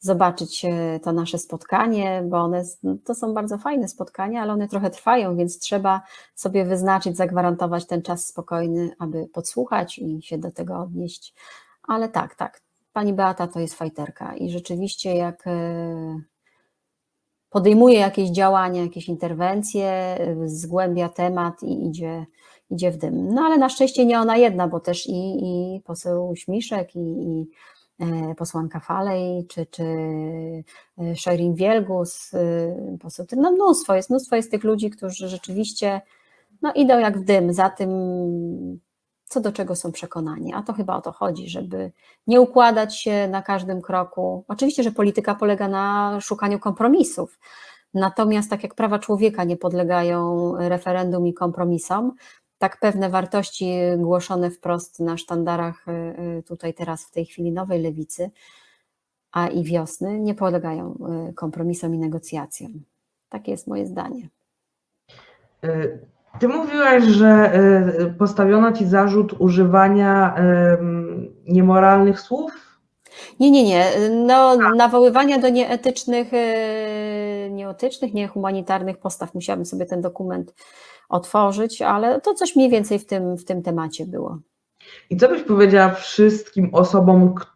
zobaczyć 0.00 0.66
to 1.02 1.12
nasze 1.12 1.38
spotkanie, 1.38 2.22
bo 2.24 2.36
one 2.38 2.62
no, 2.82 2.96
to 3.04 3.14
są 3.14 3.34
bardzo 3.34 3.58
fajne 3.58 3.88
spotkania, 3.88 4.42
ale 4.42 4.52
one 4.52 4.68
trochę 4.68 4.90
trwają, 4.90 5.36
więc 5.36 5.58
trzeba 5.58 6.00
sobie 6.34 6.64
wyznaczyć, 6.64 7.16
zagwarantować 7.16 7.86
ten 7.86 8.02
czas 8.02 8.26
spokojny, 8.26 8.90
aby 8.98 9.26
podsłuchać 9.32 9.98
i 9.98 10.22
się 10.22 10.38
do 10.38 10.50
tego 10.50 10.78
odnieść. 10.80 11.34
Ale 11.88 12.08
tak, 12.08 12.34
tak, 12.34 12.60
pani 12.96 13.12
Beata 13.12 13.46
to 13.46 13.60
jest 13.60 13.74
fajterka 13.74 14.36
i 14.36 14.50
rzeczywiście 14.50 15.14
jak 15.16 15.46
e, 15.46 16.20
podejmuje 17.50 17.98
jakieś 17.98 18.30
działania, 18.30 18.82
jakieś 18.82 19.08
interwencje, 19.08 19.86
e, 19.86 20.36
zgłębia 20.48 21.08
temat 21.08 21.62
i 21.62 21.86
idzie, 21.86 22.26
idzie 22.70 22.90
w 22.90 22.96
dym. 22.96 23.34
No 23.34 23.42
ale 23.42 23.58
na 23.58 23.68
szczęście 23.68 24.06
nie 24.06 24.20
ona 24.20 24.36
jedna, 24.36 24.68
bo 24.68 24.80
też 24.80 25.06
i, 25.06 25.36
i 25.44 25.80
poseł 25.80 26.36
Śmiszek, 26.36 26.96
i, 26.96 26.98
i 26.98 27.48
e, 28.00 28.34
posłanka 28.34 28.80
Falej, 28.80 29.46
czy, 29.46 29.66
czy 29.66 29.84
Sherin 31.16 31.54
Wielgus, 31.54 32.30
poseł, 33.00 33.26
no 33.36 33.52
mnóstwo 33.52 33.94
jest, 33.94 34.10
mnóstwo 34.10 34.36
jest 34.36 34.50
tych 34.50 34.64
ludzi, 34.64 34.90
którzy 34.90 35.28
rzeczywiście 35.28 36.00
no, 36.62 36.72
idą 36.72 36.98
jak 36.98 37.18
w 37.18 37.24
dym 37.24 37.52
za 37.52 37.70
tym, 37.70 37.90
co 39.28 39.40
do 39.40 39.52
czego 39.52 39.76
są 39.76 39.92
przekonani. 39.92 40.54
A 40.54 40.62
to 40.62 40.72
chyba 40.72 40.96
o 40.96 41.00
to 41.00 41.12
chodzi, 41.12 41.48
żeby 41.48 41.92
nie 42.26 42.40
układać 42.40 43.00
się 43.00 43.28
na 43.28 43.42
każdym 43.42 43.82
kroku. 43.82 44.44
Oczywiście, 44.48 44.82
że 44.82 44.92
polityka 44.92 45.34
polega 45.34 45.68
na 45.68 46.18
szukaniu 46.20 46.58
kompromisów. 46.58 47.38
Natomiast 47.94 48.50
tak 48.50 48.62
jak 48.62 48.74
prawa 48.74 48.98
człowieka 48.98 49.44
nie 49.44 49.56
podlegają 49.56 50.52
referendum 50.58 51.26
i 51.26 51.34
kompromisom, 51.34 52.12
tak 52.58 52.80
pewne 52.80 53.10
wartości 53.10 53.72
głoszone 53.98 54.50
wprost 54.50 55.00
na 55.00 55.16
sztandarach 55.16 55.88
y, 55.88 55.92
y, 56.38 56.42
tutaj 56.42 56.74
teraz 56.74 57.04
w 57.04 57.10
tej 57.10 57.26
chwili 57.26 57.52
nowej 57.52 57.82
lewicy, 57.82 58.30
a 59.32 59.48
i 59.48 59.64
wiosny 59.64 60.20
nie 60.20 60.34
podlegają 60.34 60.98
y, 61.30 61.34
kompromisom 61.34 61.94
i 61.94 61.98
negocjacjom. 61.98 62.82
Takie 63.28 63.50
jest 63.52 63.66
moje 63.66 63.86
zdanie. 63.86 64.28
Ty 66.38 66.48
mówiłaś, 66.48 67.04
że 67.04 67.26
e, 67.26 68.14
postawiono 68.18 68.72
ci 68.72 68.86
zarzut 68.86 69.34
używania 69.38 70.34
em, 70.34 71.34
niemoralnych 71.48 72.20
słów. 72.20 72.52
Nie, 73.40 73.50
nie, 73.50 73.64
nie. 73.64 73.86
No, 74.10 74.56
nawoływania 74.56 75.38
do 75.38 75.48
nieetycznych, 75.48 76.34
e, 76.34 77.50
nieetycznych, 77.50 78.14
niehumanitarnych 78.14 78.98
postaw. 78.98 79.34
Musiałabym 79.34 79.66
sobie 79.66 79.86
ten 79.86 80.00
dokument 80.00 80.54
otworzyć, 81.08 81.82
ale 81.82 82.20
to 82.20 82.34
coś 82.34 82.56
mniej 82.56 82.70
więcej 82.70 82.98
w 82.98 83.06
tym, 83.06 83.36
w 83.36 83.44
tym 83.44 83.62
temacie 83.62 84.06
było. 84.06 84.38
I 85.10 85.16
co 85.16 85.28
byś 85.28 85.42
powiedziała 85.42 85.90
wszystkim 85.90 86.68
osobom, 86.72 87.34
które 87.34 87.55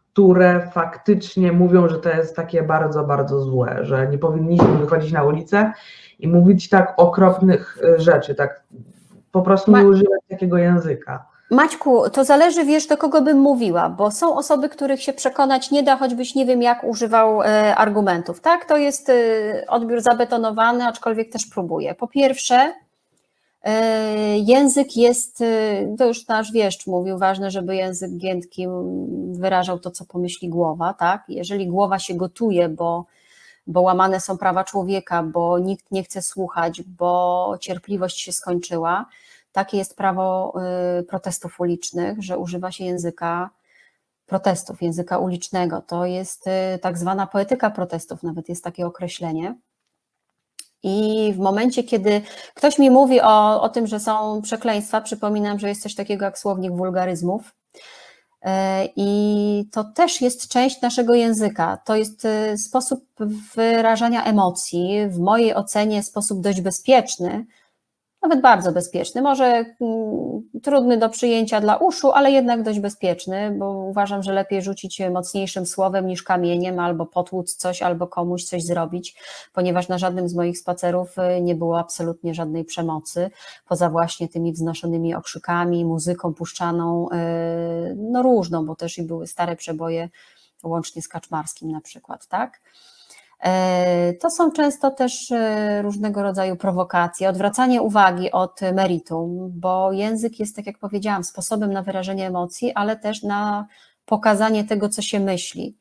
faktycznie 0.72 1.52
mówią, 1.52 1.88
że 1.88 1.98
to 1.98 2.08
jest 2.08 2.36
takie 2.36 2.62
bardzo, 2.62 3.04
bardzo 3.04 3.40
złe, 3.40 3.78
że 3.82 4.08
nie 4.08 4.18
powinniśmy 4.18 4.78
wychodzić 4.78 5.12
na 5.12 5.24
ulicę 5.24 5.72
i 6.18 6.28
mówić 6.28 6.68
tak 6.68 6.94
okropnych 6.96 7.78
e, 7.84 8.00
rzeczy, 8.00 8.34
tak 8.34 8.62
po 9.32 9.42
prostu 9.42 9.76
nie 9.76 9.86
używać 9.86 10.20
takiego 10.28 10.58
języka. 10.58 11.26
Maćku, 11.50 12.10
to 12.10 12.24
zależy, 12.24 12.64
wiesz, 12.64 12.86
do 12.86 12.96
kogo 12.96 13.22
bym 13.22 13.38
mówiła, 13.38 13.88
bo 13.88 14.10
są 14.10 14.36
osoby, 14.36 14.68
których 14.68 15.02
się 15.02 15.12
przekonać 15.12 15.70
nie 15.70 15.82
da, 15.82 15.96
choćbyś 15.96 16.34
nie 16.34 16.46
wiem, 16.46 16.62
jak 16.62 16.84
używał 16.84 17.42
e, 17.42 17.76
argumentów. 17.76 18.40
Tak, 18.40 18.64
to 18.64 18.76
jest 18.76 19.08
e, 19.08 19.14
odbiór 19.68 20.00
zabetonowany, 20.00 20.84
aczkolwiek 20.84 21.32
też 21.32 21.46
próbuję. 21.46 21.94
Po 21.94 22.08
pierwsze, 22.08 22.72
język 24.36 24.96
jest, 24.96 25.40
e, 25.40 25.96
to 25.98 26.06
już 26.06 26.28
nasz 26.28 26.52
wieszcz 26.52 26.86
mówił, 26.86 27.18
ważne, 27.18 27.50
żeby 27.50 27.76
język 27.76 28.16
giętki 28.16 28.64
mm, 28.64 29.34
wyrażał 29.34 29.78
to, 29.78 29.90
co 29.90 30.04
pomyśli 30.04 30.48
głowa, 30.48 30.94
tak? 30.94 31.24
Jeżeli 31.28 31.66
głowa 31.66 31.98
się 31.98 32.14
gotuje, 32.14 32.68
bo, 32.68 33.06
bo 33.66 33.80
łamane 33.80 34.20
są 34.20 34.38
prawa 34.38 34.64
człowieka, 34.64 35.22
bo 35.22 35.58
nikt 35.58 35.90
nie 35.90 36.02
chce 36.02 36.22
słuchać, 36.22 36.82
bo 36.82 37.54
cierpliwość 37.60 38.20
się 38.20 38.32
skończyła, 38.32 39.06
takie 39.52 39.76
jest 39.76 39.96
prawo 39.96 40.54
y, 41.00 41.02
protestów 41.02 41.60
ulicznych, 41.60 42.22
że 42.22 42.38
używa 42.38 42.72
się 42.72 42.84
języka 42.84 43.50
protestów, 44.26 44.82
języka 44.82 45.18
ulicznego. 45.18 45.82
To 45.82 46.06
jest 46.06 46.44
tak 46.82 46.98
zwana 46.98 47.26
poetyka 47.26 47.70
protestów, 47.70 48.22
nawet 48.22 48.48
jest 48.48 48.64
takie 48.64 48.86
określenie. 48.86 49.54
I 50.82 51.32
w 51.36 51.38
momencie, 51.38 51.82
kiedy 51.84 52.22
ktoś 52.54 52.78
mi 52.78 52.90
mówi 52.90 53.20
o, 53.20 53.62
o 53.62 53.68
tym, 53.68 53.86
że 53.86 54.00
są 54.00 54.42
przekleństwa, 54.42 55.00
przypominam, 55.00 55.58
że 55.58 55.68
jest 55.68 55.82
coś 55.82 55.94
takiego 55.94 56.24
jak 56.24 56.38
słownik 56.38 56.72
wulgaryzmów. 56.72 57.54
Y, 58.44 58.48
I 58.96 59.64
to 59.72 59.84
też 59.84 60.20
jest 60.20 60.48
część 60.48 60.82
naszego 60.82 61.14
języka. 61.14 61.78
To 61.84 61.96
jest 61.96 62.24
y, 62.24 62.58
sposób 62.58 63.04
wyrażania 63.54 64.24
emocji, 64.24 65.08
w 65.08 65.18
mojej 65.18 65.54
ocenie 65.54 66.02
sposób 66.02 66.40
dość 66.40 66.60
bezpieczny, 66.60 67.46
nawet 68.22 68.40
bardzo 68.40 68.72
bezpieczny, 68.72 69.22
może 69.22 69.44
mm, 69.44 70.50
trudny 70.62 70.98
do 70.98 71.08
przyjęcia 71.08 71.60
dla 71.60 71.76
uszu, 71.76 72.12
ale 72.12 72.30
jednak 72.30 72.62
dość 72.62 72.80
bezpieczny, 72.80 73.50
bo 73.58 73.70
uważam, 73.70 74.22
że 74.22 74.32
lepiej 74.32 74.62
rzucić 74.62 75.02
mocniejszym 75.10 75.66
słowem 75.66 76.06
niż 76.06 76.22
kamieniem, 76.22 76.78
albo 76.78 77.06
potłuc 77.06 77.56
coś, 77.56 77.82
albo 77.82 78.06
komuś 78.06 78.44
coś 78.44 78.64
zrobić, 78.64 79.16
ponieważ 79.52 79.88
na 79.88 79.98
żadnym 79.98 80.28
z 80.28 80.34
moich 80.34 80.58
spacerów 80.58 81.16
y, 81.18 81.40
nie 81.40 81.54
było 81.54 81.78
absolutnie 81.78 82.34
żadnej 82.34 82.64
przemocy, 82.64 83.30
poza 83.68 83.90
właśnie 83.90 84.28
tymi 84.28 84.52
wznoszonymi 84.52 85.14
okrzykami, 85.14 85.84
muzyką 85.84 86.34
puszczaną, 86.34 87.08
y, 87.08 87.96
no 87.96 88.22
różną, 88.22 88.66
bo 88.66 88.76
też 88.76 88.98
i 88.98 89.02
były 89.02 89.26
stare 89.26 89.56
przeboje, 89.56 90.08
łącznie 90.62 91.02
z 91.02 91.08
Kaczmarskim 91.08 91.70
na 91.70 91.80
przykład, 91.80 92.26
tak? 92.26 92.60
E, 93.42 94.12
To 94.20 94.30
są 94.30 94.52
często 94.52 94.90
też 94.90 95.30
e, 95.32 95.82
różnego 95.82 96.22
rodzaju 96.22 96.56
prowokacje, 96.56 97.28
odwracanie 97.28 97.82
uwagi 97.82 98.30
od 98.32 98.60
meritum, 98.74 99.50
bo 99.54 99.92
język 99.92 100.40
jest, 100.40 100.56
tak 100.56 100.66
jak 100.66 100.78
powiedziałam, 100.78 101.24
sposobem 101.24 101.72
na 101.72 101.82
wyrażenie 101.82 102.26
emocji, 102.26 102.72
ale 102.74 102.96
też 102.96 103.22
na 103.22 103.66
pokazanie 104.06 104.64
tego, 104.64 104.88
co 104.88 105.02
się 105.02 105.20
myśli. 105.20 105.76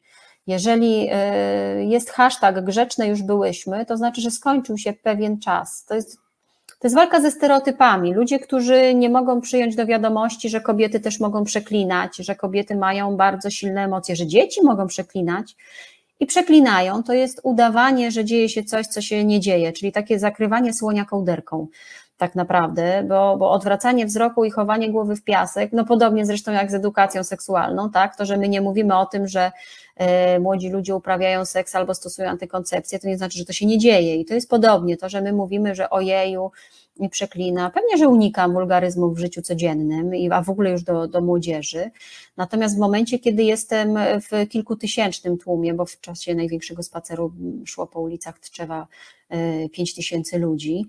Jeżeli 0.48 1.08
e, 1.12 1.86
jest 1.86 2.10
hashtag 2.10 2.66
grzeczne 2.66 3.08
już 3.08 3.22
byłyśmy, 3.22 3.86
to 3.86 3.98
znaczy, 3.98 4.22
że 4.22 4.32
skończył 4.32 4.78
się 4.78 4.94
pewien 4.94 5.40
czas. 5.40 5.86
To 5.86 5.96
jest, 5.96 6.18
to 6.68 6.88
jest 6.88 6.96
walka 6.96 7.22
ze 7.22 7.32
stereotypami. 7.32 8.14
Ludzie, 8.14 8.40
którzy 8.40 8.96
nie 8.96 9.10
mogą 9.10 9.42
przyjąć 9.42 9.76
do 9.76 9.86
wiadomości, 9.86 10.50
że 10.50 10.62
kobiety 10.62 11.00
też 11.00 11.20
mogą 11.20 11.44
przeklinać, 11.44 12.18
że 12.18 12.36
kobiety 12.36 12.76
mają 12.76 13.18
bardzo 13.18 13.50
silne 13.50 13.84
emocje, 13.84 14.16
że 14.16 14.28
dzieci 14.28 14.64
mogą 14.64 14.88
przeklinać 14.88 15.56
i 16.20 16.26
przeklinają, 16.26 17.04
to 17.04 17.14
jest 17.14 17.40
udawanie, 17.44 18.12
że 18.12 18.26
dzieje 18.26 18.50
się 18.50 18.64
coś, 18.64 18.88
co 18.88 19.02
się 19.02 19.26
nie 19.26 19.40
dzieje, 19.40 19.74
czyli 19.74 19.92
takie 19.92 20.20
zakrywanie 20.20 20.74
słonia 20.74 21.06
kołderką 21.06 21.68
tak 22.20 22.36
naprawdę, 22.36 23.04
bo, 23.04 23.38
bo 23.38 23.52
odwracanie 23.52 24.06
wzroku 24.06 24.46
i 24.46 24.52
chowanie 24.52 24.92
głowy 24.92 25.16
w 25.16 25.24
piasek, 25.24 25.72
no 25.74 25.86
podobnie 25.86 26.26
zresztą 26.26 26.52
jak 26.52 26.72
z 26.72 26.74
edukacją 26.74 27.24
seksualną, 27.24 27.92
tak, 27.92 28.16
to, 28.16 28.26
że 28.26 28.38
my 28.38 28.50
nie 28.50 28.62
mówimy 28.62 28.98
o 28.98 29.06
tym, 29.06 29.28
że 29.28 29.52
e, 29.96 30.40
młodzi 30.40 30.70
ludzie 30.70 30.96
uprawiają 30.96 31.46
seks 31.46 31.76
albo 31.76 31.94
stosują 31.96 32.30
antykoncepcję, 32.30 33.00
to 33.00 33.08
nie 33.08 33.18
znaczy, 33.18 33.38
że 33.38 33.46
to 33.46 33.54
się 33.54 33.66
nie 33.66 33.78
dzieje. 33.78 34.16
I 34.16 34.26
to 34.26 34.34
jest 34.34 34.50
podobnie, 34.50 34.98
to, 34.98 35.10
że 35.10 35.22
my 35.22 35.34
mówimy, 35.34 35.76
że 35.76 35.90
ojeju, 35.90 36.52
nie 37.00 37.10
przeklina, 37.10 37.70
pewnie, 37.70 37.98
że 37.98 38.08
unikam 38.08 38.54
wulgaryzmów 38.54 39.16
w 39.16 39.20
życiu 39.20 39.42
codziennym, 39.42 40.12
a 40.32 40.42
w 40.42 40.50
ogóle 40.50 40.72
już 40.72 40.84
do, 40.84 41.08
do 41.08 41.22
młodzieży, 41.22 41.92
Natomiast 42.40 42.76
w 42.76 42.80
momencie, 42.80 43.20
kiedy 43.20 43.44
jestem 43.44 43.96
w 44.22 44.50
kilkutysięcznym 44.50 45.38
tłumie, 45.38 45.74
bo 45.74 45.86
w 45.86 46.00
czasie 46.02 46.36
największego 46.36 46.84
spaceru 46.84 47.34
szło 47.66 47.88
po 47.88 48.00
ulicach 48.00 48.40
Tczewa 48.40 48.88
e, 49.30 49.70
pięć 49.70 49.96
tysięcy 49.96 50.40
ludzi, 50.40 50.86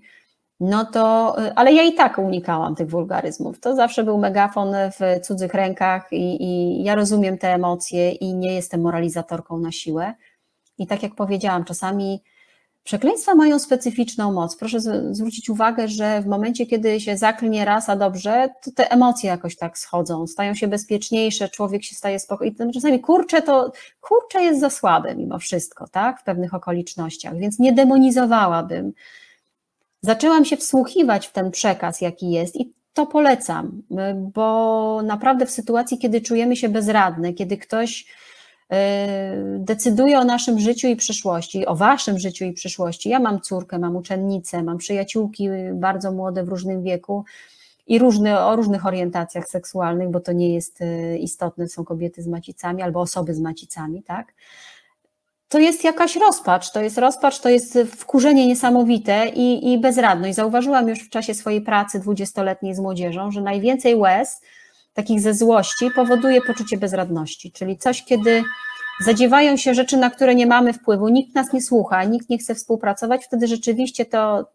no 0.59 0.85
to, 0.85 1.35
e, 1.45 1.53
ale 1.53 1.73
ja 1.73 1.83
i 1.83 1.93
tak 1.93 2.17
unikałam 2.17 2.75
tych 2.75 2.89
wulgaryzmów. 2.89 3.59
To 3.59 3.75
zawsze 3.75 4.03
był 4.03 4.17
megafon 4.17 4.75
w 4.99 5.25
cudzych 5.25 5.53
rękach 5.53 6.07
i, 6.11 6.43
i 6.43 6.83
ja 6.83 6.95
rozumiem 6.95 7.37
te 7.37 7.53
emocje 7.53 8.11
i 8.11 8.33
nie 8.33 8.53
jestem 8.53 8.81
moralizatorką 8.81 9.59
na 9.59 9.71
siłę. 9.71 10.13
I 10.77 10.87
tak 10.87 11.03
jak 11.03 11.15
powiedziałam, 11.15 11.63
czasami 11.63 12.21
Przekleństwa 12.83 13.35
mają 13.35 13.59
specyficzną 13.59 14.31
moc. 14.31 14.55
Proszę 14.55 14.79
z- 14.79 15.17
zwrócić 15.17 15.49
uwagę, 15.49 15.87
że 15.87 16.21
w 16.21 16.27
momencie, 16.27 16.65
kiedy 16.65 16.99
się 16.99 17.17
zaklnie 17.17 17.65
raz, 17.65 17.89
a 17.89 17.95
dobrze, 17.95 18.49
to 18.63 18.71
te 18.71 18.91
emocje 18.91 19.29
jakoś 19.29 19.55
tak 19.55 19.77
schodzą, 19.77 20.27
stają 20.27 20.55
się 20.55 20.67
bezpieczniejsze, 20.67 21.49
człowiek 21.49 21.83
się 21.83 21.95
staje 21.95 22.19
spokojny. 22.19 22.71
Czasami 22.73 22.99
kurcze 22.99 23.41
to, 23.41 23.71
kurcze 24.01 24.43
jest 24.43 24.59
za 24.59 24.69
słabe 24.69 25.15
mimo 25.15 25.39
wszystko, 25.39 25.87
tak, 25.87 26.19
w 26.21 26.23
pewnych 26.23 26.53
okolicznościach, 26.53 27.37
więc 27.37 27.59
nie 27.59 27.73
demonizowałabym. 27.73 28.93
Zaczęłam 30.01 30.45
się 30.45 30.57
wsłuchiwać 30.57 31.27
w 31.27 31.31
ten 31.31 31.51
przekaz, 31.51 32.01
jaki 32.01 32.31
jest 32.31 32.55
i 32.55 32.73
to 32.93 33.05
polecam, 33.05 33.81
bo 34.15 35.01
naprawdę 35.03 35.45
w 35.45 35.51
sytuacji, 35.51 35.97
kiedy 35.97 36.21
czujemy 36.21 36.55
się 36.55 36.69
bezradne, 36.69 37.33
kiedy 37.33 37.57
ktoś 37.57 38.05
decyduje 39.59 40.19
o 40.19 40.23
naszym 40.23 40.59
życiu 40.59 40.87
i 40.87 40.95
przyszłości, 40.95 41.65
o 41.65 41.75
waszym 41.75 42.19
życiu 42.19 42.45
i 42.45 42.53
przyszłości. 42.53 43.09
Ja 43.09 43.19
mam 43.19 43.41
córkę, 43.41 43.79
mam 43.79 43.95
uczennicę, 43.95 44.63
mam 44.63 44.77
przyjaciółki 44.77 45.49
bardzo 45.73 46.11
młode 46.11 46.43
w 46.43 46.49
różnym 46.49 46.83
wieku 46.83 47.25
i 47.87 47.99
różne, 47.99 48.45
o 48.45 48.55
różnych 48.55 48.85
orientacjach 48.85 49.49
seksualnych, 49.49 50.09
bo 50.09 50.19
to 50.19 50.31
nie 50.31 50.53
jest 50.53 50.81
y, 50.81 51.17
istotne, 51.17 51.67
są 51.67 51.85
kobiety 51.85 52.21
z 52.21 52.27
macicami 52.27 52.81
albo 52.81 53.01
osoby 53.01 53.33
z 53.33 53.39
macicami, 53.39 54.03
tak? 54.03 54.33
To 55.49 55.59
jest 55.59 55.83
jakaś 55.83 56.15
rozpacz, 56.15 56.71
to 56.71 56.81
jest 56.81 56.97
rozpacz, 56.97 57.39
to 57.39 57.49
jest 57.49 57.77
wkurzenie 57.97 58.47
niesamowite 58.47 59.27
i, 59.35 59.73
i 59.73 59.77
bezradność. 59.77 60.35
Zauważyłam 60.35 60.87
już 60.87 60.99
w 60.99 61.09
czasie 61.09 61.33
swojej 61.33 61.61
pracy 61.61 61.99
dwudziestoletniej 61.99 62.75
z 62.75 62.79
młodzieżą, 62.79 63.31
że 63.31 63.41
najwięcej 63.41 63.95
łez, 63.95 64.41
takich 64.93 65.21
ze 65.21 65.33
złości, 65.33 65.91
powoduje 65.95 66.41
poczucie 66.41 66.77
bezradności, 66.77 67.51
czyli 67.51 67.77
coś, 67.77 68.03
kiedy 68.03 68.43
zadziewają 69.01 69.57
się 69.57 69.73
rzeczy, 69.73 69.97
na 69.97 70.09
które 70.09 70.35
nie 70.35 70.47
mamy 70.47 70.73
wpływu, 70.73 71.09
nikt 71.09 71.35
nas 71.35 71.53
nie 71.53 71.61
słucha, 71.61 72.03
nikt 72.03 72.29
nie 72.29 72.37
chce 72.37 72.55
współpracować, 72.55 73.25
wtedy 73.25 73.47
rzeczywiście 73.47 74.05
to, 74.05 74.45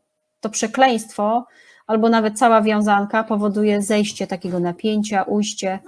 to 0.40 0.50
przekleństwo 0.50 1.46
albo 1.86 2.08
nawet 2.08 2.38
cała 2.38 2.62
wiązanka 2.62 3.24
powoduje 3.24 3.82
zejście 3.82 4.26
takiego 4.26 4.60
napięcia, 4.60 5.22
ujście 5.22 5.78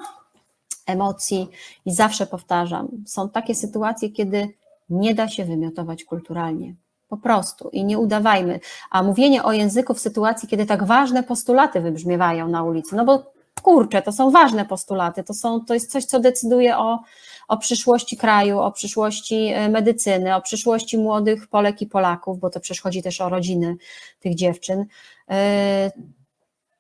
emocji 0.87 1.49
i 1.87 1.93
zawsze 1.93 2.27
powtarzam, 2.27 2.89
są 3.07 3.29
takie 3.29 3.55
sytuacje, 3.55 4.11
kiedy 4.11 4.49
nie 4.91 5.15
da 5.15 5.29
się 5.29 5.45
wymiotować 5.45 6.05
kulturalnie. 6.05 6.75
Po 7.09 7.17
prostu 7.17 7.69
i 7.73 7.85
nie 7.85 7.99
udawajmy. 7.99 8.61
A 8.91 9.03
mówienie 9.03 9.43
o 9.43 9.53
języku 9.53 9.95
w 9.95 10.01
sytuacji, 10.01 10.49
kiedy 10.49 10.67
tak 10.67 10.85
ważne 10.85 11.23
postulaty 11.23 11.81
wybrzmiewają 11.81 12.49
na 12.49 12.63
ulicy, 12.63 12.97
no 12.97 13.05
bo 13.05 13.33
kurczę, 13.61 14.03
to 14.03 14.13
są 14.13 14.31
ważne 14.31 14.65
postulaty, 14.65 15.25
to, 15.25 15.35
są, 15.35 15.65
to 15.65 15.75
jest 15.75 15.93
coś, 15.93 16.05
co 16.05 16.21
decyduje 16.21 16.79
o, 16.79 17.01
o 17.49 17.57
przyszłości 17.57 18.17
kraju, 18.17 18.59
o 18.59 18.73
przyszłości 18.73 19.47
e, 19.55 19.69
medycyny, 19.69 20.35
o 20.35 20.41
przyszłości 20.43 20.99
młodych 20.99 21.49
Polek 21.49 21.83
i 21.83 21.87
Polaków, 21.87 22.39
bo 22.39 22.51
to 22.51 22.61
przecież 22.61 22.83
chodzi 22.83 23.03
też 23.03 23.21
o 23.21 23.29
rodziny 23.29 23.77
tych 24.21 24.35
dziewczyn. 24.35 24.85
E, 25.31 25.91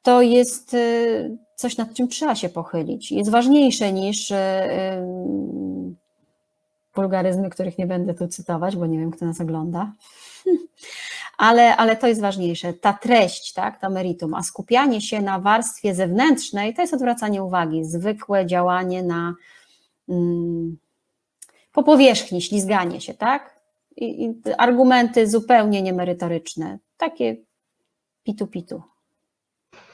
To 0.02 0.22
jest 0.22 0.74
e, 0.74 0.78
coś, 1.54 1.76
nad 1.76 1.94
czym 1.94 2.08
trzeba 2.08 2.34
się 2.34 2.48
pochylić. 2.48 3.12
Jest 3.12 3.30
ważniejsze 3.30 3.92
niż 3.92 4.32
wulgaryzmy, 6.94 7.50
których 7.50 7.78
nie 7.78 7.86
będę 7.86 8.14
tu 8.14 8.28
cytować, 8.28 8.76
bo 8.76 8.86
nie 8.86 8.98
wiem, 8.98 9.10
kto 9.10 9.26
nas 9.26 9.40
ogląda. 9.40 9.92
Ale, 11.38 11.76
ale 11.76 11.96
to 11.96 12.06
jest 12.06 12.20
ważniejsze. 12.20 12.72
Ta 12.72 12.92
treść, 12.92 13.52
tak, 13.52 13.80
to 13.80 13.90
meritum, 13.90 14.34
a 14.34 14.42
skupianie 14.42 15.00
się 15.00 15.20
na 15.20 15.38
warstwie 15.38 15.94
zewnętrznej 15.94 16.74
to 16.74 16.82
jest 16.82 16.94
odwracanie 16.94 17.42
uwagi, 17.42 17.84
zwykłe 17.84 18.46
działanie 18.46 19.02
na 19.02 19.34
mm, 20.08 20.78
po 21.72 21.82
powierzchni, 21.82 22.42
ślizganie 22.42 23.00
się, 23.00 23.14
tak? 23.14 23.60
I, 23.96 24.24
i 24.24 24.34
argumenty 24.58 25.28
zupełnie 25.28 25.82
niemerytoryczne, 25.82 26.78
takie 26.96 27.36
pitu-pitu, 28.24 28.82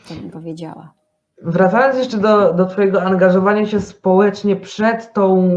to 0.08 0.14
bym 0.14 0.30
powiedziała. 0.30 0.94
Wracając 1.44 1.98
jeszcze 1.98 2.18
do, 2.18 2.52
do 2.52 2.66
Twojego 2.66 3.02
angażowania 3.02 3.66
się 3.66 3.80
społecznie 3.80 4.56
przed 4.56 5.12
tą 5.12 5.50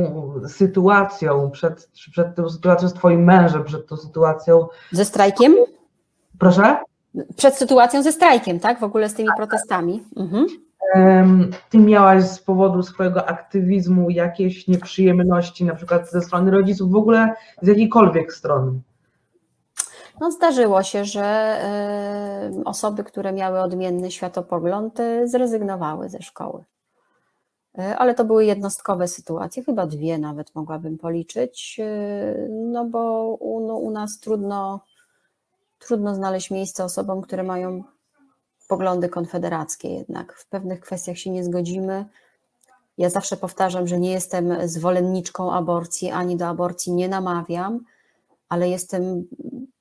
sytuacją, 0.47 1.51
przed, 1.51 1.89
przed 2.11 2.35
tą 2.35 2.49
sytuacją 2.49 2.89
z 2.89 2.93
Twoim 2.93 3.23
mężem, 3.23 3.63
przed 3.63 3.87
tą 3.87 3.97
sytuacją. 3.97 4.67
Ze 4.91 5.05
strajkiem? 5.05 5.55
Proszę? 6.39 6.77
Przed 7.35 7.55
sytuacją 7.55 8.03
ze 8.03 8.11
strajkiem, 8.11 8.59
tak? 8.59 8.79
W 8.79 8.83
ogóle 8.83 9.09
z 9.09 9.13
tymi 9.13 9.29
protestami. 9.37 10.03
Mhm. 10.17 10.47
Ty 11.69 11.77
miałaś 11.77 12.23
z 12.23 12.39
powodu 12.39 12.83
swojego 12.83 13.29
aktywizmu 13.29 14.09
jakieś 14.09 14.67
nieprzyjemności, 14.67 15.65
na 15.65 15.75
przykład 15.75 16.11
ze 16.11 16.21
strony 16.21 16.51
rodziców, 16.51 16.91
w 16.91 16.95
ogóle 16.95 17.33
z 17.61 17.67
jakiejkolwiek 17.67 18.33
strony. 18.33 18.71
No, 20.19 20.31
zdarzyło 20.31 20.83
się, 20.83 21.05
że 21.05 21.59
y, 22.59 22.63
osoby, 22.65 23.03
które 23.03 23.33
miały 23.33 23.59
odmienny 23.59 24.11
światopogląd, 24.11 24.99
y, 24.99 25.27
zrezygnowały 25.27 26.09
ze 26.09 26.21
szkoły. 26.21 26.63
Y, 27.79 27.81
Ale 27.97 28.15
to 28.15 28.25
były 28.25 28.45
jednostkowe 28.45 29.07
sytuacje, 29.07 29.63
chyba 29.63 29.87
dwie 29.87 30.17
nawet 30.17 30.55
mogłabym 30.55 30.97
policzyć, 30.97 31.79
no 32.49 32.85
bo 32.85 33.23
u, 33.39 33.67
no, 33.67 33.77
u 33.77 33.91
nas 33.91 34.19
trudno, 34.19 34.79
trudno 35.79 36.15
znaleźć 36.15 36.51
miejsce 36.51 36.83
osobom, 36.83 37.21
które 37.21 37.43
mają 37.43 37.83
poglądy 38.67 39.09
konfederackie 39.09 39.89
jednak. 39.89 40.33
W 40.33 40.47
pewnych 40.47 40.79
kwestiach 40.79 41.17
się 41.17 41.29
nie 41.29 41.43
zgodzimy. 41.43 42.05
Ja 42.97 43.09
zawsze 43.09 43.37
powtarzam, 43.37 43.87
że 43.87 43.99
nie 43.99 44.11
jestem 44.11 44.69
zwolenniczką 44.69 45.53
aborcji, 45.53 46.11
ani 46.11 46.37
do 46.37 46.47
aborcji 46.47 46.93
nie 46.93 47.09
namawiam, 47.09 47.79
ale 48.49 48.69
jestem 48.69 49.27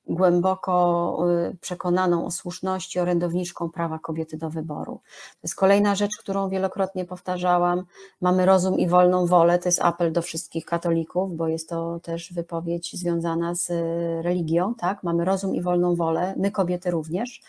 głęboko 0.06 1.18
y, 1.50 1.56
przekonaną 1.60 2.26
o 2.26 2.30
słuszności, 2.30 3.00
orędowniczką 3.00 3.70
prawa 3.70 3.98
kobiety 3.98 4.36
do 4.36 4.50
wyboru. 4.50 5.00
To 5.32 5.40
jest 5.42 5.54
kolejna 5.54 5.94
rzecz, 5.94 6.16
którą 6.18 6.48
wielokrotnie 6.48 7.04
powtarzałam. 7.04 7.84
Mamy 8.20 8.46
rozum 8.46 8.78
i 8.78 8.88
wolną 8.88 9.26
wolę. 9.26 9.58
To 9.58 9.68
jest 9.68 9.82
apel 9.82 10.12
do 10.12 10.22
wszystkich 10.22 10.64
katolików, 10.64 11.36
bo 11.36 11.48
jest 11.48 11.68
to 11.68 12.00
też 12.00 12.32
wypowiedź 12.32 12.96
związana 12.96 13.54
z 13.54 13.70
y, 13.70 14.22
religią. 14.22 14.74
Tak? 14.74 15.02
Mamy 15.02 15.24
rozum 15.24 15.54
i 15.54 15.62
wolną 15.62 15.94
wolę. 15.94 16.34
My, 16.36 16.50
kobiety, 16.50 16.90
również. 16.90 17.40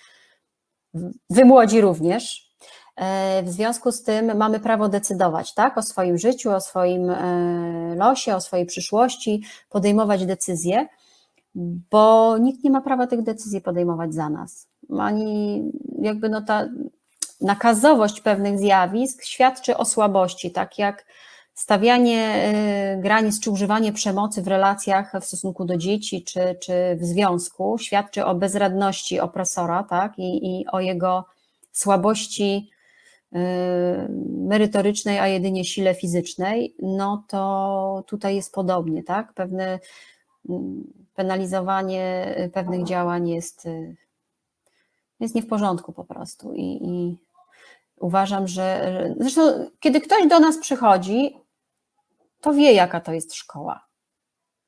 Wy, 1.29 1.45
młodzi, 1.45 1.81
również. 1.81 2.47
E, 2.95 3.43
W 3.43 3.49
związku 3.49 3.91
z 3.91 4.03
tym 4.03 4.37
mamy 4.37 4.59
prawo 4.59 4.89
decydować 4.89 5.53
tak, 5.53 5.77
o 5.77 5.81
swoim 5.81 6.17
życiu, 6.17 6.51
o 6.51 6.61
swoim 6.61 7.09
e, 7.09 7.95
losie, 7.95 8.35
o 8.35 8.41
swojej 8.41 8.65
przyszłości, 8.65 9.43
podejmować 9.69 10.25
decyzje 10.25 10.87
bo 11.91 12.37
nikt 12.37 12.63
nie 12.63 12.71
ma 12.71 12.81
prawa 12.81 13.07
tych 13.07 13.23
decyzji 13.23 13.61
podejmować 13.61 14.13
za 14.13 14.29
nas. 14.29 14.67
Ani 14.99 15.63
jakby 16.01 16.29
no 16.29 16.41
ta 16.41 16.69
nakazowość 17.41 18.21
pewnych 18.21 18.59
zjawisk 18.59 19.23
świadczy 19.23 19.77
o 19.77 19.85
słabości, 19.85 20.51
tak 20.51 20.77
jak 20.79 21.05
stawianie 21.53 22.51
y, 22.97 23.01
granic 23.01 23.39
czy 23.39 23.51
używanie 23.51 23.93
przemocy 23.93 24.41
w 24.41 24.47
relacjach 24.47 25.13
w 25.21 25.25
stosunku 25.25 25.65
do 25.65 25.77
dzieci 25.77 26.23
czy, 26.23 26.57
czy 26.61 26.97
w 27.01 27.05
związku 27.05 27.77
świadczy 27.77 28.25
o 28.25 28.35
bezradności 28.35 29.19
opresora 29.19 29.83
tak? 29.83 30.13
I, 30.17 30.59
i 30.59 30.67
o 30.67 30.79
jego 30.79 31.25
słabości 31.71 32.69
y, 33.35 33.37
merytorycznej, 34.47 35.19
a 35.19 35.27
jedynie 35.27 35.65
sile 35.65 35.95
fizycznej, 35.95 36.75
no 36.81 37.23
to 37.27 38.03
tutaj 38.07 38.35
jest 38.35 38.53
podobnie, 38.53 39.03
tak? 39.03 39.33
Pewne 39.33 39.79
penalizowanie 41.15 42.35
pewnych 42.53 42.83
działań 42.83 43.29
jest, 43.29 43.65
y, 43.65 43.95
jest 45.19 45.35
nie 45.35 45.41
w 45.41 45.47
porządku 45.47 45.93
po 45.93 46.03
prostu. 46.03 46.53
I, 46.53 46.79
i 46.83 47.17
uważam, 47.99 48.47
że. 48.47 48.91
Zresztą, 49.19 49.69
kiedy 49.79 50.01
ktoś 50.01 50.27
do 50.27 50.39
nas 50.39 50.57
przychodzi, 50.57 51.37
to 52.41 52.53
wie, 52.53 52.73
jaka 52.73 53.01
to 53.01 53.13
jest 53.13 53.35
szkoła. 53.35 53.87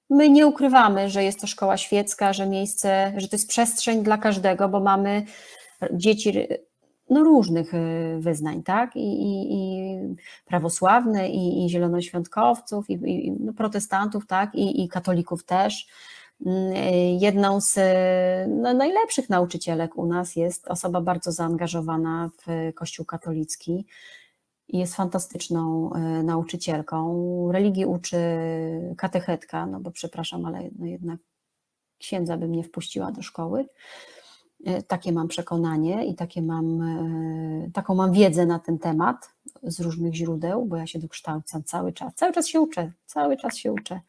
My 0.10 0.30
nie 0.30 0.48
ukrywamy, 0.48 1.10
że 1.10 1.24
jest 1.24 1.42
to 1.42 1.48
szkoła 1.48 1.78
świecka, 1.78 2.34
że 2.34 2.46
miejsce, 2.46 3.14
że 3.18 3.28
to 3.28 3.36
jest 3.36 3.50
przestrzeń 3.50 4.04
dla 4.04 4.18
każdego, 4.18 4.70
bo 4.70 4.80
mamy 4.80 5.26
dzieci 5.92 6.48
no, 7.10 7.24
różnych 7.24 7.74
y, 7.74 8.18
wyznań, 8.20 8.64
tak? 8.64 8.96
I, 8.96 9.00
i, 9.00 9.54
i 9.54 10.00
prawosławne, 10.46 11.30
i, 11.30 11.66
i 11.66 11.70
zielonoświątkowców, 11.70 12.90
i, 12.90 12.94
i 12.94 13.32
no, 13.32 13.54
protestantów, 13.54 14.28
tak? 14.28 14.56
I, 14.56 14.84
i 14.84 14.90
katolików 14.90 15.44
też. 15.44 15.88
Mm, 16.46 16.74
Jedną 17.20 17.62
z 17.62 17.76
no, 18.50 18.74
najlepszych 18.74 19.30
nauczycielek 19.30 19.98
u 19.98 20.06
nas 20.06 20.36
jest 20.36 20.68
osoba 20.68 21.02
bardzo 21.02 21.32
zaangażowana 21.32 22.30
w 22.38 22.74
Kościół 22.76 23.06
katolicki 23.06 23.86
jest 24.70 24.96
fantastyczną 24.96 25.92
nauczycielką. 26.24 27.52
Religii 27.52 27.86
uczy 27.86 28.18
katechetka, 28.98 29.66
no 29.66 29.80
bo 29.80 29.92
przepraszam, 29.92 30.46
ale 30.46 30.70
no 30.80 30.86
jednak 30.86 31.20
księdza 31.98 32.38
bym 32.38 32.52
nie 32.52 32.64
wpuściła 32.64 33.12
do 33.12 33.22
szkoły. 33.22 33.66
E, 34.66 34.84
takie 34.84 35.12
mam 35.12 35.28
przekonanie 35.28 36.06
i 36.06 36.16
takie 36.16 36.42
mam, 36.42 36.82
e, 36.82 37.72
taką 37.74 37.96
mam 37.96 38.12
wiedzę 38.12 38.46
na 38.46 38.60
ten 38.60 38.80
temat 38.80 39.34
z 39.64 39.80
różnych 39.80 40.16
źródeł, 40.16 40.66
bo 40.66 40.76
ja 40.76 40.88
się 40.88 41.00
dokształcam 41.00 41.64
cały 41.64 41.94
czas. 41.94 42.14
Cały 42.16 42.34
czas 42.34 42.48
się 42.48 42.62
uczę, 42.62 42.92
cały 43.06 43.38
czas 43.38 43.58
się 43.58 43.74
uczę, 43.74 44.02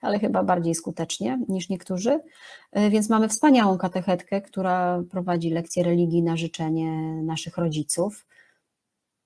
ale 0.00 0.18
chyba 0.18 0.44
bardziej 0.44 0.74
skutecznie 0.74 1.38
niż 1.48 1.68
niektórzy. 1.68 2.20
E, 2.72 2.90
więc 2.90 3.08
mamy 3.08 3.28
wspaniałą 3.28 3.78
katechetkę, 3.78 4.42
która 4.42 5.02
prowadzi 5.10 5.50
lekcje 5.50 5.82
religii 5.84 6.22
na 6.22 6.36
życzenie 6.36 7.22
naszych 7.22 7.56
rodziców. 7.56 8.26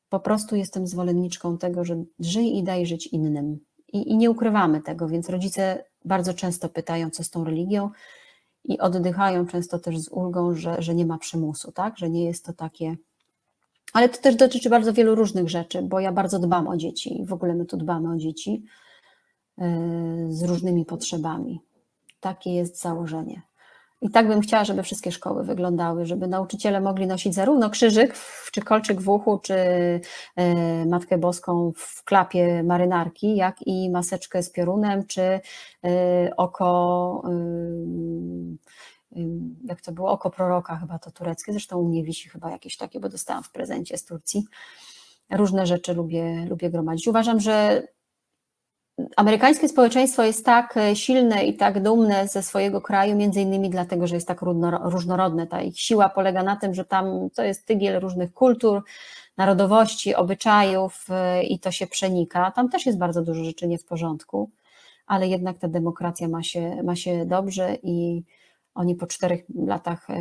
Po 0.08 0.20
prostu 0.20 0.56
jestem 0.56 0.86
zwolenniczką 0.86 1.58
tego, 1.58 1.84
że 1.84 2.04
żyj 2.20 2.56
i 2.56 2.62
daj 2.62 2.86
żyć 2.86 3.06
innym. 3.06 3.58
I, 3.92 4.10
I 4.10 4.16
nie 4.16 4.30
ukrywamy 4.30 4.80
tego, 4.80 5.08
więc 5.08 5.28
rodzice 5.28 5.84
bardzo 6.04 6.34
często 6.34 6.68
pytają, 6.68 7.10
co 7.10 7.24
z 7.24 7.30
tą 7.30 7.44
religią 7.44 7.90
i 8.68 8.78
oddychają 8.78 9.46
często 9.46 9.78
też 9.78 9.98
z 9.98 10.08
ulgą, 10.08 10.54
że, 10.54 10.82
że 10.82 10.94
nie 10.94 11.06
ma 11.06 11.18
przymusu, 11.18 11.72
tak? 11.72 11.98
że 11.98 12.10
nie 12.10 12.24
jest 12.24 12.44
to 12.44 12.52
takie. 12.52 12.96
Ale 13.92 14.08
to 14.08 14.22
też 14.22 14.36
dotyczy 14.36 14.70
bardzo 14.70 14.92
wielu 14.92 15.14
różnych 15.14 15.48
rzeczy, 15.50 15.82
bo 15.82 16.00
ja 16.00 16.12
bardzo 16.12 16.38
dbam 16.38 16.68
o 16.68 16.76
dzieci 16.76 17.20
i 17.20 17.24
w 17.24 17.32
ogóle 17.32 17.54
my 17.54 17.66
tu 17.66 17.76
dbamy 17.76 18.12
o 18.12 18.16
dzieci 18.16 18.64
yy, 19.58 19.66
z 20.32 20.42
różnymi 20.42 20.84
potrzebami. 20.84 21.60
Takie 22.20 22.54
jest 22.54 22.80
założenie. 22.80 23.42
I 24.02 24.10
tak 24.10 24.28
bym 24.28 24.40
chciała, 24.40 24.64
żeby 24.64 24.82
wszystkie 24.82 25.12
szkoły 25.12 25.44
wyglądały, 25.44 26.06
żeby 26.06 26.28
nauczyciele 26.28 26.80
mogli 26.80 27.06
nosić 27.06 27.34
zarówno 27.34 27.70
krzyżyk, 27.70 28.14
czy 28.52 28.62
kolczyk 28.62 29.00
w 29.00 29.08
uchu, 29.08 29.38
czy 29.38 29.54
e, 30.36 30.86
Matkę 30.86 31.18
Boską 31.18 31.72
w 31.76 32.04
klapie 32.04 32.62
marynarki, 32.62 33.36
jak 33.36 33.56
i 33.66 33.90
maseczkę 33.90 34.42
z 34.42 34.50
piorunem, 34.50 35.06
czy 35.06 35.22
e, 35.22 35.40
oko, 36.36 37.22
jak 39.64 39.80
to 39.80 39.92
było, 39.92 40.10
oko 40.10 40.30
proroka, 40.30 40.76
chyba 40.76 40.98
to 40.98 41.10
tureckie, 41.10 41.52
zresztą 41.52 41.78
u 41.78 41.88
mnie 41.88 42.04
wisi 42.04 42.28
chyba 42.28 42.50
jakieś 42.50 42.76
takie, 42.76 43.00
bo 43.00 43.08
dostałam 43.08 43.42
w 43.42 43.50
prezencie 43.50 43.98
z 43.98 44.04
Turcji. 44.04 44.44
Różne 45.30 45.66
rzeczy 45.66 45.94
lubię, 45.94 46.46
lubię 46.48 46.70
gromadzić. 46.70 47.08
Uważam, 47.08 47.40
że 47.40 47.82
amerykańskie 49.16 49.68
społeczeństwo 49.68 50.22
jest 50.22 50.44
tak 50.44 50.76
e, 50.76 50.96
silne 50.96 51.44
i 51.44 51.56
tak 51.56 51.82
dumne 51.82 52.28
ze 52.28 52.42
swojego 52.42 52.80
kraju, 52.80 53.16
między 53.16 53.40
innymi 53.40 53.70
dlatego, 53.70 54.06
że 54.06 54.14
jest 54.14 54.28
tak 54.28 54.40
różnorodne. 54.82 55.46
Ta 55.46 55.62
ich 55.62 55.80
siła 55.80 56.08
polega 56.08 56.42
na 56.42 56.56
tym, 56.56 56.74
że 56.74 56.84
tam 56.84 57.30
to 57.34 57.42
jest 57.42 57.66
tygiel 57.66 58.00
różnych 58.00 58.32
kultur, 58.32 58.82
narodowości, 59.36 60.14
obyczajów 60.14 61.06
e, 61.10 61.42
i 61.42 61.58
to 61.58 61.70
się 61.70 61.86
przenika. 61.86 62.50
Tam 62.50 62.68
też 62.68 62.86
jest 62.86 62.98
bardzo 62.98 63.22
dużo 63.22 63.44
rzeczy 63.44 63.68
nie 63.68 63.78
w 63.78 63.84
porządku, 63.84 64.50
ale 65.06 65.28
jednak 65.28 65.58
ta 65.58 65.68
demokracja 65.68 66.28
ma 66.28 66.42
się, 66.42 66.82
ma 66.82 66.96
się 66.96 67.26
dobrze 67.26 67.76
i 67.82 68.22
oni 68.74 68.94
po 68.94 69.06
czterech 69.06 69.44
latach 69.66 70.10
e, 70.10 70.14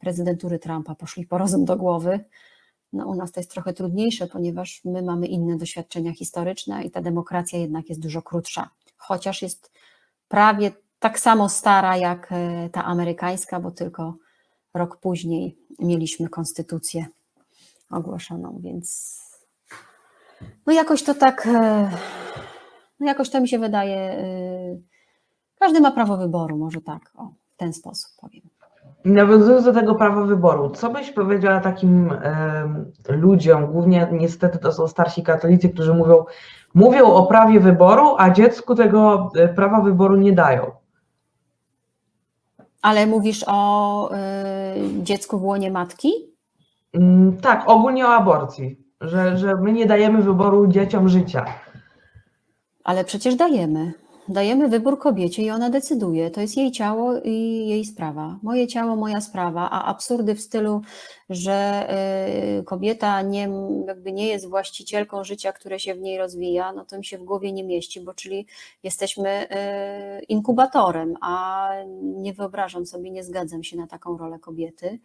prezydentury 0.00 0.58
Trumpa 0.58 0.94
poszli 0.94 1.26
po 1.26 1.38
rozum 1.38 1.64
do 1.64 1.76
głowy 1.76 2.20
no, 2.92 3.06
u 3.06 3.14
nas 3.14 3.32
to 3.32 3.40
jest 3.40 3.50
trochę 3.50 3.72
trudniejsze, 3.72 4.26
ponieważ 4.26 4.80
my 4.84 5.02
mamy 5.02 5.26
inne 5.26 5.56
doświadczenia 5.56 6.12
historyczne 6.12 6.84
i 6.84 6.90
ta 6.90 7.00
demokracja 7.00 7.58
jednak 7.58 7.88
jest 7.88 8.00
dużo 8.00 8.22
krótsza, 8.22 8.70
chociaż 8.96 9.42
jest 9.42 9.72
prawie 10.28 10.72
tak 10.98 11.20
samo 11.20 11.48
stara 11.48 11.96
jak 11.96 12.32
e, 12.32 12.68
ta 12.72 12.84
amerykańska, 12.84 13.60
bo 13.60 13.70
tylko 13.70 14.14
rok 14.74 14.96
później 14.96 15.56
mieliśmy 15.78 16.28
konstytucję 16.28 17.06
ogłoszoną, 17.90 18.60
więc 18.62 19.18
no 20.66 20.72
jakoś 20.72 21.02
to 21.02 21.14
tak, 21.14 21.46
e, 21.46 21.90
no 23.00 23.06
jakoś 23.06 23.30
to 23.30 23.40
mi 23.40 23.48
się 23.48 23.58
wydaje, 23.58 23.96
e, 23.96 24.24
każdy 25.58 25.80
ma 25.80 25.90
prawo 25.90 26.16
wyboru, 26.16 26.56
może 26.56 26.80
tak, 26.80 27.10
o, 27.16 27.32
w 27.54 27.56
ten 27.56 27.72
sposób 27.72 28.10
powiem. 28.20 28.59
Nawiązując 29.04 29.64
do 29.64 29.72
tego 29.72 29.94
prawa 29.94 30.22
wyboru, 30.22 30.70
co 30.70 30.90
byś 30.90 31.10
powiedziała 31.10 31.60
takim 31.60 32.12
y, 32.12 32.16
ludziom, 33.08 33.66
głównie 33.66 34.08
niestety 34.12 34.58
to 34.58 34.72
są 34.72 34.88
starsi 34.88 35.22
katolicy, 35.22 35.68
którzy 35.68 35.94
mówią, 35.94 36.24
mówią 36.74 37.06
o 37.06 37.26
prawie 37.26 37.60
wyboru, 37.60 38.14
a 38.18 38.30
dziecku 38.30 38.74
tego 38.74 39.30
e, 39.36 39.48
prawa 39.48 39.80
wyboru 39.80 40.16
nie 40.16 40.32
dają? 40.32 40.70
Ale 42.82 43.06
mówisz 43.06 43.44
o 43.46 44.10
y, 44.12 44.16
dziecku 45.02 45.38
w 45.38 45.44
łonie 45.44 45.70
matki? 45.70 46.12
Mm, 46.92 47.36
tak, 47.36 47.62
ogólnie 47.66 48.06
o 48.06 48.14
aborcji, 48.14 48.80
że, 49.00 49.38
że 49.38 49.56
my 49.56 49.72
nie 49.72 49.86
dajemy 49.86 50.22
wyboru 50.22 50.66
dzieciom 50.66 51.08
życia. 51.08 51.44
Ale 52.84 53.04
przecież 53.04 53.34
dajemy. 53.34 53.92
Dajemy 54.30 54.68
wybór 54.68 54.98
kobiecie 54.98 55.42
i 55.42 55.50
ona 55.50 55.70
decyduje. 55.70 56.30
To 56.30 56.40
jest 56.40 56.56
jej 56.56 56.72
ciało 56.72 57.20
i 57.24 57.66
jej 57.66 57.84
sprawa. 57.84 58.38
Moje 58.42 58.66
ciało, 58.66 58.96
moja 58.96 59.20
sprawa, 59.20 59.70
a 59.70 59.84
absurdy 59.84 60.34
w 60.34 60.40
stylu, 60.40 60.80
że 61.30 61.88
y, 62.60 62.64
kobieta 62.64 63.22
nie, 63.22 63.48
jakby 63.86 64.12
nie 64.12 64.26
jest 64.26 64.48
właścicielką 64.48 65.24
życia, 65.24 65.52
które 65.52 65.78
się 65.78 65.94
w 65.94 66.00
niej 66.00 66.18
rozwija, 66.18 66.72
no 66.72 66.84
to 66.84 66.98
mi 66.98 67.04
się 67.04 67.18
w 67.18 67.24
głowie 67.24 67.52
nie 67.52 67.64
mieści, 67.64 68.00
bo 68.00 68.14
czyli 68.14 68.46
jesteśmy 68.82 69.46
y, 70.20 70.24
inkubatorem, 70.24 71.14
a 71.20 71.68
nie 72.02 72.32
wyobrażam 72.32 72.86
sobie, 72.86 73.10
nie 73.10 73.24
zgadzam 73.24 73.62
się 73.64 73.76
na 73.76 73.86
taką 73.86 74.18
rolę 74.18 74.38
kobiety. 74.38 74.98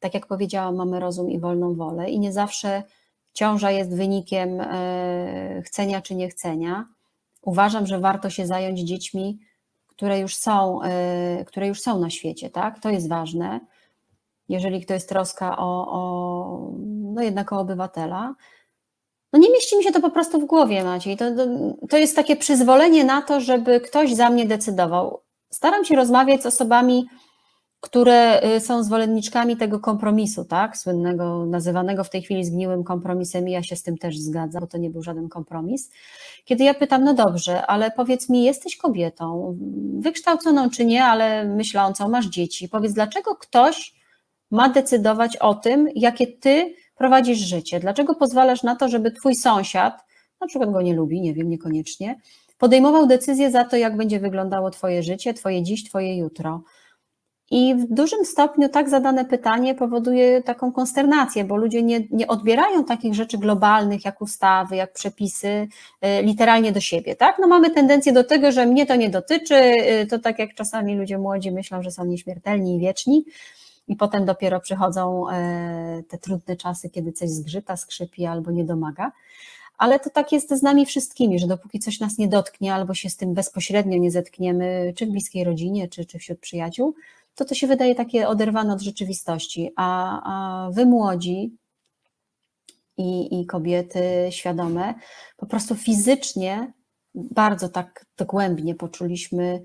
Tak 0.00 0.14
jak 0.14 0.26
powiedziałam, 0.26 0.76
mamy 0.76 1.00
rozum 1.00 1.30
i 1.30 1.40
wolną 1.40 1.74
wolę 1.74 2.10
i 2.10 2.20
nie 2.20 2.32
zawsze 2.32 2.82
ciąża 3.32 3.70
jest 3.70 3.96
wynikiem 3.96 4.60
y, 4.60 5.62
chcenia 5.64 6.00
czy 6.00 6.14
niechcenia 6.14 6.99
uważam, 7.42 7.86
że 7.86 7.98
warto 7.98 8.30
się 8.30 8.46
zająć 8.46 8.80
dziećmi, 8.80 9.38
które 9.86 10.18
już 10.18 10.36
są, 10.36 10.80
y, 11.40 11.44
które 11.44 11.68
już 11.68 11.80
są 11.80 11.98
na 11.98 12.10
świecie, 12.10 12.50
tak? 12.50 12.78
To 12.78 12.90
jest 12.90 13.08
ważne. 13.08 13.60
Jeżeli 14.48 14.86
to 14.86 14.94
jest 14.94 15.08
troska 15.08 15.56
o, 15.58 15.86
o 15.88 16.72
no 17.14 17.22
jednak 17.22 17.52
o 17.52 17.60
obywatela, 17.60 18.34
no 19.32 19.38
nie 19.38 19.50
mieści 19.50 19.76
mi 19.76 19.84
się 19.84 19.92
to 19.92 20.00
po 20.00 20.10
prostu 20.10 20.40
w 20.40 20.44
głowie, 20.44 20.84
Maciej. 20.84 21.16
To, 21.16 21.34
to, 21.34 21.46
to 21.88 21.96
jest 21.96 22.16
takie 22.16 22.36
przyzwolenie 22.36 23.04
na 23.04 23.22
to, 23.22 23.40
żeby 23.40 23.80
ktoś 23.80 24.14
za 24.14 24.30
mnie 24.30 24.46
decydował. 24.46 25.20
Staram 25.50 25.84
się 25.84 25.96
rozmawiać 25.96 26.42
z 26.42 26.46
osobami, 26.46 27.06
które 27.80 28.44
y, 28.56 28.60
są 28.60 28.82
zwolenniczkami 28.82 29.56
tego 29.56 29.80
kompromisu, 29.80 30.44
tak, 30.44 30.76
słynnego, 30.76 31.46
nazywanego 31.46 32.04
w 32.04 32.10
tej 32.10 32.22
chwili 32.22 32.44
zgniłym 32.44 32.84
kompromisem 32.84 33.48
i 33.48 33.52
ja 33.52 33.62
się 33.62 33.76
z 33.76 33.82
tym 33.82 33.98
też 33.98 34.18
zgadzam, 34.18 34.60
bo 34.60 34.66
to 34.66 34.78
nie 34.78 34.90
był 34.90 35.02
żaden 35.02 35.28
kompromis. 35.28 35.90
Kiedy 36.44 36.64
ja 36.64 36.74
pytam, 36.74 37.04
no 37.04 37.14
dobrze, 37.14 37.66
ale 37.66 37.90
powiedz 37.90 38.28
mi, 38.28 38.44
jesteś 38.44 38.76
kobietą, 38.76 39.56
wykształconą 39.98 40.70
czy 40.70 40.84
nie, 40.84 41.04
ale 41.04 41.44
myślącą, 41.44 42.08
masz 42.08 42.26
dzieci, 42.26 42.68
powiedz, 42.68 42.92
dlaczego 42.92 43.36
ktoś 43.36 44.00
ma 44.50 44.68
decydować 44.68 45.36
o 45.36 45.54
tym, 45.54 45.88
jakie 45.94 46.26
ty 46.26 46.74
prowadzisz 46.96 47.38
życie? 47.38 47.80
Dlaczego 47.80 48.14
pozwalasz 48.14 48.62
na 48.62 48.76
to, 48.76 48.88
żeby 48.88 49.10
twój 49.10 49.34
sąsiad, 49.34 50.04
na 50.40 50.46
przykład 50.46 50.72
go 50.72 50.82
nie 50.82 50.94
lubi, 50.94 51.20
nie 51.20 51.34
wiem, 51.34 51.48
niekoniecznie, 51.48 52.20
podejmował 52.58 53.06
decyzję 53.06 53.50
za 53.50 53.64
to, 53.64 53.76
jak 53.76 53.96
będzie 53.96 54.20
wyglądało 54.20 54.70
twoje 54.70 55.02
życie, 55.02 55.34
twoje 55.34 55.62
dziś, 55.62 55.84
twoje 55.84 56.16
jutro? 56.16 56.62
I 57.50 57.74
w 57.74 57.94
dużym 57.94 58.24
stopniu 58.24 58.68
tak 58.68 58.88
zadane 58.88 59.24
pytanie 59.24 59.74
powoduje 59.74 60.42
taką 60.42 60.72
konsternację, 60.72 61.44
bo 61.44 61.56
ludzie 61.56 61.82
nie, 61.82 62.00
nie 62.10 62.26
odbierają 62.26 62.84
takich 62.84 63.14
rzeczy 63.14 63.38
globalnych, 63.38 64.04
jak 64.04 64.22
ustawy, 64.22 64.76
jak 64.76 64.92
przepisy, 64.92 65.48
y, 65.48 66.22
literalnie 66.22 66.72
do 66.72 66.80
siebie. 66.80 67.16
Tak? 67.16 67.36
No 67.40 67.48
mamy 67.48 67.70
tendencję 67.70 68.12
do 68.12 68.24
tego, 68.24 68.52
że 68.52 68.66
mnie 68.66 68.86
to 68.86 68.96
nie 68.96 69.10
dotyczy, 69.10 69.54
y, 69.54 70.06
to 70.06 70.18
tak 70.18 70.38
jak 70.38 70.54
czasami 70.54 70.96
ludzie 70.96 71.18
młodzi 71.18 71.50
myślą, 71.50 71.82
że 71.82 71.90
są 71.90 72.04
nieśmiertelni 72.04 72.76
i 72.76 72.80
wieczni, 72.80 73.24
i 73.88 73.96
potem 73.96 74.24
dopiero 74.24 74.60
przychodzą 74.60 75.30
e, 75.30 76.02
te 76.08 76.18
trudne 76.18 76.56
czasy, 76.56 76.90
kiedy 76.90 77.12
coś 77.12 77.30
zgrzyta, 77.30 77.76
skrzypi 77.76 78.26
albo 78.26 78.50
nie 78.50 78.64
domaga. 78.64 79.12
Ale 79.78 80.00
to 80.00 80.10
tak 80.10 80.32
jest 80.32 80.50
z 80.50 80.62
nami 80.62 80.86
wszystkimi, 80.86 81.38
że 81.38 81.46
dopóki 81.46 81.78
coś 81.78 82.00
nas 82.00 82.18
nie 82.18 82.28
dotknie, 82.28 82.74
albo 82.74 82.94
się 82.94 83.10
z 83.10 83.16
tym 83.16 83.34
bezpośrednio 83.34 83.98
nie 83.98 84.10
zetkniemy, 84.10 84.92
czy 84.96 85.06
w 85.06 85.10
bliskiej 85.10 85.44
rodzinie, 85.44 85.88
czy, 85.88 86.04
czy 86.04 86.18
wśród 86.18 86.38
przyjaciół, 86.38 86.94
to 87.34 87.44
to 87.44 87.54
się 87.54 87.66
wydaje 87.66 87.94
takie 87.94 88.28
oderwane 88.28 88.72
od 88.72 88.80
rzeczywistości. 88.80 89.70
A, 89.76 90.20
a 90.24 90.70
wy 90.70 90.86
młodzi 90.86 91.56
i, 92.96 93.40
i 93.40 93.46
kobiety 93.46 94.00
świadome, 94.30 94.94
po 95.36 95.46
prostu 95.46 95.74
fizycznie 95.74 96.72
bardzo 97.14 97.68
tak 97.68 98.06
dogłębnie 98.16 98.74
poczuliśmy 98.74 99.62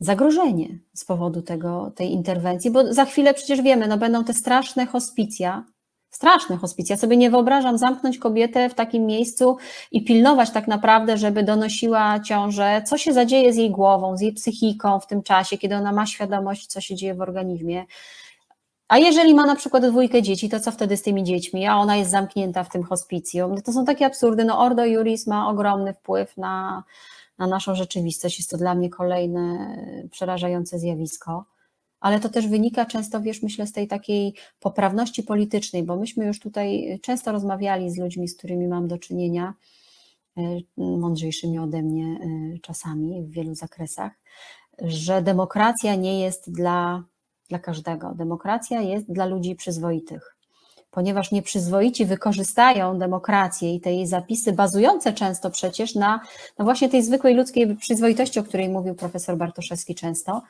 zagrożenie 0.00 0.78
z 0.94 1.04
powodu 1.04 1.42
tego, 1.42 1.92
tej 1.96 2.12
interwencji, 2.12 2.70
bo 2.70 2.94
za 2.94 3.04
chwilę 3.04 3.34
przecież 3.34 3.62
wiemy, 3.62 3.88
no 3.88 3.98
będą 3.98 4.24
te 4.24 4.34
straszne 4.34 4.86
hospicja, 4.86 5.64
straszne 6.10 6.56
hospicja. 6.56 6.94
Ja 6.94 7.00
sobie 7.00 7.16
nie 7.16 7.30
wyobrażam 7.30 7.78
zamknąć 7.78 8.18
kobietę 8.18 8.68
w 8.68 8.74
takim 8.74 9.06
miejscu 9.06 9.56
i 9.92 10.04
pilnować 10.04 10.50
tak 10.50 10.68
naprawdę, 10.68 11.16
żeby 11.16 11.42
donosiła 11.42 12.20
ciążę, 12.20 12.82
co 12.86 12.98
się 12.98 13.12
zadzieje 13.12 13.52
z 13.52 13.56
jej 13.56 13.70
głową, 13.70 14.16
z 14.16 14.20
jej 14.20 14.32
psychiką 14.32 15.00
w 15.00 15.06
tym 15.06 15.22
czasie, 15.22 15.58
kiedy 15.58 15.76
ona 15.76 15.92
ma 15.92 16.06
świadomość, 16.06 16.66
co 16.66 16.80
się 16.80 16.94
dzieje 16.94 17.14
w 17.14 17.20
organizmie. 17.20 17.84
A 18.88 18.98
jeżeli 18.98 19.34
ma 19.34 19.46
na 19.46 19.56
przykład 19.56 19.86
dwójkę 19.86 20.22
dzieci, 20.22 20.48
to 20.48 20.60
co 20.60 20.70
wtedy 20.70 20.96
z 20.96 21.02
tymi 21.02 21.24
dziećmi? 21.24 21.66
A 21.66 21.76
ona 21.76 21.96
jest 21.96 22.10
zamknięta 22.10 22.64
w 22.64 22.68
tym 22.68 22.82
hospicjum. 22.82 23.62
To 23.62 23.72
są 23.72 23.84
takie 23.84 24.06
absurdy. 24.06 24.44
No 24.44 24.60
Ordo 24.60 24.84
Juris 24.84 25.26
ma 25.26 25.50
ogromny 25.50 25.94
wpływ 25.94 26.36
na, 26.36 26.84
na 27.38 27.46
naszą 27.46 27.74
rzeczywistość. 27.74 28.38
Jest 28.38 28.50
to 28.50 28.56
dla 28.56 28.74
mnie 28.74 28.90
kolejne 28.90 29.76
przerażające 30.10 30.78
zjawisko. 30.78 31.44
Ale 32.00 32.20
to 32.20 32.28
też 32.28 32.48
wynika 32.48 32.86
często, 32.86 33.20
wiesz, 33.20 33.42
myślę, 33.42 33.66
z 33.66 33.72
tej 33.72 33.88
takiej 33.88 34.34
poprawności 34.60 35.22
politycznej, 35.22 35.82
bo 35.82 35.96
myśmy 35.96 36.26
już 36.26 36.40
tutaj 36.40 36.98
często 37.02 37.32
rozmawiali 37.32 37.90
z 37.90 37.98
ludźmi, 37.98 38.28
z 38.28 38.36
którymi 38.36 38.68
mam 38.68 38.88
do 38.88 38.98
czynienia, 38.98 39.54
e, 40.36 40.42
mądrzejszymi 40.76 41.58
ode 41.58 41.82
mnie 41.82 42.04
e, 42.06 42.58
czasami 42.58 43.22
w 43.22 43.30
wielu 43.30 43.54
zakresach, 43.54 44.12
że 44.82 45.22
demokracja 45.22 45.94
nie 45.94 46.20
jest 46.20 46.52
dla, 46.52 47.04
dla 47.48 47.58
każdego. 47.58 48.14
Demokracja 48.14 48.80
jest 48.80 49.12
dla 49.12 49.26
ludzi 49.26 49.54
przyzwoitych. 49.54 50.38
Ponieważ 50.90 51.32
nieprzyzwoici 51.32 52.06
wykorzystają 52.06 52.98
demokrację 52.98 53.74
i 53.74 53.80
te 53.80 53.92
jej 53.92 54.06
zapisy, 54.06 54.52
bazujące 54.52 55.12
często 55.12 55.50
przecież 55.50 55.94
na, 55.94 56.20
na 56.58 56.64
właśnie 56.64 56.88
tej 56.88 57.02
zwykłej 57.02 57.34
ludzkiej 57.34 57.76
przyzwoitości, 57.76 58.38
o 58.38 58.44
której 58.44 58.68
mówił 58.68 58.94
profesor 58.94 59.36
Bartoszewski 59.36 59.94
często, 59.94 60.42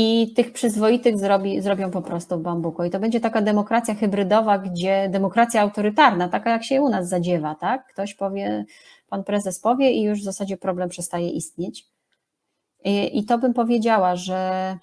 i 0.00 0.32
tych 0.36 0.52
przyzwoitych 0.52 1.18
zrobi, 1.18 1.60
zrobią 1.60 1.90
po 1.90 2.02
prostu 2.02 2.38
bambuko. 2.38 2.84
I 2.84 2.90
to 2.90 3.00
będzie 3.00 3.20
taka 3.20 3.42
demokracja 3.42 3.94
hybrydowa, 3.94 4.58
gdzie 4.58 5.08
demokracja 5.08 5.62
autorytarna, 5.62 6.28
taka 6.28 6.50
jak 6.50 6.64
się 6.64 6.82
u 6.82 6.88
nas 6.88 7.08
zadziewa, 7.08 7.54
tak? 7.54 7.86
Ktoś 7.92 8.14
powie, 8.14 8.64
pan 9.08 9.24
prezes 9.24 9.60
powie 9.60 9.92
i 9.92 10.02
już 10.02 10.20
w 10.20 10.24
zasadzie 10.24 10.56
problem 10.56 10.88
przestaje 10.88 11.30
istnieć. 11.30 11.86
I, 12.84 13.18
i 13.18 13.24
to 13.24 13.38
bym 13.38 13.54
powiedziała, 13.54 14.16
że 14.16 14.78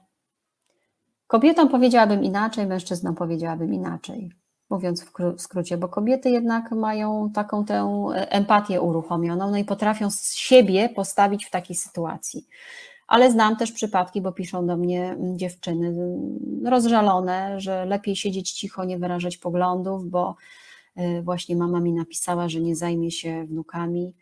kobietom 1.28 1.70
powiedziałabym 1.70 2.24
inaczej, 2.24 2.68
mężczyznom 2.68 3.16
powiedziałabym 3.16 3.74
inaczej. 3.74 4.32
Mówiąc 4.70 5.05
w 5.05 5.41
skrócie, 5.41 5.78
bo 5.78 5.88
kobiety 5.88 6.30
jednak 6.30 6.72
mają 6.72 7.30
taką 7.34 7.66
tę 7.66 8.09
empatię 8.16 8.82
uruchomioną, 8.82 9.51
no 9.51 9.57
i 9.57 9.66
potrafią 9.66 10.07
siebie 10.34 10.89
postawić 10.89 11.45
w 11.45 11.51
takiej 11.51 11.76
sytuacji 11.76 12.47
ale 13.08 13.32
znam 13.32 13.56
też 13.56 13.72
przypadki, 13.72 14.22
bo 14.22 14.32
piszą 14.32 14.68
do 14.68 14.78
mnie 14.78 15.03
mm, 15.12 15.38
dziewczyny 15.38 15.88
mm, 15.88 16.68
rozżalone, 16.68 17.62
że 17.62 17.86
lepiej 17.86 18.16
siedzieć 18.16 18.51
cicho, 18.51 18.86
nie 18.86 18.97
wyrażać 18.97 19.38
poglądów, 19.38 20.10
bo 20.10 20.36
y, 20.97 21.22
właśnie 21.22 21.56
mama 21.56 21.80
mi 21.80 21.93
napisała, 21.93 22.49
że 22.49 22.62
nie 22.62 22.76
zajmie 22.76 23.12
się 23.12 23.45
wnukami, 23.45 24.14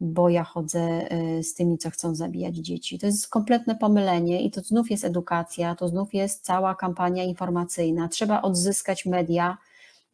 bo 0.00 0.28
ja 0.28 0.44
chodzę 0.44 1.12
y, 1.38 1.42
z 1.42 1.54
tymi, 1.54 1.78
co 1.78 1.90
chcą 1.90 2.14
zabijać 2.14 2.56
dzieci. 2.56 2.98
To 2.98 3.06
jest 3.06 3.28
kompletne 3.28 3.76
pomylenie 3.76 4.42
i 4.42 4.50
to 4.50 4.60
znów 4.60 4.90
jest 4.90 5.04
edukacja, 5.04 5.74
to 5.74 5.88
znów 5.88 6.14
jest 6.14 6.44
cała 6.44 6.74
kampania 6.74 7.24
informacyjna. 7.24 8.08
Trzeba 8.08 8.42
odzyskać 8.42 9.06
media, 9.06 9.58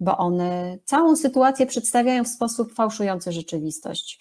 bo 0.00 0.18
one 0.18 0.78
całą 0.84 1.16
sytuację 1.16 1.66
przedstawiają 1.66 2.24
w 2.24 2.28
sposób 2.28 2.74
fałszujący 2.74 3.32
rzeczywistość. 3.32 4.18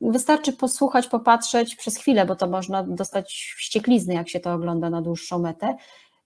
Wystarczy 0.00 0.52
posłuchać, 0.52 1.08
popatrzeć 1.08 1.76
przez 1.76 1.96
chwilę, 1.96 2.26
bo 2.26 2.36
to 2.36 2.46
można 2.46 2.82
dostać 2.82 3.54
wścieklizny, 3.58 4.14
jak 4.14 4.28
się 4.28 4.40
to 4.40 4.52
ogląda 4.52 4.90
na 4.90 5.02
dłuższą 5.02 5.38
metę, 5.38 5.76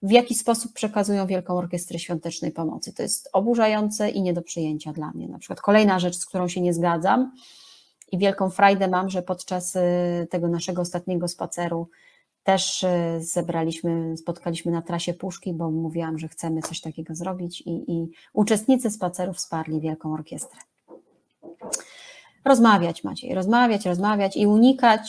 w 0.01 0.11
jaki 0.11 0.35
sposób 0.35 0.73
przekazują 0.73 1.27
Wielką 1.27 1.57
Orkiestrę 1.57 1.99
Świątecznej 1.99 2.51
Pomocy. 2.51 2.93
To 2.93 3.03
jest 3.03 3.29
oburzające 3.33 4.09
i 4.09 4.21
nie 4.21 4.33
do 4.33 4.41
przyjęcia 4.41 4.93
dla 4.93 5.11
mnie. 5.11 5.27
Na 5.27 5.39
przykład 5.39 5.61
kolejna 5.61 5.99
rzecz, 5.99 6.15
z 6.15 6.25
którą 6.25 6.47
się 6.47 6.61
nie 6.61 6.73
zgadzam 6.73 7.31
i 8.11 8.17
wielką 8.17 8.49
frajdę 8.49 8.87
mam, 8.87 9.09
że 9.09 9.21
podczas 9.21 9.75
y, 9.75 10.27
tego 10.29 10.47
naszego 10.47 10.81
ostatniego 10.81 11.27
spaceru 11.27 11.89
też 12.43 12.83
y, 12.83 12.87
zebraliśmy, 13.19 14.17
spotkaliśmy 14.17 14.71
na 14.71 14.81
trasie 14.81 15.13
Puszki, 15.13 15.53
bo 15.53 15.71
mówiłam, 15.71 16.19
że 16.19 16.27
chcemy 16.27 16.61
coś 16.61 16.81
takiego 16.81 17.15
zrobić 17.15 17.61
i, 17.61 17.91
i 17.91 18.11
uczestnicy 18.33 18.91
spaceru 18.91 19.33
wsparli 19.33 19.81
Wielką 19.81 20.13
Orkiestrę 20.13 20.59
rozmawiać, 22.47 23.03
Maciej, 23.03 23.35
rozmawiać, 23.35 23.85
rozmawiać 23.85 24.37
i 24.37 24.47
unikać 24.47 25.07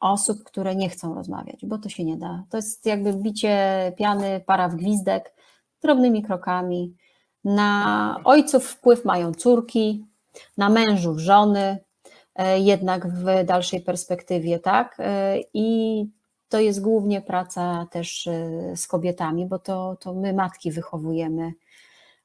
osób, 0.00 0.44
które 0.44 0.76
nie 0.76 0.88
chcą 0.88 1.14
rozmawiać, 1.14 1.66
bo 1.66 1.78
to 1.78 1.88
się 1.88 2.04
nie 2.04 2.16
da. 2.16 2.44
To 2.50 2.56
jest 2.56 2.86
jakby 2.86 3.12
bicie 3.12 3.92
piany, 3.98 4.40
para 4.46 4.68
w 4.68 4.76
gwizdek, 4.76 5.34
drobnymi 5.82 6.22
krokami. 6.22 6.94
Na 7.44 8.20
ojców 8.24 8.66
wpływ 8.66 9.04
mają 9.04 9.34
córki, 9.34 10.06
na 10.56 10.68
mężów 10.68 11.18
żony, 11.18 11.78
e, 12.34 12.58
jednak 12.60 13.08
w 13.08 13.44
dalszej 13.44 13.80
perspektywie, 13.80 14.58
tak? 14.58 14.96
E, 14.98 15.38
I 15.54 16.06
to 16.48 16.60
jest 16.60 16.80
głównie 16.80 17.20
praca 17.20 17.86
też 17.90 18.26
e, 18.26 18.76
z 18.76 18.86
kobietami, 18.86 19.46
bo 19.46 19.58
to, 19.58 19.96
to 20.00 20.14
my, 20.14 20.32
matki, 20.32 20.70
wychowujemy 20.70 21.52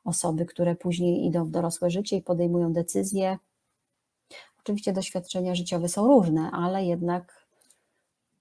osoby, 0.06 0.46
które 0.46 0.76
później 0.76 1.26
idą 1.26 1.46
w 1.46 1.52
dorosłe 1.52 1.90
życie 1.90 2.18
i 2.18 2.22
podejmują 2.22 2.74
decyzje 2.74 3.38
Oczywiście 4.64 4.94
doświadczenia 4.94 5.56
życiowe 5.56 5.88
są 5.88 6.08
różne, 6.08 6.52
ale 6.54 6.84
jednak 6.84 7.40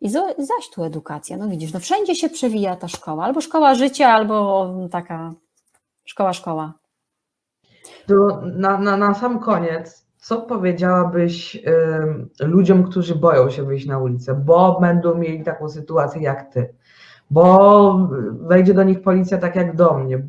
i 0.01 0.11
zaś 0.11 0.71
tu 0.75 0.85
edukacja. 0.85 1.37
No 1.37 1.49
widzisz, 1.49 1.73
no 1.73 1.81
wszędzie 1.81 2.15
się 2.15 2.29
przewija 2.29 2.77
ta 2.77 2.89
szkoła, 2.89 3.25
albo 3.25 3.41
szkoła 3.41 3.75
życia, 3.75 4.09
albo 4.09 4.71
taka 4.91 5.33
szkoła, 6.05 6.33
szkoła. 6.33 6.75
To 8.07 8.41
na, 8.43 8.79
na, 8.79 8.97
na 8.97 9.15
sam 9.15 9.41
koniec, 9.41 10.07
co 10.17 10.43
powiedziałabyś 10.43 11.57
y, 11.57 12.47
ludziom, 12.47 12.85
którzy 12.85 13.15
boją 13.15 13.51
się 13.51 13.63
wyjść 13.63 13.87
na 13.87 13.99
ulicę, 13.99 14.35
bo 14.35 14.81
będą 14.81 15.15
mieli 15.15 15.45
taką 15.45 15.69
sytuację 15.69 16.23
jak 16.23 16.53
ty, 16.53 16.75
bo 17.31 18.09
wejdzie 18.41 18.75
do 18.75 18.83
nich 18.83 19.03
policja 19.03 19.39
tak 19.39 19.57
jak 19.57 19.77
do 19.77 19.95
mnie, 19.95 20.23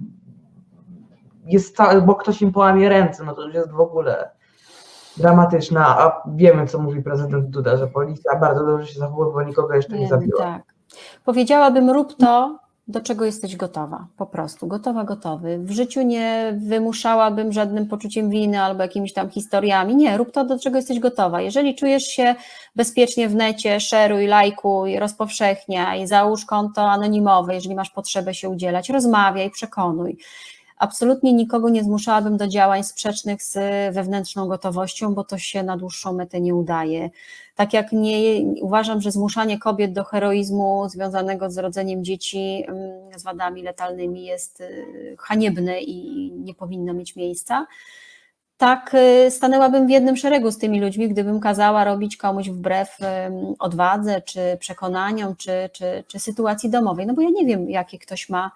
jest 1.45 1.77
bo 2.05 2.15
ktoś 2.15 2.41
im 2.41 2.51
połamie 2.51 2.89
ręce, 2.89 3.23
no 3.23 3.35
to 3.35 3.45
już 3.45 3.53
jest 3.53 3.71
w 3.71 3.79
ogóle 3.79 4.29
dramatyczna, 5.19 5.99
a 5.99 6.21
wiemy, 6.35 6.67
co 6.67 6.79
mówi 6.79 7.03
prezydent 7.03 7.49
Duda, 7.49 7.77
że 7.77 7.87
policja 7.87 8.35
bardzo 8.35 8.65
dobrze 8.65 8.87
się 8.87 8.99
zachowuje, 8.99 9.33
bo 9.33 9.43
nikogo 9.43 9.75
jeszcze 9.75 9.91
wiemy, 9.91 10.03
nie 10.03 10.09
zabiła. 10.09 10.43
Tak. 10.43 10.61
Powiedziałabym, 11.25 11.89
rób 11.89 12.17
to, 12.17 12.59
do 12.89 13.01
czego 13.01 13.25
jesteś 13.25 13.55
gotowa, 13.55 14.07
po 14.17 14.25
prostu, 14.25 14.67
gotowa, 14.67 15.03
gotowy. 15.03 15.57
W 15.57 15.71
życiu 15.71 16.01
nie 16.01 16.57
wymuszałabym 16.67 17.53
żadnym 17.53 17.87
poczuciem 17.87 18.29
winy 18.29 18.61
albo 18.61 18.81
jakimiś 18.83 19.13
tam 19.13 19.29
historiami, 19.29 19.95
nie, 19.95 20.17
rób 20.17 20.31
to, 20.31 20.45
do 20.45 20.59
czego 20.59 20.77
jesteś 20.77 20.99
gotowa. 20.99 21.41
Jeżeli 21.41 21.75
czujesz 21.75 22.03
się 22.03 22.35
bezpiecznie 22.75 23.29
w 23.29 23.35
necie, 23.35 23.79
szeruj, 23.79 24.27
lajkuj, 24.27 24.99
rozpowszechniaj, 24.99 26.07
załóż 26.07 26.45
konto 26.45 26.81
anonimowe, 26.81 27.53
jeżeli 27.53 27.75
masz 27.75 27.89
potrzebę 27.89 28.33
się 28.33 28.49
udzielać, 28.49 28.89
rozmawiaj, 28.89 29.49
przekonuj. 29.49 30.17
Absolutnie 30.79 31.33
nikogo 31.33 31.69
nie 31.69 31.83
zmuszałabym 31.83 32.37
do 32.37 32.47
działań 32.47 32.83
sprzecznych 32.83 33.43
z 33.43 33.55
wewnętrzną 33.95 34.47
gotowością, 34.47 35.13
bo 35.13 35.23
to 35.23 35.37
się 35.37 35.63
na 35.63 35.77
dłuższą 35.77 36.13
metę 36.13 36.41
nie 36.41 36.55
udaje. 36.55 37.09
Tak 37.55 37.73
jak 37.73 37.91
nie 37.91 38.41
uważam, 38.61 39.01
że 39.01 39.11
zmuszanie 39.11 39.59
kobiet 39.59 39.93
do 39.93 40.03
heroizmu 40.03 40.89
związanego 40.89 41.51
z 41.51 41.57
rodzeniem 41.57 42.03
dzieci 42.03 42.65
mm, 42.67 43.19
z 43.19 43.23
wadami 43.23 43.63
letalnymi 43.63 44.25
jest 44.25 44.61
y, 44.61 45.15
haniebne 45.19 45.81
i 45.81 46.31
nie 46.31 46.53
powinno 46.53 46.93
mieć 46.93 47.15
miejsca 47.15 47.67
tak 48.57 48.95
y, 49.27 49.31
stanęłabym 49.31 49.87
w 49.87 49.89
jednym 49.89 50.17
szeregu 50.17 50.51
z 50.51 50.57
tymi 50.57 50.81
ludźmi, 50.81 51.09
gdybym 51.09 51.39
kazała 51.39 51.83
robić 51.83 52.17
komuś 52.17 52.49
wbrew 52.49 52.97
odwadze, 53.59 54.21
czy 54.21 54.57
przekonaniom, 54.59 55.35
czy, 55.35 55.69
czy, 55.73 56.03
czy 56.07 56.19
sytuacji 56.19 56.69
domowej. 56.69 57.07
No 57.07 57.13
bo 57.13 57.21
ja 57.21 57.29
nie 57.29 57.45
wiem, 57.45 57.69
jakie 57.69 57.99
ktoś 57.99 58.29
ma 58.29 58.51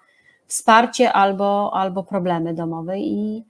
wsparcie 0.54 1.12
albo, 1.12 1.70
albo 1.74 2.02
problemy 2.02 2.54
domowe 2.54 2.98
i 2.98 3.44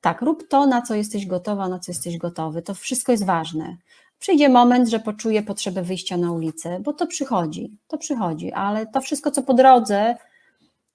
tak, 0.00 0.22
rób 0.22 0.48
to, 0.48 0.66
na 0.66 0.82
co 0.82 0.94
jesteś 0.94 1.26
gotowa, 1.26 1.68
na 1.68 1.78
co 1.78 1.92
jesteś 1.92 2.18
gotowy. 2.18 2.62
To 2.62 2.74
wszystko 2.74 3.12
jest 3.12 3.24
ważne. 3.24 3.76
Przyjdzie 4.18 4.48
moment, 4.48 4.88
że 4.88 5.00
poczuję 5.00 5.42
potrzebę 5.42 5.82
wyjścia 5.82 6.16
na 6.16 6.32
ulicę, 6.32 6.80
bo 6.80 6.92
to 6.92 7.06
przychodzi, 7.06 7.70
to 7.88 7.98
przychodzi, 7.98 8.52
ale 8.52 8.86
to 8.86 9.00
wszystko, 9.00 9.30
co 9.30 9.42
po 9.42 9.54
drodze, 9.54 10.16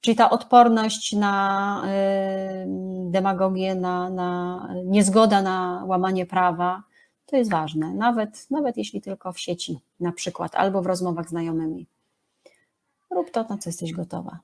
czyli 0.02 0.16
ta 0.16 0.30
odporność 0.30 1.14
na 1.14 1.84
demagogię, 3.06 3.76
na, 3.76 4.10
na 4.10 4.70
niezgoda 4.86 5.42
na 5.42 5.84
łamanie 5.86 6.26
prawa, 6.26 6.84
to 7.26 7.38
jest 7.38 7.52
ważne, 7.52 7.94
nawet, 7.94 8.52
nawet 8.52 8.78
jeśli 8.78 9.02
tylko 9.02 9.34
w 9.34 9.40
sieci 9.40 9.80
na 10.00 10.12
przykład, 10.12 10.56
albo 10.56 10.82
w 10.82 10.86
rozmowach 10.86 11.28
z 11.28 11.30
znajomymi. 11.30 11.86
Rób 13.12 13.32
to, 13.32 13.44
na 13.44 13.58
co 13.58 13.70
jesteś 13.70 13.94
gotowa 13.94 14.40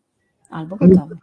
albo 0.50 0.76
gotowy. 0.76 1.16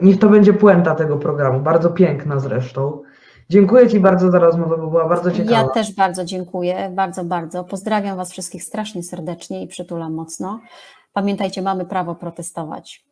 Niech 0.00 0.18
to 0.18 0.28
będzie 0.28 0.52
puenta 0.52 0.94
tego 0.94 1.16
programu, 1.16 1.60
bardzo 1.60 1.90
piękna 1.90 2.40
zresztą. 2.40 3.02
Dziękuję 3.50 3.88
Ci 3.88 4.00
bardzo 4.00 4.30
za 4.30 4.38
rozmowę, 4.38 4.76
bo 4.76 4.86
była 4.86 5.08
bardzo 5.08 5.30
ciekawa. 5.30 5.56
Ja 5.56 5.68
też 5.68 5.94
bardzo 5.94 6.24
dziękuję, 6.24 6.90
bardzo, 6.94 7.24
bardzo. 7.24 7.64
Pozdrawiam 7.64 8.16
Was 8.16 8.32
wszystkich 8.32 8.64
strasznie 8.64 9.02
serdecznie 9.02 9.62
i 9.62 9.68
przytulam 9.68 10.14
mocno. 10.14 10.60
Pamiętajcie, 11.12 11.62
mamy 11.62 11.84
prawo 11.84 12.14
protestować 12.14 13.04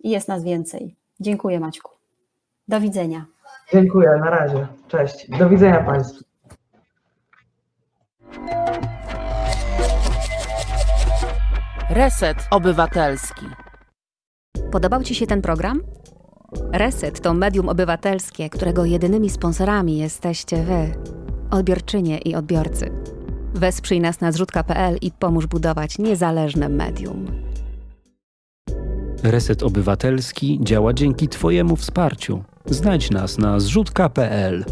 i 0.00 0.10
jest 0.10 0.28
nas 0.28 0.44
więcej. 0.44 0.94
Dziękuję 1.20 1.60
Maćku. 1.60 1.92
Do 2.68 2.80
widzenia. 2.80 3.24
Dziękuję, 3.72 4.10
na 4.20 4.30
razie. 4.30 4.66
Cześć. 4.88 5.30
Do 5.38 5.48
widzenia 5.48 5.82
Państwu. 5.82 6.24
Reset 11.90 12.36
Obywatelski. 12.50 13.46
Podobał 14.72 15.02
Ci 15.02 15.14
się 15.14 15.26
ten 15.26 15.42
program? 15.42 15.80
Reset 16.72 17.20
to 17.20 17.34
medium 17.34 17.68
obywatelskie, 17.68 18.50
którego 18.50 18.84
jedynymi 18.84 19.30
sponsorami 19.30 19.98
jesteście 19.98 20.62
Wy, 20.62 20.94
odbiorczynie 21.50 22.18
i 22.18 22.34
odbiorcy. 22.34 22.90
Wesprzyj 23.54 24.00
nas 24.00 24.20
na 24.20 24.32
zrzutka.pl 24.32 24.98
i 25.00 25.10
pomóż 25.10 25.46
budować 25.46 25.98
niezależne 25.98 26.68
medium. 26.68 27.26
Reset 29.22 29.62
Obywatelski 29.62 30.58
działa 30.62 30.92
dzięki 30.92 31.28
Twojemu 31.28 31.76
wsparciu. 31.76 32.44
Znajdź 32.66 33.10
nas 33.10 33.38
na 33.38 33.60
zrzutka.pl. 33.60 34.64